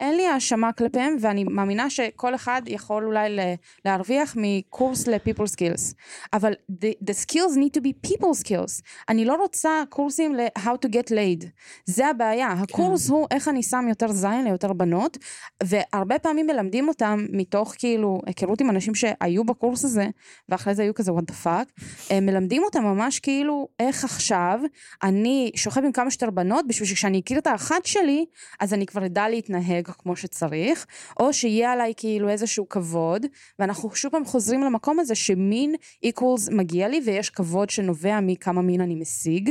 אין 0.00 0.16
לי 0.16 0.26
האשמה 0.26 0.72
כלפיהם, 0.72 1.16
ואני 1.20 1.44
מאמינה 1.44 1.90
שכל 1.90 2.34
אחד 2.34 2.62
יכול 2.66 3.04
אולי 3.06 3.36
להרוויח 3.84 4.36
מקורס 4.38 5.06
ל-people 5.06 5.46
skills. 5.54 5.94
אבל 6.32 6.52
the, 6.70 7.10
the 7.10 7.14
skills 7.24 7.56
need 7.56 7.78
to 7.78 7.80
be 7.80 8.08
people 8.08 8.44
skills. 8.44 8.82
אני 9.08 9.24
לא 9.24 9.34
רוצה 9.34 9.82
קורסים 9.88 10.34
ל-how 10.34 10.86
to 10.86 10.88
get 10.88 11.10
laid. 11.10 11.46
זה 11.86 12.06
הבעיה. 12.06 12.48
הקורס 12.48 13.08
הוא 13.08 13.26
איך 13.30 13.48
אני 13.48 13.62
שם 13.62 13.86
יותר 13.88 14.12
זין 14.12 14.44
ליותר 14.44 14.72
בנות, 14.72 15.18
והרבה 15.62 16.18
פעמים 16.18 16.46
מלמדים 16.46 16.88
אותם 16.88 17.26
מתוך 17.32 17.74
כאילו 17.78 18.20
היכרות 18.26 18.60
עם 18.60 18.70
אנשים 18.70 18.94
שהיו 18.94 19.44
בקורס 19.44 19.84
הזה, 19.84 20.06
ואחרי 20.48 20.74
זה 20.74 20.82
היו 20.82 20.94
כזה 20.94 21.12
what 21.12 21.32
the 21.32 21.46
fuck, 21.46 21.84
מלמדים 22.22 22.62
אותם 22.62 22.84
ממש 22.84 23.20
כאילו 23.20 23.68
איך 23.80 24.04
עכשיו 24.04 24.60
אני 25.02 25.50
שוכב 25.54 25.84
עם 25.84 25.92
כמה 25.92 26.10
שיותר 26.10 26.30
בנות 26.30 26.66
בשביל 26.68 26.88
שכשאני 26.88 27.20
אכיר 27.20 27.38
את 27.38 27.46
האחת 27.46 27.86
שלי, 27.86 28.24
אז 28.60 28.74
אני 28.74 28.86
כבר 28.86 29.06
אדע 29.06 29.28
להתנהג 29.28 29.85
כמו 29.98 30.16
שצריך, 30.16 30.86
או 31.20 31.32
שיהיה 31.32 31.72
עליי 31.72 31.92
כאילו 31.96 32.28
איזשהו 32.28 32.68
כבוד, 32.68 33.26
ואנחנו 33.58 33.94
שוב 33.94 34.12
פעם 34.12 34.24
חוזרים 34.24 34.60
למקום 34.62 35.00
הזה 35.00 35.14
שמין 35.14 35.74
equals 36.06 36.54
מגיע 36.54 36.88
לי 36.88 37.00
ויש 37.06 37.30
כבוד 37.30 37.70
שנובע 37.70 38.20
מכמה 38.20 38.62
מין 38.62 38.80
אני 38.80 38.94
משיג, 38.94 39.50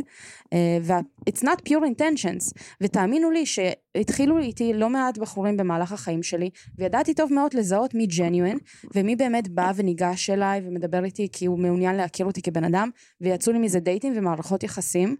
אה, 0.54 0.78
וה- 0.82 1.00
it's 1.30 1.41
not 1.43 1.69
pure 1.69 1.84
intentions, 1.84 2.54
ותאמינו 2.82 3.32
לי 3.32 3.45
שהתחילו 3.45 4.38
איתי 4.39 4.74
לא 4.74 4.89
מעט 4.89 5.17
בחורים 5.17 5.58
במהלך 5.58 5.91
החיים 5.91 6.24
שלי, 6.24 6.50
וידעתי 6.78 7.13
טוב 7.13 7.34
מאוד 7.34 7.54
לזהות 7.54 7.93
מי 7.93 8.06
genuine, 8.08 8.58
ומי 8.95 9.15
באמת 9.15 9.48
בא 9.48 9.71
וניגש 9.76 10.30
אליי 10.30 10.62
ומדבר 10.65 11.04
איתי 11.06 11.28
כי 11.32 11.45
הוא 11.45 11.60
מעוניין 11.60 11.95
להכיר 11.95 12.26
אותי 12.26 12.41
כבן 12.41 12.63
אדם, 12.63 12.89
ויצאו 13.21 13.54
לי 13.54 13.60
מזה 13.60 13.80
דייטים 13.80 14.13
ומערכות 14.15 14.63
יחסים, 14.63 15.15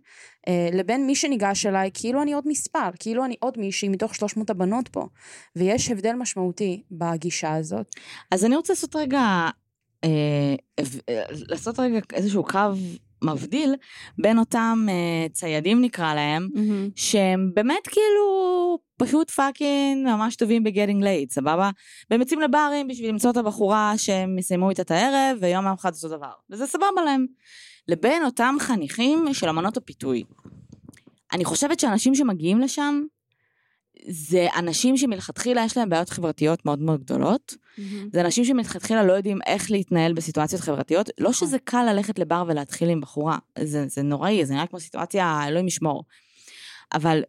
לבין 0.74 1.08
מי 1.08 1.16
שניגש 1.16 1.66
אליי 1.66 1.90
כאילו 1.94 2.22
אני 2.22 2.34
עוד 2.34 2.44
מספר, 2.48 2.90
כאילו 3.00 3.26
אני 3.26 3.36
עוד 3.40 3.58
מישהי 3.58 3.90
מתוך 3.90 4.16
300 4.16 4.50
הבנות 4.50 4.88
פה. 4.88 5.08
ויש 5.56 5.92
הבדל 5.92 6.14
משמעותי 6.14 6.84
בגישה 6.92 7.56
הזאת. 7.56 7.88
אז 8.32 8.46
אני 8.46 8.56
רוצה 8.56 8.74
לעשות 8.74 8.96
רגע, 8.96 9.50
אה, 10.04 10.56
אה, 11.10 11.24
לעשות 11.30 11.80
רגע 11.80 12.00
איזשהו 12.14 12.44
קו 12.44 12.60
מבדיל 13.24 13.76
בין 14.18 14.40
אותם 14.40 14.86
אה, 14.90 15.30
ציידים 15.32 15.82
נקרא 15.82 16.14
להם, 16.14 16.50
מהמם. 16.54 16.90
שהם 16.96 17.52
באמת 17.54 17.88
כאילו 17.88 18.78
פשוט 18.98 19.30
fucking 19.30 20.08
ממש 20.08 20.36
טובים 20.36 20.64
ב 20.64 20.69
getting 20.69 21.04
laid, 21.04 21.32
סבבה? 21.32 21.70
והם 22.10 22.20
יוצאים 22.20 22.42
לברים 22.42 22.88
בשביל 22.88 23.10
למצוא 23.10 23.32
את 23.32 23.38
הבחורה 23.38 23.94
שהם 23.98 24.38
יסיימו 24.38 24.70
איתה 24.70 24.82
את 24.82 24.92
הערב, 24.92 25.38
ויום 25.42 25.68
אחרי 25.68 25.94
אותו 25.94 26.18
דבר. 26.18 26.32
וזה 26.50 26.68
סבבה 26.68 27.02
להם. 27.06 27.26
לבין 27.88 28.26
אותם 28.26 28.56
חניכים 28.60 29.34
של 29.34 29.50
אמנות 29.50 29.78
הפיתוי. 29.78 30.24
אני 31.34 31.46
חושבת 31.46 31.80
שאנשים 31.80 32.16
שמגיעים 32.16 32.60
לשם, 32.60 33.04
זה 34.08 34.48
אנשים 34.58 34.98
שמלכתחילה 34.98 35.64
יש 35.66 35.78
להם 35.78 35.90
בעיות 35.90 36.10
חברתיות 36.10 36.66
מאוד 36.66 36.80
מאוד 36.80 37.04
גדולות. 37.04 37.56
זה 38.14 38.22
אנשים 38.22 38.46
שמלכתחילה 38.46 39.04
לא 39.04 39.14
יודעים 39.14 39.40
איך 39.46 39.72
להתנהל 39.72 40.14
בסיטואציות 40.14 40.62
חברתיות. 40.62 41.10
לא 41.20 41.34
שזה 41.34 41.60
קל 41.60 41.84
ללכת 41.92 42.20
לבר 42.20 42.44
ולהתחיל 42.48 42.90
עם 42.90 43.02
בחורה, 43.02 43.38
זה, 43.60 43.88
זה 43.88 44.02
נוראי, 44.02 44.46
זה 44.46 44.54
נראה 44.54 44.68
כמו 44.68 44.80
סיטואציה, 44.80 45.40
אלוהים 45.48 45.68
ישמור. 45.68 46.04
אבל 46.94 47.24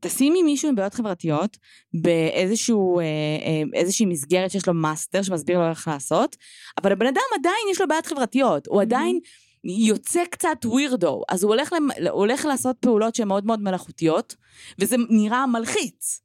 תשימי 0.00 0.42
מישהו 0.42 0.68
עם 0.68 0.74
בעיות 0.74 0.94
חברתיות 0.94 1.56
באיזשהו, 1.94 2.98
אה, 2.98 3.04
אה, 3.04 3.62
איזושהי 3.80 4.06
מסגרת 4.06 4.50
שיש 4.50 4.68
לו 4.68 4.74
מאסטר 4.74 5.22
שמסביר 5.22 5.58
לו 5.58 5.70
איך 5.70 5.88
לעשות, 5.88 6.36
אבל 6.82 6.92
הבן 6.92 7.06
אדם 7.06 7.22
עדיין 7.38 7.66
יש 7.70 7.80
לו 7.80 7.88
בעיות 7.88 8.06
חברתיות, 8.06 8.66
הוא 8.66 8.82
עדיין 8.82 9.20
יוצא 9.64 10.20
קצת 10.30 10.56
weirdo, 10.64 11.22
אז 11.28 11.42
הוא 11.42 11.54
הולך, 11.54 11.72
למ, 11.72 11.88
הולך 12.10 12.44
לעשות 12.44 12.76
פעולות 12.80 13.14
שהן 13.14 13.28
מאוד 13.28 13.46
מאוד 13.46 13.62
מלאכותיות, 13.62 14.36
וזה 14.78 14.96
נראה 15.10 15.46
מלחיץ. 15.46 16.20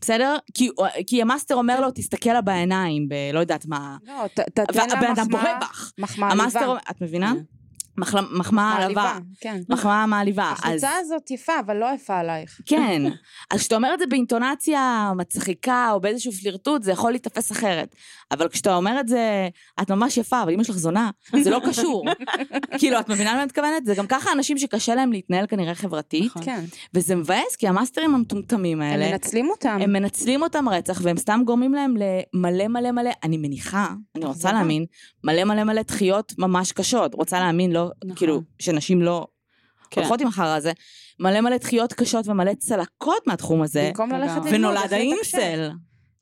בסדר? 0.00 0.36
כי, 0.54 0.68
כי 1.06 1.22
המאסטר 1.22 1.54
אומר 1.54 1.80
לו, 1.80 1.88
תסתכל 1.94 2.30
לה 2.32 2.40
בעיניים, 2.40 3.08
בלא 3.08 3.38
יודעת 3.40 3.66
מה. 3.66 3.96
לא, 4.06 4.26
ת- 4.34 4.40
ת- 4.40 4.50
תן 4.50 4.88
לה 4.88 4.94
והבן 4.94 5.06
אדם 5.10 5.26
מחמאה- 5.26 5.42
בוהה 5.42 5.58
בך. 5.60 5.92
מחמאה 5.98 6.30
המאסטר, 6.30 6.58
עליבה. 6.60 6.78
את 6.90 7.00
מבינה? 7.02 7.34
מחמאה 8.30 8.76
עלבה. 8.76 9.18
כן. 9.40 9.60
מחמאה 9.68 10.06
מעליבה. 10.06 10.52
אז 10.52 10.58
החולצה 10.58 10.90
הזאת 11.00 11.30
יפה, 11.30 11.52
אבל 11.66 11.76
לא 11.76 11.86
יפה 11.94 12.18
עלייך. 12.18 12.60
כן. 12.66 13.02
אז 13.50 13.60
כשאתה 13.60 13.76
אומר 13.76 13.94
את 13.94 13.98
זה 13.98 14.06
באינטונציה 14.06 15.12
מצחיקה 15.16 15.90
או 15.92 16.00
באיזשהו 16.00 16.32
פלירטוט, 16.32 16.82
זה 16.82 16.92
יכול 16.92 17.10
להיתפס 17.10 17.52
אחרת. 17.52 17.94
אבל 18.30 18.48
כשאתה 18.48 18.76
אומר 18.76 19.00
את 19.00 19.08
זה, 19.08 19.48
את 19.82 19.90
ממש 19.90 20.16
יפה, 20.16 20.42
אבל 20.42 20.52
אמא 20.52 20.64
שלך 20.64 20.76
זונה, 20.76 21.10
זה 21.42 21.50
לא 21.50 21.60
קשור. 21.68 22.04
כאילו, 22.78 23.00
את 23.00 23.08
מבינה 23.08 23.30
למה 23.30 23.38
אני 23.38 23.46
מתכוונת? 23.46 23.84
זה 23.84 23.94
גם 23.94 24.06
ככה 24.06 24.32
אנשים 24.32 24.58
שקשה 24.58 24.94
להם 24.94 25.12
להתנהל 25.12 25.46
כנראה 25.46 25.74
חברתית, 25.74 26.24
נכון. 26.24 26.42
כן. 26.42 26.64
וזה 26.94 27.16
מבאס, 27.16 27.56
כי 27.58 27.68
המאסטרים 27.68 28.14
המטומטמים 28.14 28.82
הם 28.82 28.90
האלה, 28.90 29.10
מנצלים 29.10 29.50
אותם. 29.50 29.78
הם 29.80 29.92
מנצלים 29.92 30.42
אותם 30.42 30.68
רצח, 30.68 31.00
והם 31.02 31.16
סתם 31.16 31.42
גורמים 31.44 31.74
להם 31.74 31.94
למלא 31.96 32.68
מלא 32.68 32.90
מלא, 32.90 33.10
אני 33.22 33.36
מניחה, 33.36 33.88
אני 34.16 34.24
רוצה. 34.24 34.52
להאמין, 34.52 34.84
מלא 35.24 35.44
מלא 35.44 35.64
מלא 35.64 35.82
דחיות 35.82 36.32
ממש 36.38 36.72
קשות. 36.72 37.14
רוצה 37.14 37.40
להאמין, 37.40 37.72
לא, 37.72 37.89
נכון. 38.04 38.16
כאילו, 38.16 38.42
שנשים 38.58 39.02
לא 39.02 39.26
כן. 39.90 40.00
הולכות 40.00 40.20
עם 40.20 40.26
החרא 40.26 40.56
הזה. 40.56 40.72
מלא 41.20 41.40
מלא 41.40 41.56
דחיות 41.56 41.92
קשות 41.92 42.28
ומלא 42.28 42.54
צלקות 42.54 43.26
מהתחום 43.26 43.62
הזה, 43.62 43.86
במקום 43.88 44.12
ללכת. 44.12 44.34
ללמוד 44.34 44.48
ונולד. 44.52 44.92
האינסל. 44.92 45.70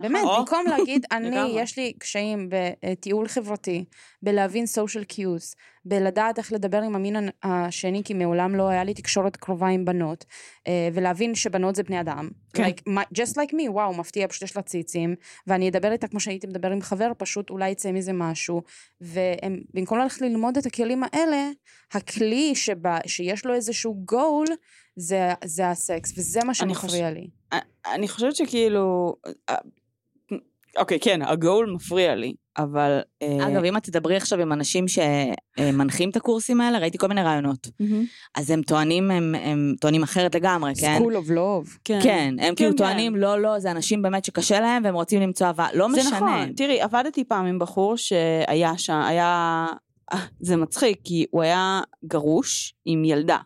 באמת, 0.00 0.24
או. 0.24 0.38
במקום 0.38 0.64
להגיד, 0.66 1.06
אני. 1.12 1.60
יש 1.60 1.78
לי 1.78 1.92
קשיים 1.98 2.48
בטיול 2.50 3.28
חברתי, 3.28 3.84
בלהבין 4.22 4.64
social 4.64 5.12
cues, 5.12 5.54
בלדעת 5.84 6.38
איך 6.38 6.52
לדבר 6.52 6.82
עם 6.82 6.94
המין 6.94 7.16
השני, 7.42 8.02
כי 8.04 8.14
מעולם 8.14 8.54
לא 8.54 8.68
היה 8.68 8.84
לי 8.84 8.94
תקשורת 8.94 9.36
קרובה 9.36 9.66
עם 9.68 9.84
בנות, 9.84 10.24
אה, 10.66 10.88
ולהבין 10.92 11.34
שבנות 11.34 11.74
זה 11.74 11.82
בני 11.82 12.00
אדם. 12.00 12.28
כן. 12.54 12.64
Like, 12.64 12.88
my- 12.88 13.18
just 13.18 13.32
like 13.34 13.52
me, 13.52 13.70
וואו, 13.70 13.94
מפתיע, 13.94 14.28
פשוט 14.28 14.42
יש 14.42 14.56
לה 14.56 14.62
ציצים, 14.62 15.14
ואני 15.46 15.68
אדבר 15.68 15.92
איתה 15.92 16.08
כמו 16.08 16.20
שהייתי 16.20 16.46
מדבר 16.46 16.70
עם 16.70 16.80
חבר, 16.80 17.12
פשוט 17.18 17.50
אולי 17.50 17.70
יצא 17.70 17.92
מזה 17.92 18.12
משהו. 18.12 18.62
ובמקום 19.00 19.98
ללכת 19.98 20.20
ללמוד 20.20 20.56
את 20.58 20.66
הכלים 20.66 21.02
האלה, 21.12 21.50
הכלי 21.92 22.54
שבה, 22.54 22.98
שיש 23.06 23.46
לו 23.46 23.54
איזשהו 23.54 24.04
goal, 24.12 24.50
זה, 24.96 25.32
זה 25.44 25.70
הסקס, 25.70 26.12
וזה 26.18 26.44
מה 26.44 26.54
שמפריע 26.54 27.10
לי. 27.10 27.28
אני 27.86 28.08
חושבת 28.08 28.36
שכאילו... 28.36 29.14
אוקיי, 30.76 31.00
כן, 31.00 31.22
הגול 31.22 31.72
מפריע 31.74 32.14
לי, 32.14 32.34
אבל... 32.58 33.00
אה, 33.22 33.46
אגב, 33.48 33.64
אם 33.64 33.76
את 33.76 33.82
תדברי 33.82 34.16
עכשיו 34.16 34.40
עם 34.40 34.52
אנשים 34.52 34.84
שמנחים 34.88 36.10
את 36.10 36.16
הקורסים 36.16 36.60
האלה, 36.60 36.78
ראיתי 36.78 36.98
כל 36.98 37.06
מיני 37.06 37.22
רעיונות. 37.22 37.68
אז 38.34 38.50
הם 38.50 38.62
טוענים, 38.62 39.10
הם, 39.10 39.34
הם 39.34 39.74
טוענים 39.80 40.02
אחרת 40.02 40.34
לגמרי, 40.34 40.72
כן? 40.80 40.98
school 41.02 41.26
of 41.26 41.30
love. 41.30 41.78
כן. 41.84 41.98
כן, 42.02 42.34
הם 42.38 42.54
כאילו 42.54 42.70
כן. 42.70 42.76
טוענים, 42.76 43.16
לא, 43.16 43.40
לא, 43.40 43.58
זה 43.58 43.70
אנשים 43.70 44.02
באמת 44.02 44.24
שקשה 44.24 44.60
להם 44.60 44.84
והם 44.84 44.94
רוצים 44.94 45.20
למצוא 45.22 45.46
אהבה. 45.46 45.66
לא 45.74 45.88
זה 45.94 46.00
משנה. 46.00 46.16
נכון. 46.16 46.52
תראי, 46.52 46.80
עבדתי 46.80 47.24
פעם 47.24 47.46
עם 47.46 47.58
בחור 47.58 47.96
שהיה 47.96 48.78
שם, 48.78 49.00
היה... 49.06 49.66
אה, 50.12 50.18
זה 50.40 50.56
מצחיק, 50.56 51.00
כי 51.04 51.26
הוא 51.30 51.42
היה 51.42 51.80
גרוש 52.04 52.74
עם 52.84 53.04
ילדה. 53.04 53.38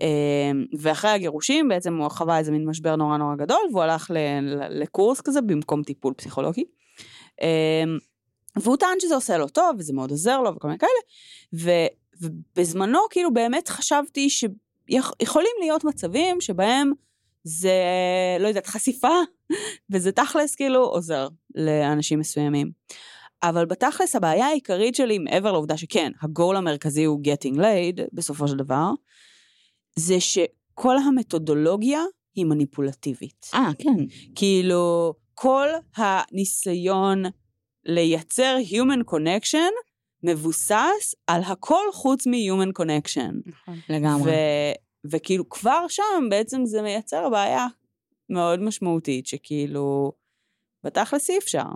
אה, 0.00 0.50
ואחרי 0.78 1.10
הגירושים 1.10 1.68
בעצם 1.68 1.96
הוא 1.96 2.08
חווה 2.08 2.38
איזה 2.38 2.52
מין 2.52 2.68
משבר 2.68 2.96
נורא 2.96 3.16
נורא 3.16 3.34
גדול, 3.36 3.60
והוא 3.70 3.82
הלך 3.82 4.10
לקורס 4.70 5.20
כזה 5.20 5.40
במקום 5.40 5.82
טיפול 5.82 6.14
פסיכולוגי. 6.14 6.64
אה, 7.42 7.84
והוא 8.56 8.76
טען 8.76 9.00
שזה 9.00 9.14
עושה 9.14 9.38
לו 9.38 9.48
טוב, 9.48 9.76
וזה 9.78 9.92
מאוד 9.92 10.10
עוזר 10.10 10.40
לו 10.40 10.54
וכל 10.54 10.68
מיני 10.68 10.78
כאלה. 10.78 10.90
ו- 11.54 11.86
ובזמנו 12.20 12.98
כאילו 13.10 13.32
באמת 13.32 13.68
חשבתי 13.68 14.28
שיכולים 14.30 15.52
להיות 15.60 15.84
מצבים 15.84 16.40
שבהם 16.40 16.92
זה, 17.44 17.72
לא 18.40 18.48
יודעת, 18.48 18.66
חשיפה, 18.66 19.14
וזה 19.90 20.12
תכלס 20.12 20.54
כאילו 20.54 20.84
עוזר 20.84 21.28
לאנשים 21.54 22.18
מסוימים. 22.18 22.70
אבל 23.42 23.66
בתכלס 23.66 24.16
הבעיה 24.16 24.46
העיקרית 24.46 24.94
שלי, 24.94 25.18
מעבר 25.18 25.52
לעובדה 25.52 25.76
שכן, 25.76 26.12
הגול 26.22 26.56
המרכזי 26.56 27.04
הוא 27.04 27.20
getting 27.24 27.56
laid, 27.56 28.02
בסופו 28.12 28.48
של 28.48 28.56
דבר, 28.56 28.90
זה 29.98 30.20
שכל 30.20 30.98
המתודולוגיה 30.98 32.00
היא 32.34 32.44
מניפולטיבית. 32.44 33.50
אה, 33.54 33.70
כן. 33.78 34.04
כאילו, 34.34 35.14
כל 35.34 35.68
הניסיון 35.96 37.22
לייצר 37.84 38.56
human 38.70 39.12
connection 39.14 39.72
מבוסס 40.22 41.14
על 41.26 41.42
הכל 41.42 41.84
חוץ 41.92 42.26
מ-human 42.26 42.82
connection. 42.82 43.32
נכון. 43.46 43.78
לגמרי. 43.88 44.32
ו- 44.32 45.10
וכאילו 45.10 45.48
כבר 45.48 45.88
שם 45.88 46.26
בעצם 46.30 46.64
זה 46.64 46.82
מייצר 46.82 47.28
בעיה 47.28 47.66
מאוד 48.30 48.60
משמעותית, 48.62 49.26
שכאילו, 49.26 50.12
בתכלס 50.84 51.30
אי 51.30 51.38
אפשר. 51.38 51.66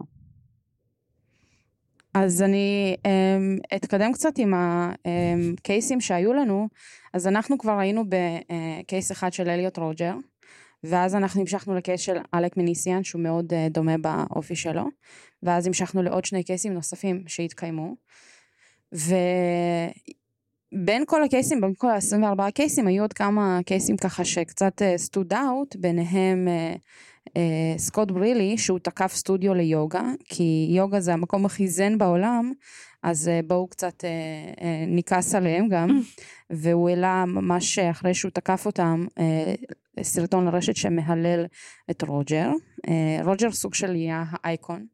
אז 2.14 2.42
אני 2.42 2.96
um, 2.98 3.76
אתקדם 3.76 4.12
קצת 4.12 4.38
עם 4.38 4.54
הקייסים 4.54 6.00
שהיו 6.00 6.32
לנו. 6.32 6.68
אז 7.12 7.26
אנחנו 7.26 7.58
כבר 7.58 7.78
היינו 7.78 8.04
ב 8.08 8.29
case 8.29 9.12
אחד 9.12 9.32
של 9.32 9.48
אליוט 9.48 9.78
רוג'ר, 9.78 10.14
ואז 10.84 11.14
אנחנו 11.14 11.40
המשכנו 11.40 11.74
ל 11.74 11.80
case 11.80 12.00
של 12.00 12.16
אלק 12.34 12.56
מניסיאן, 12.56 13.04
שהוא 13.04 13.22
מאוד 13.22 13.52
אה, 13.52 13.56
דומה 13.70 13.98
באופי 13.98 14.56
שלו, 14.56 14.84
ואז 15.42 15.66
המשכנו 15.66 16.02
לעוד 16.02 16.24
שני 16.24 16.44
קייסים 16.44 16.74
נוספים 16.74 17.24
שהתקיימו. 17.26 17.94
ובין 18.92 19.12
כל 21.06 21.24
הקייסים, 21.24 21.60
בין 21.60 21.72
כל 21.78 21.90
ה-24 21.90 22.50
קייסים, 22.50 22.86
היו 22.86 23.04
עוד 23.04 23.12
כמה 23.12 23.60
קייסים 23.66 23.96
ככה 23.96 24.24
שקצת 24.24 24.82
סטוד 24.96 25.32
אאוט, 25.32 25.76
ביניהם 25.76 26.48
אה, 26.48 26.76
אה, 26.76 26.80
סקוט 27.76 28.10
ברילי, 28.10 28.58
שהוא 28.58 28.78
תקף 28.78 29.12
סטודיו 29.14 29.54
ליוגה, 29.54 30.02
כי 30.24 30.66
יוגה 30.70 31.00
זה 31.00 31.12
המקום 31.12 31.46
הכי 31.46 31.68
זן 31.68 31.98
בעולם, 31.98 32.52
אז 33.02 33.28
אה, 33.28 33.46
בואו 33.46 33.66
קצת 33.66 34.00
אה, 34.00 34.58
אה, 34.58 34.62
נכעס 34.86 35.34
עליהם 35.34 35.68
גם, 35.68 36.00
והוא 36.50 36.88
העלה 36.88 37.24
ממש 37.26 37.78
אחרי 37.78 38.14
שהוא 38.14 38.30
תקף 38.30 38.66
אותם, 38.66 39.06
אה, 39.08 40.02
סרטון 40.02 40.44
לרשת 40.44 40.76
שמהלל 40.76 41.44
את 41.90 42.02
רוג'ר. 42.02 42.50
אה, 42.86 42.90
רוג'ר 43.24 43.50
סוג 43.52 43.74
של 43.74 43.96
יהיה 43.96 44.24
האייקון 44.30 44.86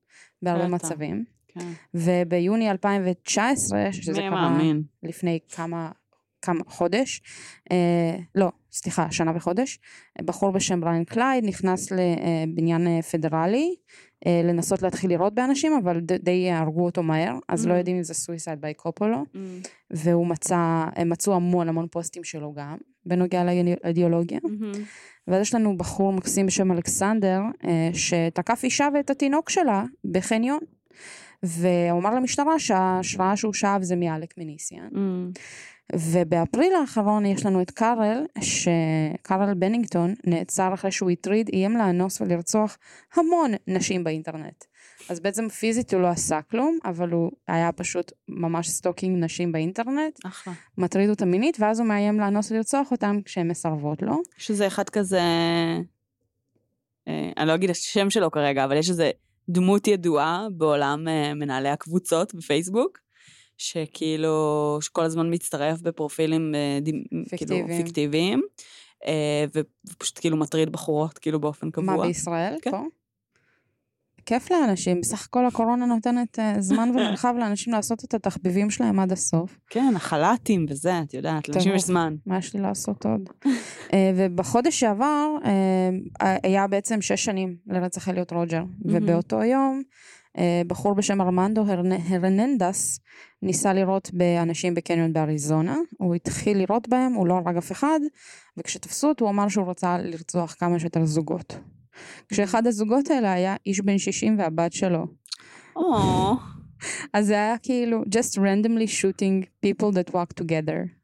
בהרבה. 0.42 0.68
מצבים. 0.68 1.24
כן. 1.48 1.72
וביוני 1.94 2.70
2019, 2.70 3.92
שזה 3.92 4.12
מי 4.12 4.18
קרה 4.18 4.30
מאמין? 4.30 4.82
לפני 5.02 5.38
כמה, 5.48 5.90
כמה 6.42 6.60
חודש, 6.66 7.22
אה, 7.72 8.16
לא, 8.34 8.48
סליחה, 8.72 9.06
שנה 9.10 9.32
וחודש, 9.34 9.78
בחור 10.22 10.50
בשם 10.50 10.80
בריין 10.80 11.04
קלייד 11.04 11.44
נכנס 11.44 11.88
לבניין 11.92 12.86
אה, 12.86 13.02
פדרלי, 13.02 13.74
אה, 14.26 14.40
לנסות 14.44 14.82
להתחיל 14.82 15.10
לירות 15.10 15.34
באנשים, 15.34 15.72
אבל 15.82 16.00
ד, 16.00 16.12
די 16.12 16.50
הרגו 16.50 16.84
אותו 16.84 17.02
מהר, 17.02 17.38
אז 17.48 17.66
מממ. 17.66 17.68
לא 17.68 17.74
יודעים 17.74 17.96
אם 17.96 18.02
זה 18.02 18.14
suicide 18.14 18.60
by 18.60 18.74
cop 18.74 19.02
או 19.02 19.08
לא, 19.08 19.22
מממ. 19.34 19.38
והוא 19.90 20.26
מצא, 20.26 20.84
הם 20.96 21.08
מצאו 21.08 21.34
המון 21.34 21.68
המון 21.68 21.86
פוסטים 21.90 22.24
שלו 22.24 22.52
גם, 22.56 22.76
בנוגע 23.06 23.42
לאידיאולוגיה. 23.44 24.38
מהמם. 24.42 24.72
ואז 25.28 25.42
יש 25.42 25.54
לנו 25.54 25.76
בחור 25.76 26.12
מקסים 26.12 26.46
בשם 26.46 26.72
אלכסנדר, 26.72 27.40
אה, 27.64 27.90
שתקף 27.92 28.60
אישה 28.64 28.88
ואת 28.94 29.10
התינוק 29.10 29.50
שלה 29.50 29.84
בחניון. 30.04 30.58
והוא 31.42 32.00
אמר 32.00 32.14
למשטרה 32.14 32.58
שההשראה 32.58 33.36
שהוא 33.36 33.52
שאב 33.52 33.82
זה 33.82 33.96
מאלק 33.96 34.34
מניסיאן. 34.38 34.88
מממ. 34.92 35.38
ובאפריל 35.94 36.72
האחרון 36.74 37.26
יש 37.26 37.46
לנו 37.46 37.62
את 37.62 37.70
קארל, 37.70 38.24
שקארל 38.40 39.54
בנינגטון 39.54 40.14
נעצר 40.24 40.74
אחרי 40.74 40.92
שהוא 40.92 41.10
הטריד, 41.10 41.50
איים 41.52 41.76
לאנוס 41.76 42.20
ולרצוח 42.20 42.78
המון 43.14 43.52
נשים 43.66 44.04
באינטרנט. 44.04 44.64
אז 45.08 45.20
בעצם 45.20 45.48
פיזית 45.48 45.94
הוא 45.94 46.02
לא 46.02 46.06
עשה 46.06 46.42
כלום, 46.42 46.78
אבל 46.84 47.10
הוא 47.10 47.30
היה 47.48 47.72
פשוט 47.72 48.12
ממש 48.28 48.68
stalking 48.68 49.24
נשים 49.24 49.52
באינטרנט, 49.52 50.18
אחלה. 50.26 50.52
מטריד 50.78 51.10
אותה 51.10 51.24
מינית, 51.24 51.56
ואז 51.60 51.80
הוא 51.80 51.88
מאיים 51.88 52.20
לאנוס 52.20 52.50
ולרצוח 52.50 52.90
אותם 52.90 53.20
כשהן 53.24 53.48
מסרבות 53.48 54.02
לו. 54.02 54.22
יש 54.38 54.50
איזה 54.50 54.66
אחד 54.66 54.90
כזה, 54.90 55.20
אה, 57.08 57.30
אני 57.36 57.48
לא 57.48 57.54
אגיד 57.54 57.70
את 57.70 57.76
השם 57.76 58.10
שלו 58.10 58.30
כרגע, 58.30 58.64
אבל 58.64 58.76
יש 58.76 58.90
איזה 58.90 59.10
דמות 59.48 59.86
ידועה 59.86 60.46
בעולם 60.52 61.08
אה, 61.08 61.34
מנהלי 61.34 61.68
הקבוצות 61.68 62.34
בפייסבוק, 62.34 62.98
שכאילו, 63.58 64.78
שכל 64.80 65.04
הזמן 65.04 65.34
מצטרף 65.34 65.80
בפרופילים 65.80 66.54
אה, 66.54 66.78
דימ- 66.82 67.04
כאילו 67.10 67.28
פיקטיביים. 67.28 67.82
פיקטיביים, 67.82 68.42
אה, 69.06 69.44
ופשוט 69.86 70.18
כאילו 70.20 70.36
מטריד 70.36 70.72
בחורות 70.72 71.18
כאילו 71.18 71.40
באופן 71.40 71.70
קבוע. 71.70 71.96
מה, 71.96 72.06
בישראל? 72.06 72.56
כן. 72.62 72.70
פה? 72.70 72.82
כיף 74.26 74.50
לאנשים, 74.50 75.00
בסך 75.00 75.26
הכל 75.26 75.46
הקורונה 75.46 75.86
נותנת 75.86 76.38
אה, 76.38 76.54
זמן 76.60 76.90
ומרחב 76.90 77.34
לאנשים 77.40 77.72
לעשות 77.72 78.04
את 78.04 78.14
התחביבים 78.14 78.70
שלהם 78.70 79.00
עד 79.00 79.12
הסוף. 79.12 79.58
כן, 79.70 79.92
החל"תים 79.96 80.66
וזה, 80.68 81.00
את 81.00 81.14
יודעת, 81.14 81.48
לאנשים 81.48 81.74
יש. 81.74 81.82
זמן. 81.82 82.14
מה 82.26 82.38
יש 82.38 82.54
לי 82.54 82.60
לעשות 82.60 83.06
עוד? 83.06 83.20
אה, 83.92 84.12
ובחודש 84.16 84.80
שעבר 84.80 85.28
אה, 85.44 86.36
היה 86.42 86.66
בעצם 86.66 87.02
שש 87.02 87.24
שנים 87.24 87.56
לרצח 87.66 88.08
אליוט 88.08 88.32
רוג'ר, 88.32 88.62
ובאותו 88.84 89.42
יום 89.42 89.82
אה, 89.86 90.17
בחור 90.66 90.94
בשם 90.94 91.20
ארמנדו 91.20 91.64
הרנ- 91.66 92.00
הרננדס 92.08 93.00
ניסה 93.42 93.72
לירות 93.72 94.10
באנשים 94.12 94.74
בקניון 94.74 95.12
באריזונה, 95.12 95.76
הוא 95.98 96.14
התחיל 96.14 96.58
לירות 96.58 96.88
בהם, 96.88 97.12
הוא 97.12 97.26
לא 97.26 97.34
הרג 97.34 97.56
אף 97.56 97.72
אחד, 97.72 98.00
וכשתפסו 98.56 99.08
אותו 99.08 99.24
הוא 99.24 99.30
אמר 99.30 99.48
שהוא 99.48 99.70
רצה 99.70 99.98
לרצוח 99.98 100.54
כמה 100.58 100.78
שיותר 100.78 101.04
זוגות. 101.04 101.56
כשאחד 102.28 102.66
הזוגות 102.66 103.10
האלה 103.10 103.32
היה 103.32 103.56
איש 103.66 103.80
בן 103.80 103.98
60 103.98 104.38
והבת 104.38 104.72
שלו. 104.72 105.06
אז 107.14 107.26
זה 107.26 107.34
היה 107.34 107.58
כאילו 107.58 108.02
just 108.02 108.38
randomly 108.38 108.88
shooting 108.88 109.66
people 109.66 109.92
that 109.94 110.12
walk 110.12 110.42
together. 110.42 110.98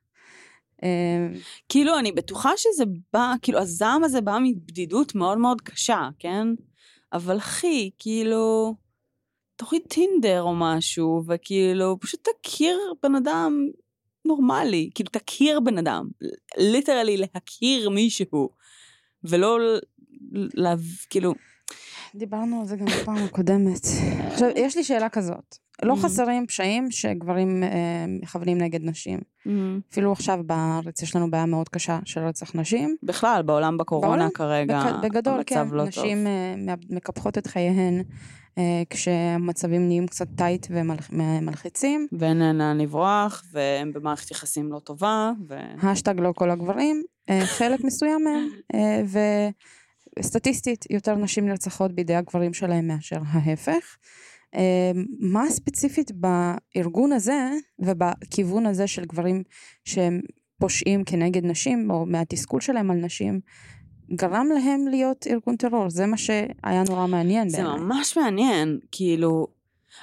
אה, 0.82 1.28
כאילו, 1.68 1.98
אני 1.98 2.12
בטוחה 2.12 2.50
שזה 2.56 2.84
בא, 3.12 3.32
כאילו, 3.42 3.58
הזעם 3.58 4.04
הזה 4.04 4.20
בא 4.20 4.38
מבדידות 4.42 5.14
מאוד 5.14 5.38
מאוד 5.38 5.60
קשה, 5.60 6.08
כן? 6.18 6.46
אבל 7.12 7.38
אחי, 7.38 7.90
כאילו, 7.98 8.74
תוריד 9.56 9.82
טינדר 9.88 10.42
או 10.42 10.54
משהו, 10.56 11.22
וכאילו, 11.28 11.96
פשוט 12.00 12.28
תכיר 12.42 12.78
בן 13.02 13.14
אדם 13.14 13.58
נורמלי. 14.24 14.90
כאילו, 14.94 15.10
תכיר 15.10 15.60
בן 15.60 15.78
אדם. 15.78 16.08
literally 16.58 17.16
להכיר 17.16 17.90
מישהו. 17.90 18.48
ולא, 19.24 19.60
ל- 19.60 19.78
ל- 20.54 20.74
כאילו, 21.10 21.34
דיברנו 22.14 22.60
על 22.60 22.66
זה 22.66 22.76
גם 22.76 22.86
בפעם 22.86 23.16
הקודמת. 23.24 23.80
עכשיו, 24.32 24.48
יש 24.56 24.76
לי 24.76 24.84
שאלה 24.84 25.08
כזאת. 25.08 25.56
לא 25.82 25.94
אהמ. 25.94 25.96
חסרים 25.96 26.46
פשעים 26.46 26.90
שגברים 26.90 27.62
אה, 27.62 27.68
מכוונים 28.08 28.58
נגד 28.58 28.80
נשים. 28.84 29.18
אפילו 29.92 30.12
עכשיו 30.12 30.38
בארץ 30.46 31.02
יש 31.02 31.16
לנו 31.16 31.30
בעיה 31.30 31.46
מאוד 31.46 31.68
קשה 31.68 31.98
של 32.04 32.20
רצח 32.20 32.54
נשים. 32.54 32.96
בכלל, 33.02 33.42
בעולם 33.42 33.78
בקורונה 33.78 34.08
בעולם, 34.16 34.30
כרגע, 34.30 34.92
בגדול, 35.02 35.40
כן, 35.46 35.58
המצב 35.58 35.74
לא 35.74 35.84
נשים 35.84 36.18
טוב. 36.18 36.26
אה, 36.26 36.54
מאב- 36.56 36.84
מקפחות 36.94 37.38
את 37.38 37.46
חייהן 37.46 38.02
כשהמצבים 38.90 39.86
נהיים 39.86 40.06
קצת 40.06 40.26
tight 40.36 40.66
ומלחיצים. 40.70 42.06
ואין 42.12 42.58
לאן 42.58 42.78
לברוח, 42.78 43.44
והם 43.52 43.92
במערכת 43.92 44.30
יחסים 44.30 44.72
לא 44.72 44.78
טובה, 44.78 45.30
ו... 45.48 45.54
השטג 45.82 46.20
לא 46.20 46.32
כל 46.36 46.50
הגברים, 46.50 47.02
אה, 47.30 47.46
חלק 47.46 47.84
מסוים 47.84 48.24
מהם, 48.24 48.48
אה, 48.74 49.02
וסטטיסטית 50.18 50.84
יותר 50.90 51.14
נשים 51.14 51.46
נרצחות 51.46 51.92
בידי 51.92 52.14
הגברים 52.14 52.54
שלהם 52.54 52.86
מאשר 52.86 53.18
ההפך. 53.26 53.96
אה, 54.54 54.92
מה 55.20 55.50
ספציפית 55.50 56.10
בארגון 56.12 57.12
הזה 57.12 57.50
ובכיוון 57.78 58.66
הזה 58.66 58.86
של 58.86 59.04
גברים 59.04 59.42
שהם 59.84 60.20
פושעים 60.60 61.04
כנגד 61.04 61.44
נשים, 61.44 61.90
או 61.90 62.06
מהתסכול 62.06 62.60
שלהם 62.60 62.90
על 62.90 62.96
נשים, 62.96 63.40
גרם 64.12 64.48
להם 64.54 64.88
להיות 64.88 65.26
ארגון 65.26 65.56
טרור? 65.56 65.90
זה 65.90 66.06
מה 66.06 66.16
שהיה 66.16 66.82
נורא 66.88 67.06
מעניין 67.06 67.48
זה 67.48 67.56
בעיניי. 67.56 67.80
ממש 67.80 68.16
מעניין, 68.16 68.78
כאילו, 68.92 69.46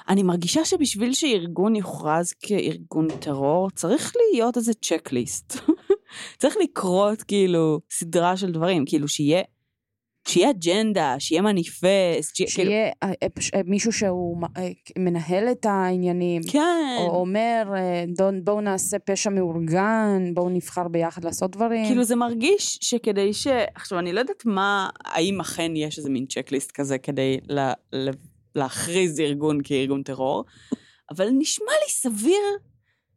אני 0.08 0.22
מרגישה 0.22 0.64
שבשביל 0.64 1.12
שארגון 1.12 1.76
יוכרז 1.76 2.32
כארגון 2.40 3.08
טרור, 3.20 3.70
צריך 3.70 4.12
להיות 4.16 4.56
איזה 4.56 4.72
צ'קליסט. 4.74 5.56
צריך 6.40 6.56
לקרות 6.62 7.22
כאילו 7.22 7.80
סדרה 7.90 8.36
של 8.36 8.52
דברים, 8.52 8.84
כאילו 8.86 9.08
שיהיה, 9.08 9.42
שיהיה 10.28 10.50
אג'נדה, 10.50 11.14
שיהיה 11.18 11.42
מניפסט, 11.42 12.36
שיהיה, 12.36 12.50
כאילו, 12.54 12.70
שיהיה 12.70 12.90
אה, 13.54 13.60
מישהו 13.64 13.92
שהוא 13.92 14.36
מנהל 14.98 15.48
את 15.52 15.66
העניינים. 15.66 16.42
כן, 16.52 16.96
או 16.98 17.20
אומר, 17.20 17.62
אה, 17.76 18.04
"דון- 18.16 18.44
בואו 18.44 18.60
נעשה 18.60 18.98
פשע 18.98 19.30
מאורגן, 19.30 20.22
בואו 20.34 20.48
נבחר 20.48 20.88
ביחד 20.88 21.24
לעשות 21.24 21.50
דברים. 21.56 21.86
כאילו 21.86 22.04
זה 22.04 22.16
מרגיש 22.16 22.78
שכדי 22.80 23.32
ש... 23.32 23.46
עכשיו, 23.74 23.98
אני 23.98 24.12
לא 24.12 24.20
יודעת 24.20 24.42
מה, 24.46 24.88
האם 25.04 25.40
אכן 25.40 25.76
יש 25.76 25.98
איזה 25.98 26.10
מין 26.10 26.26
צ'קליסט 26.26 26.70
כזה 26.70 26.98
כדי 26.98 27.38
לה, 27.48 27.72
לה, 27.92 28.10
להכריז 28.54 29.20
ארגון 29.20 29.58
כארגון 29.64 30.02
טרור, 30.02 30.44
אבל 31.10 31.28
נשמע 31.38 31.72
לי 31.84 31.90
סביר 31.90 32.42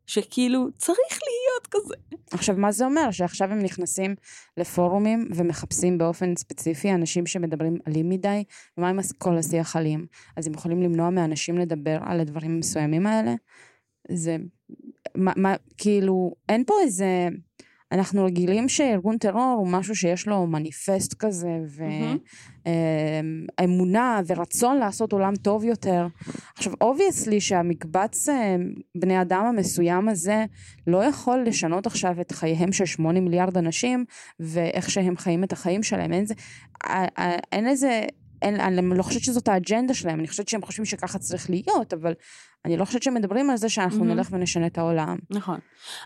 שכאילו 0.08 0.68
צריך 0.78 1.20
להיות 1.28 1.68
כזה. 1.72 1.96
עכשיו, 2.32 2.56
מה 2.58 2.72
זה 2.72 2.86
אומר? 2.86 3.12
שעכשיו 3.12 3.52
הם 3.52 3.60
נכנסים 3.60 4.16
לפורומים 4.58 5.30
ומחפשים 5.36 5.98
באופן 5.98 6.36
ספציפי 6.36 6.92
אנשים 6.92 7.26
שמדברים 7.26 7.78
אלים 7.88 8.10
מדי, 8.10 8.44
ומה 8.78 8.90
עם 8.90 9.00
כל 9.18 9.38
השיח 9.38 9.76
אלים? 9.76 10.06
אז 10.38 10.48
הם 10.48 10.54
יכולים 10.54 10.82
למנוע 10.82 11.10
מאנשים 11.10 11.58
לדבר 11.58 11.98
על 12.02 12.20
הדברים 12.20 12.52
המסוימים 12.52 13.08
האלה? 13.08 13.34
זה... 14.12 14.38
מה, 15.16 15.32
מה, 15.36 15.56
כאילו, 15.78 16.36
אין 16.50 16.64
פה 16.66 16.74
איזה... 16.82 17.30
אנחנו 17.92 18.26
רגילים 18.26 18.70
שארגון 18.70 19.18
טרור 19.18 19.56
הוא 19.58 19.68
משהו 19.68 19.96
שיש 19.96 20.28
לו 20.28 20.48
מניפסט 20.48 21.14
כזה. 21.14 21.60
ואמונה 23.60 24.22
ורצון 24.28 24.78
לעשות 24.78 25.14
עולם 25.14 25.36
טוב 25.36 25.64
יותר. 25.64 26.08
עכשיו, 26.56 26.74
obviously 26.82 27.42
שהמקבץ 27.42 28.30
אה, 28.30 28.56
בני 28.96 29.22
אדם 29.22 29.46
המסוים 29.46 30.10
הזה 30.10 30.46
לא 30.88 31.04
יכול 31.04 31.44
לשנות 31.46 31.88
עכשיו 31.88 32.22
את 32.22 32.32
חייהם 32.32 32.72
של 32.72 32.86
שמונה 32.86 33.20
מיליארד 33.20 33.58
אנשים, 33.58 34.06
ואיך 34.40 34.90
שהם 34.90 35.18
חיים 35.18 35.44
את 35.44 35.54
החיים 35.54 35.84
שלהם. 35.84 36.14
אין, 36.14 36.26
זה, 36.26 36.34
אה, 36.86 37.06
אה, 37.20 37.38
אין 37.52 37.68
איזה... 37.68 38.02
אין, 38.42 38.60
אני 38.60 38.98
לא 38.98 39.04
חושבת 39.04 39.24
שזאת 39.24 39.48
האג'נדה 39.48 39.94
שלהם, 39.94 40.20
אני 40.20 40.28
חושבת 40.28 40.48
שהם 40.48 40.62
חושבים 40.62 40.86
שככה 40.86 41.20
צריך 41.20 41.50
להיות, 41.50 41.94
אבל 41.94 42.14
אני 42.66 42.78
לא 42.78 42.86
חושבת 42.86 43.04
שהם 43.04 43.14
מדברים 43.14 43.50
על 43.50 43.58
זה 43.58 43.70
שאנחנו 43.70 44.00
מהמם. 44.00 44.12
נלך 44.12 44.28
ונשנה 44.32 44.68
את 44.68 44.78
העולם. 44.78 45.18
נכון. 45.30 45.60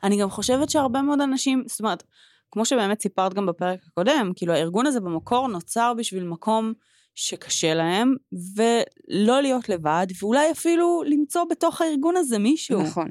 אני 0.03 0.21
גם 0.21 0.29
חושבת 0.29 0.69
שהרבה 0.69 1.01
מאוד 1.01 1.21
אנשים, 1.21 1.63
זאת 1.67 1.79
אומרת, 1.79 2.03
כמו 2.51 2.65
שבאמת 2.65 3.01
סיפרת 3.01 3.33
גם 3.33 3.45
בפרק 3.45 3.79
הקודם, 3.87 4.31
כאילו 4.35 4.53
הארגון 4.53 4.85
הזה 4.85 4.99
במקור 4.99 5.47
נוצר 5.47 5.93
בשביל 5.97 6.23
מקום 6.23 6.73
שקשה 7.15 7.73
להם, 7.73 8.15
ולא 8.55 9.41
להיות 9.41 9.69
לבד, 9.69 10.07
ואולי 10.21 10.51
אפילו 10.51 11.03
למצוא 11.05 11.43
בתוך 11.49 11.81
הארגון 11.81 12.15
הזה 12.17 12.39
מישהו. 12.39 12.81
נכון. 12.81 13.09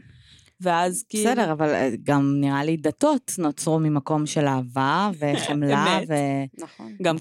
ואז 0.60 1.04
כאילו... 1.08 1.30
בסדר, 1.30 1.52
אבל 1.52 1.68
אה, 1.68 1.90
גם 2.02 2.34
נראה 2.40 2.64
לי 2.64 2.76
דתות 2.76 3.32
נוצרו 3.38 3.78
ממקום 3.78 4.26
של 4.26 4.46
אהבה 4.46 5.10
וחמלה 5.18 5.98
אמת. 5.98 6.08
ו... 6.08 6.14
נכון. 6.62 6.96
גם, 7.02 7.16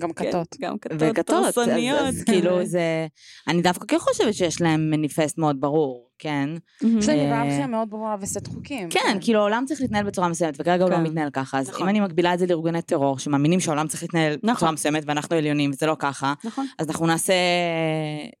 גם 0.00 0.12
כן, 0.12 0.28
כתות. 0.28 0.56
גם 0.60 0.78
כתות 0.78 0.96
וכתות. 1.00 1.46
אז-. 1.46 1.68
אז 2.00 2.24
כאילו 2.24 2.64
זה... 2.64 3.06
אני 3.48 3.62
דווקא 3.62 3.86
כן 3.86 3.98
חושבת 3.98 4.34
שיש 4.34 4.60
להם 4.60 4.90
מניפסט 4.90 5.38
מאוד 5.38 5.60
ברור, 5.60 6.08
כן? 6.18 6.50
יש 6.98 7.08
להם 7.08 7.18
אה, 7.18 7.42
היררכיה 7.42 7.66
מאוד 7.66 7.90
ברורה 7.90 8.16
וסט 8.20 8.46
חוקים. 8.48 8.88
כן, 8.90 9.18
כאילו 9.20 9.40
העולם 9.40 9.64
צריך 9.66 9.80
להתנהל 9.80 10.04
בצורה 10.04 10.28
מסוימת, 10.28 10.54
וכרגע 10.60 10.84
הוא 10.84 10.90
לא 10.90 10.96
כן. 10.96 11.02
מתנהל 11.02 11.30
ככה. 11.30 11.58
אז 11.58 11.68
נכון. 11.68 11.82
אם 11.82 11.88
אני 11.88 12.00
מקבילה 12.00 12.34
את 12.34 12.38
זה 12.38 12.46
לארגוני 12.46 12.82
טרור, 12.82 13.18
שמאמינים 13.18 13.60
שהעולם 13.60 13.88
צריך 13.88 14.02
להתנהל 14.02 14.36
נכון. 14.42 14.54
בצורה 14.54 14.72
מסוימת, 14.72 15.02
ואנחנו 15.06 15.36
עליונים, 15.36 15.70
וזה 15.70 15.86
לא 15.86 15.96
ככה, 15.98 16.34
נכון. 16.44 16.66
אז 16.78 16.88
אנחנו 16.88 17.06
נעשה... 17.06 17.34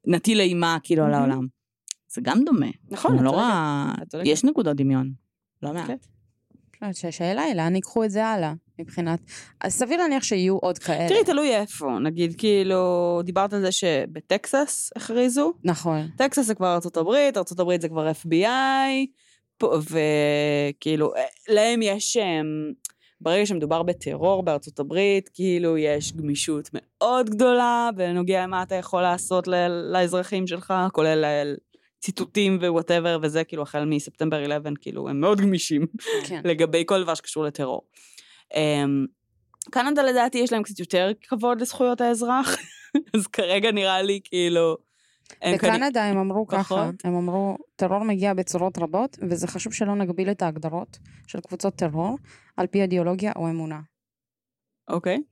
נטיל 0.06 0.40
אימה 0.40 0.78
כאילו 0.82 1.04
על. 1.04 1.14
העולם. 1.14 1.46
זה 2.08 2.20
גם 2.24 2.44
דומה. 2.44 2.66
נכון, 2.90 3.18
את 3.18 3.20
לא 3.20 3.30
צודקת. 3.30 3.34
רואה... 3.34 3.94
את 4.02 4.08
צודקת. 4.08 4.28
יש 4.28 4.44
נקודות 4.44 4.76
דמיון. 4.76 5.10
לא 5.62 5.72
מעט. 5.72 5.86
כן. 5.86 5.96
אני 6.82 6.92
חושבת 6.92 7.12
שהשאלה 7.12 7.42
היא 7.42 7.54
לאן 7.54 7.74
ייקחו 7.74 8.04
את 8.04 8.10
זה 8.10 8.26
הלאה, 8.26 8.52
מבחינת... 8.78 9.20
אז 9.60 9.72
סביר 9.72 9.96
להניח 9.96 10.22
שיהיו 10.22 10.56
עוד 10.56 10.78
כאלה. 10.78 11.08
תראי, 11.08 11.24
תלוי 11.24 11.56
איפה. 11.56 11.98
נגיד, 11.98 12.34
כאילו, 12.38 13.20
דיברת 13.24 13.52
על 13.52 13.60
זה 13.60 13.72
שבטקסס 13.72 14.90
הכריזו. 14.96 15.52
נכון. 15.64 16.08
טקסס 16.16 16.46
זה 16.46 16.54
כבר 16.54 16.74
ארצות 16.74 16.96
הברית, 16.96 17.36
ארצות 17.36 17.60
הברית 17.60 17.80
זה 17.80 17.88
כבר 17.88 18.10
FBI, 18.10 19.06
וכאילו, 19.90 21.14
אה, 21.16 21.22
להם 21.48 21.82
יש, 21.82 22.16
אמ, 22.16 22.72
ברגע 23.20 23.46
שמדובר 23.46 23.82
בטרור 23.82 24.42
בארצות 24.42 24.78
הברית, 24.78 25.30
כאילו 25.34 25.78
יש 25.78 26.12
גמישות 26.12 26.70
מאוד 26.72 27.30
גדולה 27.30 27.88
בנוגע 27.96 28.42
למה 28.42 28.62
אתה 28.62 28.74
יכול 28.74 29.02
לעשות 29.02 29.48
ל- 29.48 29.92
לאזרחים 29.92 30.46
שלך, 30.46 30.74
כולל 30.92 31.24
ל- 31.24 31.54
ציתותים 32.00 32.58
ו 32.60 32.66
whatever 32.66 33.18
וזה, 33.22 33.44
כאילו, 33.44 33.62
החל 33.62 33.84
מספטמבר 33.84 34.42
11, 34.46 34.72
כאילו, 34.80 35.08
הם 35.08 35.20
מאוד 35.20 35.40
גמישים 35.40 35.86
כן. 36.28 36.40
לגבי 36.44 36.82
כל 36.86 37.02
דבר 37.02 37.14
שקשור 37.14 37.44
לטרור. 37.44 37.82
אמ, 38.56 39.06
קנדה 39.70 40.02
לדעתי 40.02 40.38
יש 40.38 40.52
להם 40.52 40.62
קצת 40.62 40.78
יותר 40.78 41.12
כבוד 41.28 41.60
לזכויות 41.60 42.00
האזרח, 42.00 42.56
אז 43.16 43.26
כרגע 43.26 43.72
נראה 43.72 44.02
לי 44.02 44.20
כאילו... 44.24 44.76
בקנדה 45.54 46.04
הם 46.04 46.18
אמרו 46.18 46.46
ככה. 46.46 46.90
הם 47.04 47.14
אמרו, 47.14 47.56
טרור 47.76 48.04
מגיע 48.04 48.34
בצורות 48.34 48.78
רבות, 48.78 49.18
וזה 49.30 49.46
חשוב 49.46 49.72
שלא 49.72 49.94
נגביל 49.94 50.30
את 50.30 50.42
ההגדרות 50.42 50.98
של 51.26 51.40
קבוצות 51.40 51.74
טרור 51.74 52.18
על 52.56 52.66
פי 52.66 52.82
אידיאולוגיה 52.82 53.32
או 53.36 53.48
אמונה. 53.48 53.80
אוקיי. 54.88 55.22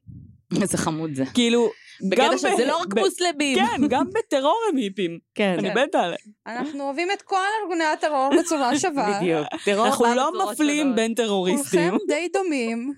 איזה 0.62 0.78
חמוד 0.78 1.14
זה. 1.14 1.24
כאילו, 1.34 1.70
גם 2.02 2.10
בקטע 2.10 2.38
שזה 2.38 2.66
לא 2.66 2.76
רק 2.76 2.94
מוסלמים. 2.98 3.58
כן, 3.58 3.88
גם 3.88 4.06
בטרור 4.10 4.60
הם 4.70 4.76
היפים. 4.76 5.18
כן. 5.34 5.56
אני 5.58 5.68
עליהם. 5.94 6.16
אנחנו 6.46 6.84
אוהבים 6.84 7.08
את 7.10 7.22
כל 7.22 7.36
ארגוני 7.62 7.84
הטרור 7.84 8.30
בצורה 8.40 8.78
שווה. 8.78 9.18
בדיוק. 9.20 9.46
טרור 9.64 9.86
אנחנו 9.86 10.14
לא 10.14 10.52
מפלים. 10.52 10.94
בין 10.94 11.14
טרוריסטים. 11.14 11.90
כולכם 11.90 12.06
די 12.08 12.28
דומים, 12.32 12.92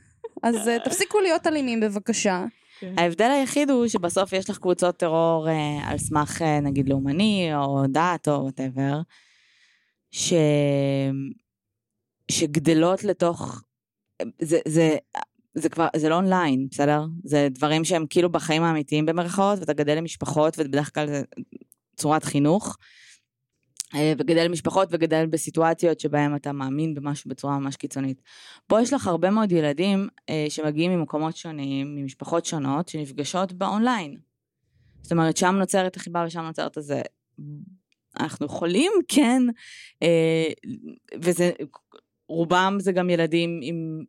אז 0.44 0.68
אה, 0.68 0.76
תפסיקו 0.84 1.20
להיות 1.20 1.46
אלימים 1.46 1.80
בבקשה. 1.80 2.44
כן. 2.80 2.94
ההבדל 2.98 3.30
היחיד 3.30 3.70
הוא 3.70 3.88
שבסוף 3.88 4.32
יש 4.32 4.50
לך 4.50 4.58
קבוצות 4.58 4.96
טרור 4.96 5.48
אה, 5.48 5.90
על 5.90 5.98
סמך, 5.98 6.42
אה, 6.42 6.60
נגיד, 6.60 6.88
לאומני, 6.88 7.50
או 7.54 7.84
דת, 7.86 8.28
או 8.28 8.42
whatever, 8.42 9.00
ש... 10.10 10.32
שגדלות 12.30 13.04
לתוך... 13.04 13.62
זה, 14.38 14.58
זה, 14.68 14.96
זה 15.54 15.68
כבר, 15.68 15.88
זה 15.96 16.08
לא 16.08 16.14
אונליין, 16.14 16.66
בסדר? 16.70 17.04
זה 17.24 17.48
דברים 17.50 17.84
שהם 17.84 18.06
כאילו 18.10 18.32
בחיים 18.32 18.62
האמיתיים 18.62 19.06
במרכאות, 19.06 19.58
ואתה 19.58 19.72
גדל 19.72 19.94
למשפחות, 19.94 20.54
ובדרך 20.58 20.94
כלל 20.94 21.06
זה 21.06 21.22
צורת 21.96 22.24
חינוך. 22.24 22.76
אה, 23.94 24.12
וגדל 24.18 24.48
משפחות 24.48 24.88
וגדל 24.90 25.26
בסיטואציות 25.26 26.00
שבהן 26.00 26.36
אתה 26.36 26.52
מאמין 26.52 26.94
במשהו 26.94 27.30
בצורה 27.30 27.58
ממש 27.58 27.76
קיצונית. 27.76 28.22
פה 28.66 28.82
יש 28.82 28.92
לך 28.92 29.06
הרבה 29.06 29.30
מאוד 29.30 29.52
ילדים 29.52 30.08
אה, 30.30 30.46
שמגיעים 30.48 30.92
ממקומות 30.92 31.36
שונים, 31.36 31.94
ממשפחות 31.96 32.46
שונות, 32.46 32.88
שנפגשות 32.88 33.52
באונליין. 33.52 34.16
זאת 35.02 35.12
אומרת, 35.12 35.36
שם 35.36 35.54
נוצרת 35.58 35.96
החיבה 35.96 36.24
ושם 36.26 36.40
נוצרת 36.40 36.76
הזה. 36.76 37.02
אנחנו 38.20 38.46
יכולים, 38.46 38.92
כן, 39.08 39.42
אה, 40.02 40.48
וזה, 41.20 41.50
רובם 42.28 42.76
זה 42.80 42.92
גם 42.92 43.10
ילדים 43.10 43.60
עם, 43.62 44.04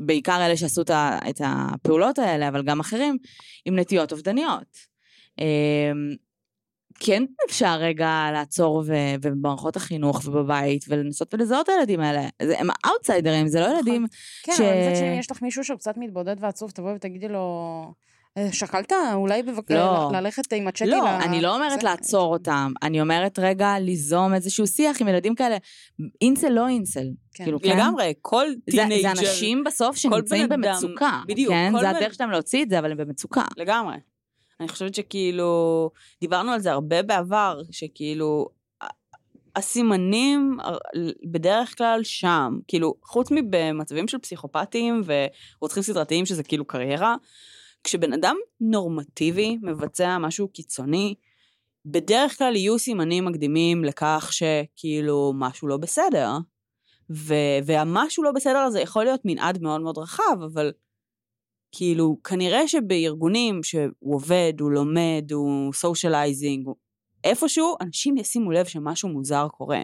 בעיקר 0.00 0.46
אלה 0.46 0.56
שעשו 0.56 0.82
את 1.30 1.40
הפעולות 1.44 2.18
האלה, 2.18 2.48
אבל 2.48 2.62
גם 2.62 2.80
אחרים, 2.80 3.18
עם 3.64 3.78
נטיות 3.78 4.12
אובדניות. 4.12 4.76
אה, 5.40 5.92
כן 7.04 7.22
אפשר 7.48 7.76
רגע 7.80 8.28
לעצור 8.32 8.82
ו- 8.86 8.92
ובמערכות 9.22 9.76
החינוך 9.76 10.22
ובבית 10.26 10.84
ולנסות 10.88 11.34
ולזהות 11.34 11.64
את 11.64 11.74
הילדים 11.76 12.00
האלה. 12.00 12.28
זה, 12.42 12.58
הם 12.58 12.68
outsiderים, 12.86 13.48
זה 13.48 13.60
לא 13.60 13.66
נכון. 13.66 13.76
ילדים 13.78 14.06
כן, 14.42 14.52
ש... 14.52 14.60
אבל 14.60 14.70
מצד 14.90 14.96
שני, 14.96 15.18
יש 15.18 15.30
לך 15.30 15.42
מישהו 15.42 15.64
שהוא 15.64 15.78
קצת 15.78 15.94
מתבודד 15.96 16.36
ועצוב, 16.40 16.70
תבואי 16.70 16.94
ותגידי 16.94 17.28
לו, 17.28 17.84
"אה, 18.38 18.52
שקלת 18.52 18.92
אולי 19.14 19.42
בבק... 19.42 19.70
לא. 19.70 20.10
ל- 20.12 20.16
ללכת 20.16 20.52
עם 20.52 20.68
ה 20.68 20.71
chatty 20.71 20.86
לא, 20.86 20.98
ל- 21.04 21.06
אני 21.06 21.40
לא 21.40 21.54
אומרת 21.54 21.80
זה- 21.80 21.86
לעצור 21.86 22.32
אותם, 22.32 22.72
אני 22.82 23.00
אומרת 23.00 23.38
רגע 23.38 23.78
ליזום 23.78 24.34
איזשהו 24.34 24.66
שיח 24.66 25.00
עם 25.00 25.08
ילדים 25.08 25.34
כאלה, 25.34 25.56
אינסל 26.22 26.48
לא 26.48 26.68
אינסל, 26.68 27.06
כן. 27.34 27.44
כאילו, 27.44 27.60
כן? 27.60 27.76
לגמרי, 27.76 28.12
כל 28.20 28.46
זה, 28.70 28.76
טינג'ר. 28.76 29.00
זה 29.02 29.10
אנשים 29.10 29.64
בסוף 29.64 29.90
כל 29.90 29.96
שנמצאים 29.96 30.48
במצוקה, 30.48 31.20
בדיוק, 31.26 31.52
כן? 31.52 31.72
כל 31.74 31.80
זה 31.80 31.90
הדרך 31.90 32.14
שלהם 32.14 32.30
להוציא 32.30 32.62
את 32.62 32.70
זה, 32.70 32.78
אבל 32.78 32.90
הם 32.90 32.96
במצוקה. 32.96 33.44
לגמרי. 33.56 33.94
אני 34.62 34.68
חושבת 34.68 34.94
שכאילו, 34.94 35.90
דיברנו 36.20 36.52
על 36.52 36.60
זה 36.60 36.72
הרבה 36.72 37.02
בעבר, 37.02 37.60
שכאילו, 37.70 38.46
הסימנים 39.56 40.56
בדרך 41.32 41.78
כלל 41.78 42.00
שם, 42.02 42.58
כאילו, 42.68 42.94
חוץ 43.04 43.28
מבמצבים 43.30 44.08
של 44.08 44.18
פסיכופטים 44.18 45.02
ורוצחים 45.04 45.82
סדרתיים, 45.82 46.26
שזה 46.26 46.42
כאילו 46.42 46.64
קריירה, 46.64 47.16
כשבן 47.84 48.12
אדם 48.12 48.36
נורמטיבי 48.60 49.58
מבצע 49.62 50.18
משהו 50.18 50.48
קיצוני, 50.48 51.14
בדרך 51.86 52.38
כלל 52.38 52.56
יהיו 52.56 52.78
סימנים 52.78 53.24
מקדימים 53.24 53.84
לכך 53.84 54.30
שכאילו 54.32 55.32
משהו 55.36 55.68
לא 55.68 55.76
בסדר. 55.76 56.30
ו- 57.10 57.58
והמשהו 57.66 58.22
לא 58.22 58.32
בסדר 58.32 58.58
הזה 58.58 58.80
יכול 58.80 59.04
להיות 59.04 59.20
מנעד 59.24 59.62
מאוד 59.62 59.80
מאוד 59.80 59.98
רחב, 59.98 60.36
אבל 60.52 60.72
כאילו, 61.72 62.16
כנראה 62.24 62.68
שבארגונים 62.68 63.62
שהוא 63.62 63.90
עובד, 64.00 64.52
הוא 64.60 64.70
לומד, 64.70 65.24
הוא 65.32 65.72
socializing, 65.72 66.68
איפשהו, 67.24 67.76
אנשים 67.80 68.16
ישימו 68.16 68.52
לב 68.52 68.66
שמשהו 68.66 69.08
מוזר 69.08 69.48
קורה. 69.48 69.80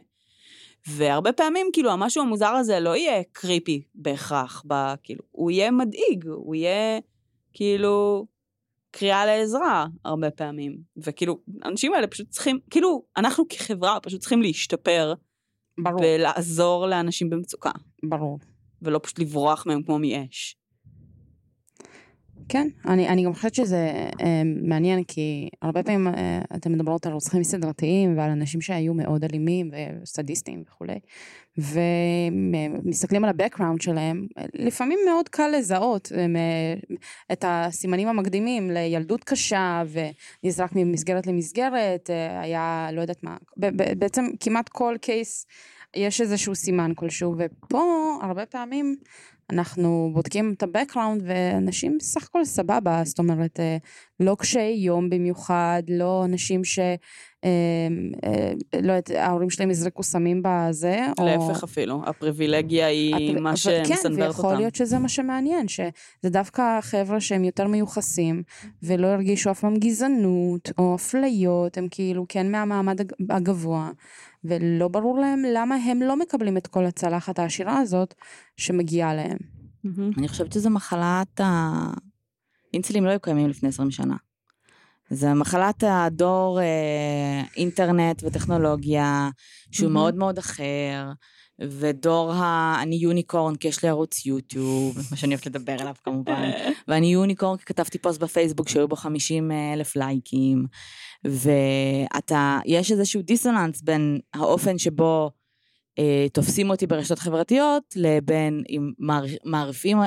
והרבה 0.86 1.32
פעמים, 1.32 1.66
כאילו, 1.72 1.90
המשהו 1.90 2.22
המוזר 2.22 2.48
הזה 2.48 2.80
לא 2.80 2.96
יהיה 2.96 3.22
creepy 3.32 3.82
בהכרח, 3.94 4.62
ב, 4.66 4.94
כאילו, 5.02 5.24
הוא 5.30 5.50
יהיה 5.50 5.70
מדאיג, 5.70 6.26
הוא 6.26 6.54
יהיה, 6.54 7.00
כאילו, 7.52 8.26
קריאה 8.90 9.26
לעזרה 9.26 9.86
הרבה 10.04 10.30
פעמים. 10.30 10.78
וכאילו, 10.96 11.38
האנשים 11.62 11.94
האלה 11.94 12.06
פשוט 12.06 12.28
צריכים, 12.28 12.58
כאילו, 12.70 13.02
אנחנו 13.16 13.44
כחברה 13.48 14.00
פשוט 14.00 14.20
צריכים 14.20 14.42
להשתפר 14.42 15.14
ברור, 15.78 16.00
ולעזור 16.02 16.86
לאנשים 16.86 17.30
במצוקה, 17.30 17.70
ברור. 18.02 18.38
ולא 18.82 19.00
פשוט 19.02 19.18
לברוח 19.18 19.66
מהם 19.66 19.82
כמו 19.82 19.98
מאש. 19.98 20.57
כן, 22.48 22.68
אני, 22.88 23.08
אני 23.08 23.24
גם 23.24 23.34
חושבת 23.34 23.54
שזה 23.54 23.90
אה, 24.20 24.42
מעניין, 24.62 25.04
כי 25.04 25.48
הרבה 25.62 25.82
פעמים 25.82 26.08
אה, 26.08 26.40
אתן 26.56 26.72
מדברות 26.72 27.06
על 27.06 27.12
רוצחים 27.12 27.44
סדרתיים 27.44 28.18
ועל 28.18 28.30
אנשים 28.30 28.60
שהיו 28.60 28.94
מאוד 28.94 29.24
אלימים 29.24 29.70
וסדיסטים 30.02 30.62
וכולי, 30.66 30.98
ומסתכלים 31.58 33.24
על 33.24 33.30
ה-background 33.30 33.82
שלהם, 33.82 34.26
לפעמים 34.54 34.98
מאוד 35.06 35.28
קל 35.28 35.48
לזהות 35.58 36.12
אה, 36.16 36.24
את 37.32 37.44
הסימנים 37.48 38.08
המקדימים 38.08 38.70
לילדות 38.70 39.24
קשה, 39.24 39.82
ונזרק 40.42 40.70
ממסגרת 40.74 41.26
למסגרת, 41.26 42.10
אה, 42.10 42.40
היה, 42.40 42.88
לא 42.92 43.00
יודעת 43.00 43.22
מה, 43.22 43.36
בעצם 43.98 44.26
כמעט 44.40 44.68
כל 44.68 44.96
קייס 45.00 45.46
יש 45.96 46.20
איזשהו 46.20 46.54
סימן 46.54 46.92
כלשהו, 46.96 47.34
ופה 47.38 47.82
הרבה 48.22 48.46
פעמים 48.46 48.96
אנחנו 49.52 50.10
בודקים 50.14 50.54
את 50.56 50.62
ה-background 50.62 51.22
ואנשים 51.24 51.96
סך 52.00 52.24
הכל 52.28 52.44
סבבה, 52.44 53.00
זאת 53.04 53.18
אומרת, 53.18 53.60
אה, 53.60 53.76
לא 54.20 54.36
קשי 54.38 54.60
יום 54.70 55.10
במיוחד, 55.10 55.82
לא 55.88 56.24
אנשים 56.24 56.64
ש... 56.64 56.78
אה, 56.78 57.48
אה, 58.24 58.52
לא 58.82 58.92
יודעת, 58.92 59.10
ההורים 59.10 59.50
שלהם 59.50 59.70
יזרקו 59.70 60.02
סמים 60.02 60.42
בזה, 60.44 60.98
או... 61.18 61.24
להפך 61.26 61.64
אפילו, 61.64 62.02
הפריבילגיה 62.06 62.86
היא 62.86 63.14
הפר- 63.32 63.40
מה 63.40 63.50
אבל 63.50 63.56
שמסנוורת 63.56 64.02
כן, 64.02 64.22
ויכול 64.22 64.44
אותם. 64.50 64.58
להיות 64.60 64.74
שזה 64.74 64.98
מה 64.98 65.08
שמעניין, 65.08 65.68
שזה 65.68 65.90
דווקא 66.24 66.80
חבר'ה 66.80 67.20
שהם 67.20 67.44
יותר 67.44 67.66
מיוחסים, 67.66 68.42
ולא 68.82 69.06
הרגישו 69.06 69.50
אף 69.50 69.60
פעם 69.60 69.76
גזענות 69.76 70.70
או 70.78 70.94
אפליות, 70.94 71.78
הם 71.78 71.86
כאילו 71.90 72.26
כן 72.28 72.52
מהמעמד 72.52 73.00
הג- 73.00 73.12
הגבוה, 73.30 73.90
ולא 74.44 74.88
ברור 74.88 75.18
להם 75.18 75.42
למה 75.54 75.74
הם 75.74 76.02
לא 76.02 76.16
מקבלים 76.16 76.56
את 76.56 76.66
כל 76.66 76.84
הצלחת 76.84 77.38
העשירה 77.38 77.78
הזאת 77.78 78.14
שמגיעה 78.56 79.14
להם. 79.14 79.38
אני 80.18 80.28
חושבת 80.28 80.52
שזו 80.52 80.70
מחלת 80.70 81.40
ה... 81.40 81.70
אינסלים 82.74 83.04
לא 83.04 83.10
היו 83.10 83.20
קיימים 83.20 83.48
לפני 83.48 83.68
20 83.68 83.90
שנה. 83.90 84.16
זה 85.10 85.34
מחלת 85.34 85.84
הדור 85.86 86.60
אה, 86.60 87.42
אינטרנט 87.56 88.22
וטכנולוגיה, 88.26 89.30
שהוא 89.70 89.84
מהמם. 89.84 89.94
מאוד 89.94 90.14
מאוד 90.14 90.38
אחר, 90.38 91.12
ודור 91.60 92.32
ה... 92.32 92.76
אני 92.82 92.96
יוניקורן 92.96 93.56
כי 93.56 93.68
יש 93.68 93.82
לי 93.82 93.88
ערוץ 93.88 94.26
יוטיוב, 94.26 94.96
מה 95.10 95.16
שאני 95.16 95.34
אוהבת 95.34 95.46
לדבר 95.46 95.76
עליו 95.80 95.94
כמובן, 96.04 96.50
ואני 96.88 97.06
יוניקורן 97.06 97.56
כי 97.56 97.64
כתבתי 97.64 97.98
פוסט 97.98 98.20
בפייסבוק 98.20 98.68
שהיו 98.68 98.88
בו 98.88 98.96
50 98.96 99.50
אלף 99.74 99.96
לייקים, 99.96 100.66
ואתה, 101.24 102.58
יש 102.66 102.92
איזשהו 102.92 103.22
דיסוננס 103.22 103.82
בין 103.82 104.20
האופן 104.34 104.78
שבו 104.78 105.30
אה, 105.98 106.26
תופסים 106.32 106.70
אותי 106.70 106.86
ברשתות 106.86 107.18
חברתיות 107.18 107.82
לבין 107.96 108.62
אם 108.68 108.92
מער- 108.98 109.24
מעריפים, 109.44 109.98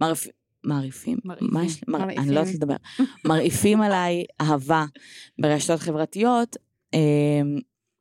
מעריפ, 0.00 0.26
מעריפים, 0.64 1.18
יש, 1.64 1.80
מר, 1.88 2.02
אני. 2.02 2.30
לא 2.34 2.40
יודעת 2.40 2.54
לדבר, 2.54 2.76
מרעיפים 3.24 3.82
עליי 3.82 4.24
אהבה 4.40 4.84
ברשתות 5.38 5.80
חברתיות, 5.80 6.56
אה, 6.94 7.00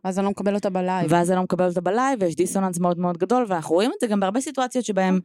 אז 0.03 0.19
אני 0.19 0.25
לא 0.25 0.31
מקבל 0.31 0.55
אותה 0.55 0.69
ב 0.69 0.76
live. 0.76 1.11
ואז 1.11 1.31
אני 1.31 1.37
לא 1.37 1.43
מקבל 1.43 1.67
אותה 1.69 1.81
ב 1.81 1.88
live, 1.88 2.19
ויש 2.21 2.35
דיסוננס 2.35 2.79
מאוד 2.79 2.99
מאוד 2.99 3.17
גדול, 3.17 3.45
ואנחנו 3.47 3.75
רואים 3.75 3.91
את 3.95 3.99
זה 4.01 4.07
גם 4.07 4.19
בהרבה 4.19 4.41
סיטואציות 4.41 4.85
שבהם, 4.85 5.19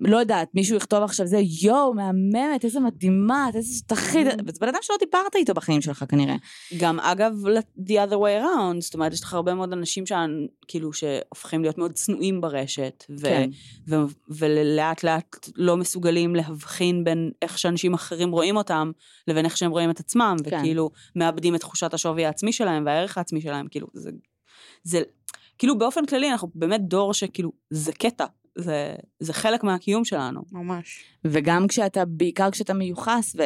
לא 0.00 0.16
יודעת, 0.16 0.48
מישהו 0.54 0.76
יכתוב 0.76 1.02
עכשיו 1.02 1.26
זה, 1.26 1.38
יואו, 1.62 1.94
מהממת, 1.94 2.64
איזה 2.64 2.80
מדהימה, 2.80 3.48
איזה 3.54 3.84
תותחית, 3.86 4.26
וזה 4.46 4.58
בן 4.60 4.68
אדם 4.68 4.78
שלא 4.82 4.96
דיברת 4.98 5.36
איתו 5.36 5.54
בחיים 5.54 5.80
שלך 5.80 6.04
כנראה. 6.08 6.36
גם 6.78 7.00
אגב, 7.00 7.32
the 7.78 7.90
other 7.90 8.14
way 8.14 8.42
around, 8.42 8.80
זאת 8.80 8.94
אומרת, 8.94 9.12
יש 9.12 9.22
לך 9.22 9.34
הרבה 9.34 9.54
מאוד 9.54 9.72
אנשים 9.72 10.04
שכאילו 10.06 10.92
שהופכים 10.92 11.62
להיות 11.62 11.78
מאוד 11.78 11.92
צנועים 11.92 12.40
ברשת, 12.40 13.04
ו- 13.10 13.22
כן. 13.22 13.50
ו- 13.88 13.96
ולאט 14.28 15.04
לאט 15.04 15.48
לא 15.56 15.76
מסוגלים 15.76 16.34
להבחין 16.34 17.04
בין 17.04 17.30
איך 17.42 17.58
שאנשים 17.58 17.94
אחרים 17.94 18.30
רואים 18.30 18.56
אותם, 18.56 18.90
לבין 19.28 19.44
איך 19.44 19.56
שהם 19.56 19.70
רואים 19.70 19.90
את 19.90 20.00
עצמם, 20.00 20.36
כן. 20.44 20.56
וכאילו 20.58 20.90
מאבדים 21.16 21.54
את 21.54 21.60
תחושת 21.60 21.94
השווי 21.94 22.24
העצמי 22.24 22.52
שלהם 22.52 22.86
והערך 22.86 23.18
העצמי 23.18 23.40
שלהם, 23.40 23.66
כאילו, 23.70 23.86
זה, 23.92 24.10
זה, 24.82 25.02
כאילו 25.58 25.78
באופן 25.78 26.06
כללי 26.06 26.30
אנחנו 26.30 26.48
באמת 26.54 26.80
דור 26.88 27.14
שכאילו, 27.14 27.52
זה 27.70 27.92
קטע, 27.92 28.24
זה, 28.58 28.94
זה 29.20 29.32
חלק 29.32 29.64
מהקיום 29.64 30.04
שלנו. 30.04 30.40
ממש. 30.52 31.04
וגם 31.24 31.68
כשאתה, 31.68 32.04
בעיקר 32.04 32.50
כשאתה 32.50 32.74
מיוחס, 32.74 33.36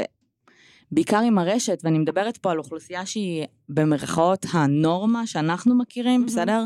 ובעיקר 0.91 1.21
עם 1.21 1.39
הרשת, 1.39 1.81
ואני 1.85 1.99
מדברת 1.99 2.37
פה 2.37 2.51
על 2.51 2.59
אוכלוסייה 2.59 3.07
שהיא 3.07 3.47
במרכאות 3.69 4.47
הנורמה 4.53 5.27
שאנחנו 5.27 5.79
מכירים, 5.79 6.21
מהמם. 6.21 6.27
בסדר? 6.27 6.65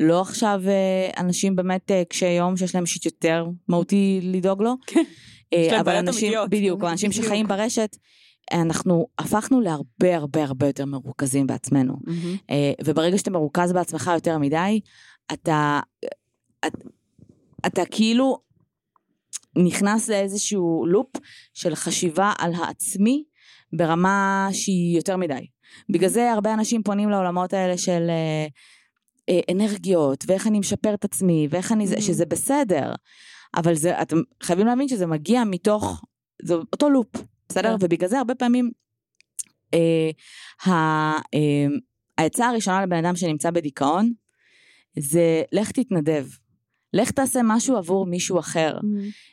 לא 0.00 0.20
עכשיו 0.20 0.62
אה, 0.66 1.10
אנשים 1.22 1.56
באמת 1.56 1.90
אה, 1.90 2.02
קשי 2.08 2.28
יום 2.28 2.56
שיש 2.56 2.74
להם 2.74 2.86
שיט 2.86 3.04
יותר 3.04 3.46
מהותי 3.68 4.20
לדאוג 4.22 4.62
לו. 4.62 4.74
כן. 4.86 5.04
אה, 5.52 5.80
אבל 5.80 5.96
אנשים, 5.96 6.26
אמיתיות. 6.28 6.50
בדיוק, 6.50 6.84
אנשים 6.84 7.10
בדיוק. 7.10 7.26
שחיים 7.26 7.48
ברשת, 7.48 7.96
אנחנו 8.52 9.06
הפכנו 9.18 9.60
להרבה 9.60 10.16
הרבה 10.16 10.44
הרבה 10.44 10.66
יותר 10.66 10.84
מרוכזים 10.84 11.46
בעצמנו. 11.46 11.96
אה, 12.50 12.72
וברגע 12.84 13.18
שאתה 13.18 13.30
מרוכז 13.30 13.72
בעצמך 13.72 14.10
יותר 14.14 14.38
מדי, 14.38 14.80
אתה, 15.32 15.80
אתה, 16.66 16.78
אתה 17.66 17.82
כאילו, 17.86 18.38
נכנס 19.56 20.08
לאיזשהו 20.08 20.86
לופ 20.86 21.10
של 21.54 21.74
חשיבה 21.74 22.32
על 22.38 22.54
העצמי 22.54 23.24
ברמה 23.72 24.48
שהיא 24.52 24.96
יותר 24.96 25.16
מדי. 25.16 25.46
בגלל 25.90 26.08
זה 26.08 26.32
הרבה 26.32 26.54
אנשים 26.54 26.82
פונים 26.82 27.10
לעולמות 27.10 27.52
האלה 27.52 27.78
של 27.78 28.06
אה, 28.10 28.46
אה, 29.28 29.40
אנרגיות, 29.52 30.24
ואיך 30.28 30.46
אני 30.46 30.58
משפר 30.58 30.94
את 30.94 31.04
עצמי, 31.04 31.48
ואיך 31.50 31.72
אני, 31.72 31.86
זה, 31.86 32.00
שזה 32.00 32.26
בסדר. 32.26 32.94
אבל 33.56 33.74
זה, 33.74 34.02
אתם 34.02 34.16
חייבים 34.42 34.66
להבין 34.66 34.88
שזה 34.88 35.06
מגיע 35.06 35.44
מתוך, 35.44 36.02
זה 36.42 36.54
אותו 36.54 36.90
לופ, 36.90 37.08
בסדר? 37.48 37.76
כן. 37.78 37.84
ובגלל 37.84 38.08
זה 38.08 38.18
הרבה 38.18 38.34
פעמים, 38.34 38.70
אה, 39.74 40.10
ה- 40.72 41.18
אה, 41.34 41.66
העצה 42.18 42.48
הראשונה 42.48 42.82
לבן 42.82 43.04
אדם 43.04 43.16
שנמצא 43.16 43.50
בדיכאון, 43.50 44.12
זה 44.98 45.42
לך 45.52 45.70
תתנדב. 45.70 46.26
לך 46.92 47.10
תעשה 47.10 47.40
משהו 47.44 47.76
עבור 47.76 48.06
מישהו 48.06 48.38
אחר. 48.38 48.78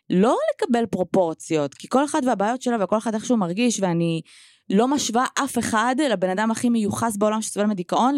לא 0.10 0.38
לקבל 0.56 0.86
פרופורציות, 0.86 1.74
כי 1.74 1.88
כל 1.90 2.06
אחד 2.06 2.22
והבעיות 2.26 2.62
שלו 2.62 2.80
וכל 2.80 2.98
אחד 2.98 3.14
איך 3.14 3.26
שהוא 3.26 3.40
מרגיש, 3.40 3.80
ואני 3.80 4.22
לא 4.70 4.88
משווה 4.88 5.26
אף 5.44 5.58
אחד 5.58 5.96
לבן 6.12 6.30
אדם 6.30 6.52
הכי 6.52 6.70
מיוחס 6.70 7.18
בעולם 7.18 7.42
שסובל 7.42 7.66
מדיכאון 7.66 8.16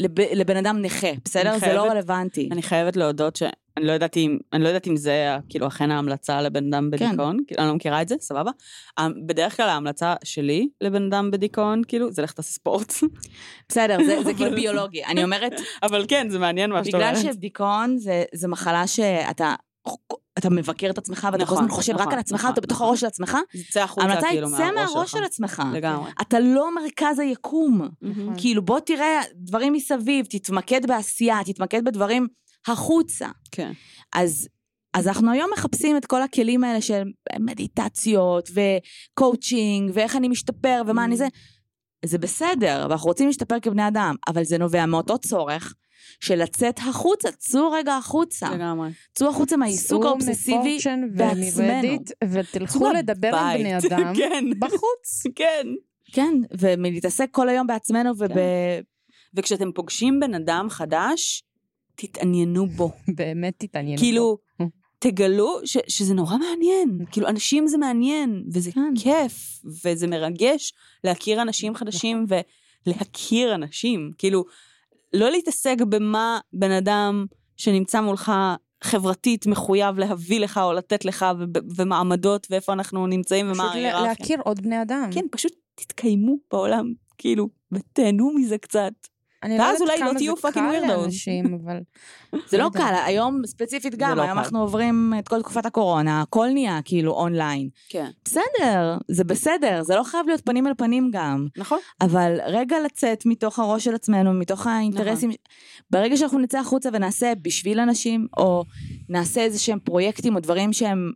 לב, 0.00 0.10
לבן 0.34 0.56
אדם 0.56 0.82
נכה, 0.82 1.06
בסדר? 1.24 1.50
אני 1.50 1.58
זה 1.60 1.66
לא 1.66 1.72
חייבת- 1.80 1.90
רלוונטי. 1.90 2.48
אני 2.52 2.62
חייבת 2.62 2.96
להודות 2.96 3.36
שאני 3.36 3.52
לא 3.86 3.92
ידעתי 3.92 4.20
אם, 4.26 4.38
אני 4.52 4.62
לא 4.62 4.68
יודעת 4.68 4.86
אם 4.88 4.96
זה 4.96 5.14
כאילו 5.48 5.66
אכן 5.66 5.90
ההמלצה 5.90 6.42
לבן 6.42 6.74
אדם 6.74 6.90
כן. 6.98 7.06
בדיכאון, 7.08 7.38
כאילו, 7.46 7.60
אני 7.62 7.68
לא 7.68 7.74
מכירה 7.74 8.02
את 8.02 8.08
זה, 8.08 8.14
סבבה. 8.20 8.50
ה- 8.98 9.08
בדרך 9.26 9.56
כלל 9.56 9.68
ההמלצה 9.68 10.14
שלי 10.24 10.68
לבן 10.80 11.06
אדם 11.06 11.30
בדיכאון, 11.30 11.82
כאילו, 11.88 12.12
זה 12.12 12.22
לך 12.22 12.32
תעשה 12.32 12.52
ספורט. 12.52 12.92
בסדר, 13.68 13.96
זה, 14.06 14.22
זה 14.24 14.34
כאילו 14.36 14.50
ביולוגי. 14.56 15.04
אני 15.04 15.24
אומרת, 15.24 15.52
אבל 15.82 16.04
כן, 16.08 16.26
זה 16.30 16.38
מעניין 16.38 16.70
מה 16.70 16.84
שאת 16.84 16.94
בגלל 16.94 17.14
אומרת. 17.16 17.32
שדיכאון 17.34 17.98
זה, 17.98 18.24
זה 18.34 18.48
מחלה 18.48 18.86
שאתה... 18.86 19.54
אתה 20.38 20.50
מבקר 20.50 20.90
את 20.90 20.98
עצמך 20.98 21.28
ואתה 21.32 21.46
כל 21.46 21.52
נכון, 21.52 21.58
הזמן 21.58 21.68
חושב 21.76 21.92
רק 21.92 22.00
נכון, 22.00 22.12
על 22.12 22.18
עצמך, 22.18 22.40
נכון, 22.40 22.52
אתה 22.52 22.60
בתוך 22.60 22.76
נכון. 22.76 22.86
הראש 22.86 23.00
של 23.00 23.06
עצמך, 23.06 23.36
זה 23.54 23.60
יצא 23.60 23.82
החוצה 23.82 24.06
ההמלצה 24.06 24.26
כאילו 24.28 24.48
מהראש 24.48 25.10
שלך. 25.10 25.20
של 25.20 25.24
עצמך. 25.24 25.62
לגמרי. 25.72 26.10
אתה 26.20 26.40
לא 26.40 26.74
מרכז 26.74 27.18
היקום. 27.18 27.88
כאילו 28.36 28.62
בוא 28.62 28.80
תראה 28.80 29.20
דברים 29.34 29.72
מסביב, 29.72 30.26
תתמקד 30.26 30.86
בעשייה, 30.86 31.38
תתמקד 31.44 31.84
בדברים 31.84 32.26
החוצה. 32.66 33.28
כן. 33.52 33.72
אז, 34.14 34.48
אז 34.94 35.08
אנחנו 35.08 35.32
היום 35.32 35.50
מחפשים 35.52 35.96
את 35.96 36.06
כל 36.06 36.22
הכלים 36.22 36.64
האלה 36.64 36.80
של 36.80 37.02
מדיטציות 37.40 38.50
וקואוצ'ינג 38.54 39.90
ואיך 39.94 40.16
אני 40.16 40.28
משתפר 40.28 40.82
ומה 40.86 41.04
אני 41.04 41.16
זה. 41.16 41.26
זה 42.04 42.18
בסדר, 42.18 42.86
ואנחנו 42.90 43.08
רוצים 43.08 43.26
להשתפר 43.26 43.60
כבני 43.62 43.88
אדם, 43.88 44.14
אבל 44.28 44.44
זה 44.44 44.58
נובע 44.58 44.86
מאותו 44.86 45.18
צורך 45.18 45.74
של 46.20 46.42
לצאת 46.42 46.78
החוצה, 46.78 47.32
צאו 47.32 47.70
רגע 47.70 47.96
החוצה. 47.96 48.50
לגמרי. 48.54 48.90
צאו 49.14 49.28
החוצה 49.28 49.56
מהעיסוק 49.56 50.02
צאו 50.02 50.08
האובססיבי 50.08 50.58
מפורצ'ן 50.58 51.00
בעצמנו. 51.14 51.68
ומרדיט, 51.68 52.10
ותלכו 52.24 52.78
צאו 52.78 52.92
לדבר 52.92 53.34
עם 53.34 53.58
בני. 53.58 53.78
אדם 53.78 54.12
כן. 54.18 54.44
בחוץ. 54.58 55.22
כן. 55.34 55.66
כן, 56.12 56.34
ומלהתעסק 56.58 57.28
כל 57.30 57.48
היום 57.48 57.66
בעצמנו 57.66 58.10
וב... 58.18 58.30
וכשאתם 59.34 59.72
פוגשים 59.72 60.20
בן 60.20 60.34
אדם 60.34 60.66
חדש, 60.70 61.42
תתעניינו 61.94 62.66
בו. 62.66 62.92
באמת 63.18 63.54
תתעניינו. 63.58 63.98
כאילו. 63.98 64.38
תגלו 64.98 65.60
ש, 65.64 65.76
שזה 65.88 66.14
נורא 66.14 66.36
מעניין. 66.36 66.98
כאילו, 67.10 67.28
אנשים 67.28 67.66
זה 67.66 67.78
מעניין, 67.78 68.44
וזה 68.52 68.72
כן. 68.72 68.94
כיף, 69.02 69.60
וזה 69.84 70.06
מרגש 70.06 70.72
להכיר 71.04 71.42
אנשים 71.42 71.74
חדשים 71.74 72.26
ולהכיר 72.86 73.54
אנשים. 73.54 74.12
כאילו, 74.18 74.44
לא 75.12 75.30
להתעסק 75.30 75.76
במה 75.88 76.38
בן 76.52 76.70
אדם 76.70 77.26
שנמצא 77.56 78.00
מולך 78.00 78.32
חברתית 78.84 79.46
מחויב 79.46 79.98
להביא 79.98 80.40
לך 80.40 80.60
או 80.62 80.72
לתת 80.72 81.04
לך, 81.04 81.26
וב- 81.38 81.48
ומעמדות, 81.80 82.46
ואיפה 82.50 82.72
אנחנו 82.72 83.06
נמצאים 83.06 83.46
ומה 83.46 83.54
פשוט 83.54 83.64
לה- 83.64 83.72
ההיררכיה. 83.72 84.08
להכיר 84.08 84.40
עוד 84.44 84.60
בני 84.60 84.82
אדם. 84.82 85.10
כן, 85.12 85.24
פשוט 85.30 85.52
תתקיימו 85.74 86.36
בעולם, 86.52 86.92
כאילו, 87.18 87.48
ותהנו 87.72 88.32
מזה 88.34 88.58
קצת. 88.58 88.92
ואז 89.44 89.58
לא 89.58 89.64
יודעת 89.64 89.80
אולי 89.80 89.98
לא 90.00 90.36
כמה 90.52 90.72
תהיו. 90.72 90.86
לאנשים, 90.86 91.58
אבל... 91.64 91.78
זה 92.50 92.58
לא 92.58 92.64
יודעת. 92.64 92.82
קל, 92.82 92.94
היום 93.06 93.46
ספציפית 93.46 93.94
גם, 93.94 94.16
לא 94.16 94.22
היום. 94.22 94.38
אנחנו 94.38 94.60
עוברים 94.60 95.12
את 95.18 95.28
כל 95.28 95.42
תקופת 95.42 95.66
הקורונה, 95.66 96.20
הכל 96.20 96.48
נהיה 96.52 96.80
כאילו 96.84 97.12
אונליין. 97.12 97.68
כן. 97.88 98.10
בסדר, 98.24 98.98
זה 99.08 99.24
בסדר, 99.24 99.82
זה 99.82 99.96
לא 99.96 100.02
חייב 100.02 100.26
להיות 100.26 100.40
פנים 100.44 100.66
אל 100.66 100.74
פנים 100.74 101.10
גם. 101.12 101.46
נכון. 101.56 101.78
אבל 102.00 102.38
רגע 102.46 102.76
לצאת 102.84 103.26
מתוך 103.26 103.58
הראש 103.58 103.84
של 103.84 103.94
עצמנו, 103.94 104.32
מתוך 104.32 104.66
האינטרסים, 104.66 105.30
ברגע 105.90 106.16
שאנחנו 106.16 106.38
נצא 106.38 106.58
החוצה 106.58 106.88
ונעשה 106.92 107.32
בשביל 107.42 107.80
אנשים, 107.80 108.26
או 108.36 108.64
נעשה 109.08 109.40
איזה 109.40 109.58
שהם 109.58 109.78
פרויקטים 109.78 110.34
או 110.34 110.40
דברים 110.40 110.72
שהם 110.72 111.12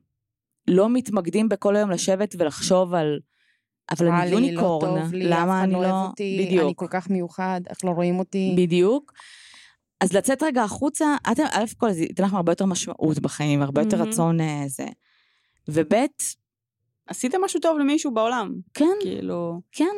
לא 0.68 0.88
מתמקדים 0.90 1.48
בכל 1.48 1.76
היום 1.76 1.90
לשבת 1.90 2.34
ולחשוב 2.38 2.94
על, 2.94 3.18
אבל 3.90 4.08
אני 4.08 4.30
לא 4.30 4.36
יוניקורן, 4.36 5.00
טוב 5.00 5.12
לי, 5.12 5.24
למה 5.28 5.64
אני 5.64 5.72
לא 5.72 5.78
אוהב 5.78 5.90
לא... 5.90 6.06
אותי, 6.06 6.36
אני 6.38 6.46
בדיוק, 6.46 6.78
כל 6.78 6.86
כך 6.90 7.10
מיוחד, 7.10 7.60
איך 7.70 7.84
לא 7.84 7.90
רואים 7.90 8.18
אותי. 8.18 8.54
בדיוק. 8.56 9.12
אז 10.00 10.12
לצאת 10.12 10.42
רגע 10.42 10.62
החוצה, 10.62 11.16
אתם, 11.32 11.42
א' 11.50 11.64
כל 11.76 11.92
זה 11.92 12.02
ייתן 12.02 12.24
לכם 12.24 12.36
הרבה 12.36 12.52
יותר 12.52 12.66
משמעות 12.66 13.18
בחיים, 13.18 13.62
הרבה 13.62 13.80
יותר. 13.82 14.02
רצון 14.02 14.40
אה, 14.40 14.64
זה. 14.66 14.86
וב', 15.68 15.92
עשיתם 17.06 17.44
משהו 17.44 17.60
טוב 17.60 17.78
למישהו 17.78 18.14
בעולם. 18.14 18.54
כן, 18.74 18.96
כאילו, 19.00 19.60
כן. 19.72 19.94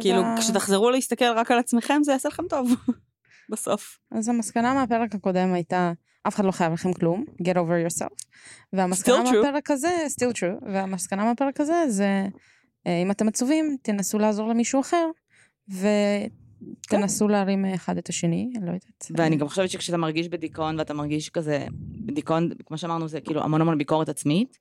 כאילו, 0.00 0.22
כשתחזרו 0.38 0.90
להסתכל 0.90 1.32
רק 1.36 1.50
על 1.50 1.58
עצמכם, 1.58 2.00
זה 2.04 2.12
יעשה 2.12 2.28
לכם 2.28 2.48
טוב. 2.48 2.70
בסוף. 3.50 3.98
אז 4.10 4.28
המסקנה 4.28 4.74
מהפרק 4.74 5.14
הקודם 5.14 5.52
הייתה, 5.52 5.92
אף 6.28 6.34
אחד 6.34 6.44
לא 6.44 6.50
חייב 6.50 6.72
לכם 6.72 6.92
כלום, 6.92 7.24
get 7.42 7.54
over 7.54 7.88
yourself. 7.88 8.24
והמסקנה 8.72 9.22
Still 9.22 9.26
true. 9.26 9.36
מהפרק 9.36 9.70
הזה, 9.70 10.06
still 10.08 10.32
true, 10.32 10.64
והמסקנה 10.72 11.24
מהפרק 11.24 11.60
הזה 11.60 11.84
זה, 11.88 12.26
אם 12.86 13.10
אתם 13.10 13.28
עצובים, 13.28 13.76
תנסו 13.82 14.18
לעזור 14.18 14.48
למישהו 14.48 14.80
אחר, 14.80 15.06
ותנסו 15.68 17.28
להרים 17.28 17.64
אחד 17.64 17.98
את 17.98 18.08
השני, 18.08 18.50
אני 18.56 18.66
לא 18.66 18.70
יודעת. 18.70 19.06
ואני 19.16 19.36
גם 19.36 19.48
חושבת 19.48 19.70
שכשאתה 19.70 19.96
מרגיש 19.96 20.28
בדיכאון 20.28 20.78
ואתה 20.78 20.94
מרגיש 20.94 21.28
כזה, 21.30 21.66
בדיכאון, 22.06 22.50
כמו 22.66 22.78
שאמרנו, 22.78 23.08
זה 23.08 23.20
כאילו 23.20 23.42
המון 23.42 23.60
המון 23.60 23.78
ביקורת 23.78 24.08
עצמית, 24.08 24.58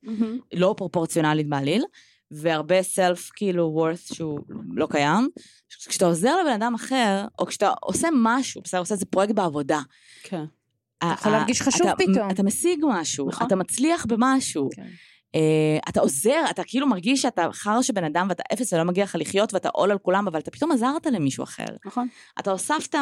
לא 0.54 0.74
פרופורציונלית 0.78 1.48
בעליל, 1.50 1.84
והרבה 2.32 2.84
סלף 2.84 3.30
כאילו 3.36 3.84
worth 3.92 4.16
שהוא 4.16 4.40
לא 4.74 4.88
קיים. 4.92 5.30
כשאתה 5.90 6.06
עוזר 6.06 6.36
לבן 6.42 6.52
אדם 6.54 6.74
אחר, 6.74 7.26
או 7.40 7.46
כשאתה 7.46 7.72
עושה 7.82 8.08
משהו, 8.24 8.62
בסדר, 8.62 8.80
עושה 8.80 8.94
איזה 8.94 9.06
פרויקט 9.06 9.34
בעבודה, 9.36 9.82
כן. 10.24 10.44
אתה 10.98 11.08
יכול 11.14 11.32
להרגיש 11.32 11.62
חשוב 11.62 11.88
אתה- 11.88 11.96
פתאום. 11.98 12.30
אתה 12.32 12.44
משיג 12.44 12.80
משהו, 12.90 13.28
נכון. 13.30 13.48
אתה 13.48 13.56
מצליח 13.56 14.06
במשהו. 14.06 14.70
כן. 14.76 14.88
אה, 15.36 15.78
אתה 15.90 16.00
עוזר, 16.00 16.42
אתה 16.50 16.64
כאילו 16.64 16.88
מרגיש 16.88 17.22
שאתה 17.22 17.48
חרא 17.52 17.82
של 17.82 17.94
בן 17.94 18.04
אדם 18.04 18.26
ואתה 18.30 18.44
אפס 18.54 18.74
ולא 18.74 18.84
מגיע 18.84 19.04
לך 19.04 19.16
לחיות 19.20 19.54
ואתה 19.54 19.70
עול 19.70 19.92
על 19.92 19.98
כולם, 19.98 20.28
אבל 20.28 20.40
אתה 20.40 20.52
פתאום 20.52 20.72
עזרת 20.72 21.06
למישהו 21.06 21.44
אחר. 21.44 21.66
נכון. 21.86 22.08
אתה 22.40 22.52
הוספת 22.52 22.96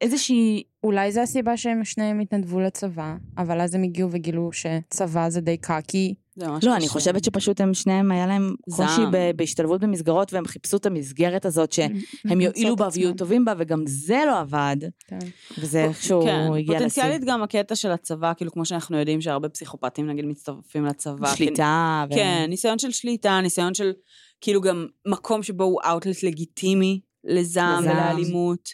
איזושהי... 0.00 0.62
אולי 0.84 1.12
זו 1.12 1.20
הסיבה 1.20 1.56
שהם 1.56 1.84
שניהם 1.84 2.20
התנדבו 2.20 2.60
לצבא, 2.60 3.14
אבל 3.38 3.60
אז 3.60 3.74
הם 3.74 3.82
הגיעו 3.82 4.08
וגילו 4.12 4.50
שצבא 4.52 5.30
זה 5.30 5.40
די 5.40 5.56
קקי. 5.56 6.14
זה 6.36 6.46
לא, 6.62 6.76
אני. 6.76 6.88
חושבת 6.88 7.24
שפשוט 7.24 7.60
הם 7.60 7.74
שניהם, 7.74 8.10
היה 8.10 8.26
להם 8.26 8.54
קושי 8.70 9.02
בהשתלבות 9.36 9.80
במסגרות, 9.80 10.32
והם 10.32 10.46
חיפשו 10.46 10.76
את 10.76 10.86
המסגרת 10.86 11.46
הזאת 11.46 11.72
שהם 11.74 12.40
יועילו 12.40 12.76
בה 12.76 12.88
ויהיו 12.92 13.14
טובים 13.14 13.44
בה, 13.44 13.52
וגם 13.58 13.82
זה 13.86 14.22
לא 14.26 14.40
עבד, 14.40 14.76
כן. 15.06 15.18
וזה 15.58 15.84
איכשהו 15.84 16.22
כן, 16.22 16.40
הגיע 16.58 16.76
לשיא. 16.76 16.78
פוטנציאלית 16.78 17.24
גם 17.24 17.42
הקטע 17.42 17.76
של 17.76 17.90
הצבא, 17.90 18.32
כאילו 18.36 18.52
כמו 18.52 18.64
שאנחנו 18.64 18.98
יודעים 18.98 19.20
שהרבה 19.20 19.48
פסיכופטים 19.48 20.06
נגיד 20.06 20.24
מצטרפים 20.24 20.84
לצבא. 20.84 21.34
שליטה. 21.34 22.04
ו- 22.10 22.14
כן, 22.14 22.46
ניסיון 22.48 22.78
של 22.78 22.90
שליטה, 22.90 23.40
ניסיון 23.42 23.74
של 23.74 23.92
כאילו 24.40 24.60
גם 24.60 24.86
מקום 25.06 25.42
שבו 25.42 25.64
הוא 25.64 25.80
אאוטלט 25.86 26.22
לגיטימי 26.22 27.00
לזעם 27.24 27.82
לזעם. 27.82 27.96
ולאלימות. 27.96 28.68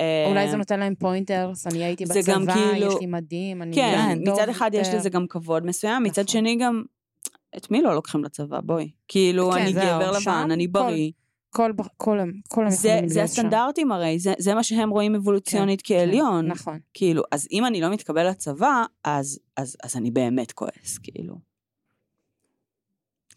אה, 0.00 0.26
אולי 0.30 0.50
זה 0.50 0.56
נותן 0.56 0.80
להם 0.80 0.94
pointers, 0.94 1.66
אני 1.66 1.84
הייתי 1.84 2.06
זה 2.06 2.20
גם 2.26 2.42
בצבא, 2.42 2.54
כאילו- 2.54 2.86
יש 2.86 2.94
לי 3.00 3.06
מדים, 3.06 3.62
אני 3.62 3.74
כן, 3.74 4.18
מצד 4.26 4.48
אחד 4.48 4.70
יש 4.74 4.86
יותר. 4.86 4.98
לזה 4.98 5.10
גם 5.10 5.26
כבוד 5.28 5.66
מסוים, 5.66 6.02
מצד 6.02 6.22
נכון. 6.22 6.32
שני 6.32 6.56
גם, 6.56 6.82
את 7.56 7.70
מי 7.70 7.82
לא 7.82 7.94
לוקחים 7.94 8.24
לצבא? 8.24 8.60
בואי. 8.60 8.90
כאילו, 9.08 9.50
כן, 9.52 9.58
אני 9.60 9.72
גבר 9.72 10.20
שם 10.20 10.30
לבן, 10.30 10.50
אני 10.50 10.66
כל- 10.66 10.72
בריא. 10.72 11.10
כל, 11.50 11.72
כל, 11.96 12.18
כל 12.48 12.70
זה, 12.70 12.88
המכונים 12.92 13.08
זה 13.08 13.22
הסטנדרטים 13.22 13.92
הרי, 13.92 14.18
זה, 14.18 14.32
זה 14.38 14.54
מה 14.54 14.62
שהם 14.62 14.90
רואים 14.90 15.14
אבולוציונית 15.14 15.82
כן, 15.84 15.94
כעליון. 15.98 16.46
נכון. 16.46 16.78
כאילו, 16.94 17.22
אז 17.32 17.48
אם 17.52 17.66
אני 17.66 17.80
לא 17.80 17.90
מתקבל 17.90 18.28
לצבא, 18.28 18.84
אז, 19.04 19.38
אז, 19.56 19.76
אז 19.84 19.96
אני 19.96 20.10
באמת 20.10 20.52
כועס, 20.52 20.98
כאילו. 21.02 21.34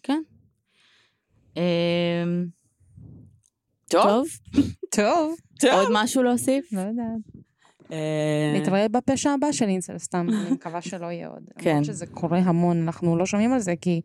כן. 0.04 0.22
טוב. 3.90 4.28
טוב, 4.92 5.36
טוב, 5.60 5.72
עוד 5.72 5.88
משהו 5.92 6.24
להוסיף? 6.24 6.74
לא 6.74 6.80
יודעת. 6.80 7.44
אה, 7.92 8.60
נתראה 8.62 8.88
בפשע 8.88 9.32
הבא 9.32 9.52
של 9.52 9.66
אינסל, 9.66 9.98
סתם, 9.98 10.28
אני 10.30 10.52
מקווה 10.56 10.82
שלא 10.82 11.06
יהיה 11.06 11.28
עוד. 11.28 11.44
כן. 11.58 11.70
למרות 11.70 11.86
שזה 11.86 12.06
קורה 12.06 12.40
המון, 12.40 12.82
אנחנו 12.82 13.18
לא 13.18 13.26
שומעים 13.26 13.54
על 13.54 13.60
זה, 13.60 13.74
כי... 13.82 14.02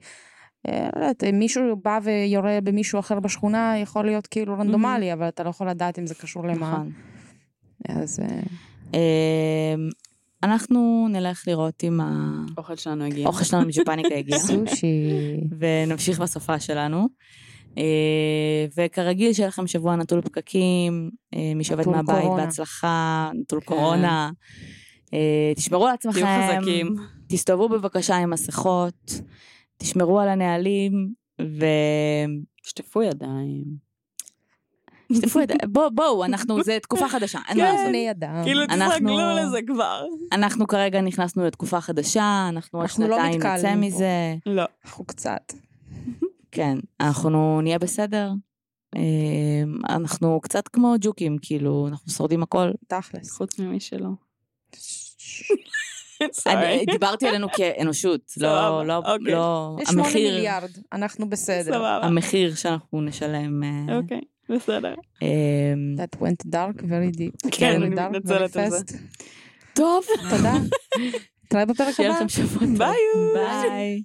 אה, 0.68 0.88
לא 0.96 1.00
יודעת, 1.00 1.24
אם 1.24 1.38
מישהו 1.38 1.76
בא 1.82 1.98
ויורה 2.02 2.58
במישהו 2.64 2.98
אחר 2.98 3.20
בשכונה, 3.20 3.78
יכול 3.78 4.06
להיות 4.06 4.26
כאילו 4.26 4.54
רנדומלי, 4.58 5.12
אבל 5.12 5.28
אתה 5.28 5.42
לא 5.42 5.48
יכול 5.50 5.70
לדעת 5.70 5.98
אם 5.98 6.06
זה 6.06 6.14
קשור 6.14 6.46
למה. 6.46 6.72
נכון. 6.72 6.92
אז... 7.88 8.20
אה, 8.20 8.40
אמ, 8.94 9.88
אנחנו 10.42 11.06
נלך 11.10 11.44
לראות 11.46 11.84
אם 11.84 12.00
האוכל 12.00 12.76
שלנו 12.76 13.04
הגיע. 13.04 13.26
האוכל 13.26 13.44
שלנו 13.44 13.66
מג'פניקה 13.66 14.14
הגיע, 14.14 14.38
סושי. 14.38 15.10
ונמשיך 15.58 16.20
בסופה 16.20 16.60
שלנו. 16.60 17.08
אה, 17.78 18.66
וכרגיל, 18.76 19.32
שיהיה 19.32 19.48
לכם 19.48 19.66
שבוע 19.66 19.96
נטול 19.96 20.20
פקקים, 20.20 21.10
אה, 21.34 21.52
מי 21.54 21.64
שעובד 21.64 21.88
מהבית 21.88 22.16
קורונה. 22.22 22.44
בהצלחה, 22.44 23.30
נטול 23.34 23.60
כן. 23.60 23.66
קורונה. 23.66 24.30
אה, 25.14 25.52
תשמרו 25.56 25.86
על 25.86 25.94
עצמכם. 25.94 26.20
תהיו 26.20 26.58
חזקים. 26.58 26.96
תסתובבו 27.28 27.68
בבקשה 27.68 28.16
עם 28.16 28.30
מסכות, 28.30 29.20
תשמרו 29.78 30.20
על 30.20 30.28
הנהלים, 30.28 31.08
שטפו 32.62 33.02
ידיים. 33.02 33.64
ותשטפו 35.10 35.40
את... 35.42 35.50
בואו, 35.68 35.90
בואו, 35.90 36.24
אנחנו, 36.24 36.62
זה 36.62 36.78
תקופה 36.82 37.08
חדשה, 37.08 37.38
אין 37.48 37.58
מה 37.58 37.64
כן. 37.64 37.92
לעשות. 37.92 38.44
כאילו, 38.44 38.66
תתרגלו 38.66 39.36
לזה 39.36 39.58
כבר. 39.66 40.04
אנחנו 40.32 40.66
כרגע 40.66 41.00
נכנסנו 41.00 41.44
לתקופה 41.44 41.80
חדשה, 41.80 42.46
אנחנו 42.48 42.78
עוד 42.78 42.88
לא 42.98 43.16
שנתיים 43.16 43.40
נצא. 43.40 43.74
מזה. 43.74 44.34
לא. 44.46 44.64
אנחנו 44.84 45.04
קצת. 45.04 45.52
כן, 46.52 46.78
אנחנו 47.00 47.60
נהיה 47.60 47.78
בסדר. 47.78 48.30
אה, 48.96 49.00
אנחנו 49.88 50.40
קצת 50.40 50.68
כמו 50.68 50.94
ג'וקים, 51.00 51.36
כאילו, 51.42 51.88
אנחנו 51.88 52.12
שורדים 52.12 52.42
הכל. 52.42 52.70
תכלס. 52.86 53.30
חוץ 53.30 53.58
ממי 53.58 53.80
שלא. 53.80 54.08
אני- 56.46 56.84
דיברתי 56.86 57.28
עלינו 57.28 57.46
כאנושות, 57.56 58.20
לא, 58.36 58.86
לא, 58.86 58.96
אוקיי. 58.96 59.32
לא, 59.34 59.76
יש 59.80 59.88
שמונה 59.88 60.06
המחיר, 60.08 60.34
מיליארד, 60.34 60.70
אנחנו 60.92 61.28
בסדר. 61.30 61.72
סבבה. 61.72 62.00
המחיר 62.02 62.54
שאנחנו 62.54 63.00
נשלם. 63.02 63.62
אה, 63.64 63.96
אוקיי, 63.96 64.20
בסדר. 64.48 64.94
אה, 65.22 65.74
That 65.96 66.18
went 66.18 66.50
dark 66.52 66.80
very 66.82 67.16
deep. 67.18 67.50
כן, 67.50 67.80
Very 67.80 67.84
אני 67.86 67.96
dark, 67.96 68.08
מתנצלת 68.10 68.56
very 68.56 68.60
על 68.60 68.70
זה. 68.70 68.76
fast. 68.78 68.96
טוב, 69.74 70.04
תודה. 70.30 70.52
נתראה 71.44 71.66
בפרק 71.66 71.94
שיהיה 71.94 72.08
הבא. 72.10 72.18
לכם 72.18 72.28
שבוע 72.28 72.58
טוב. 72.66 72.78
ביי. 72.78 72.96
ביי. 73.34 74.02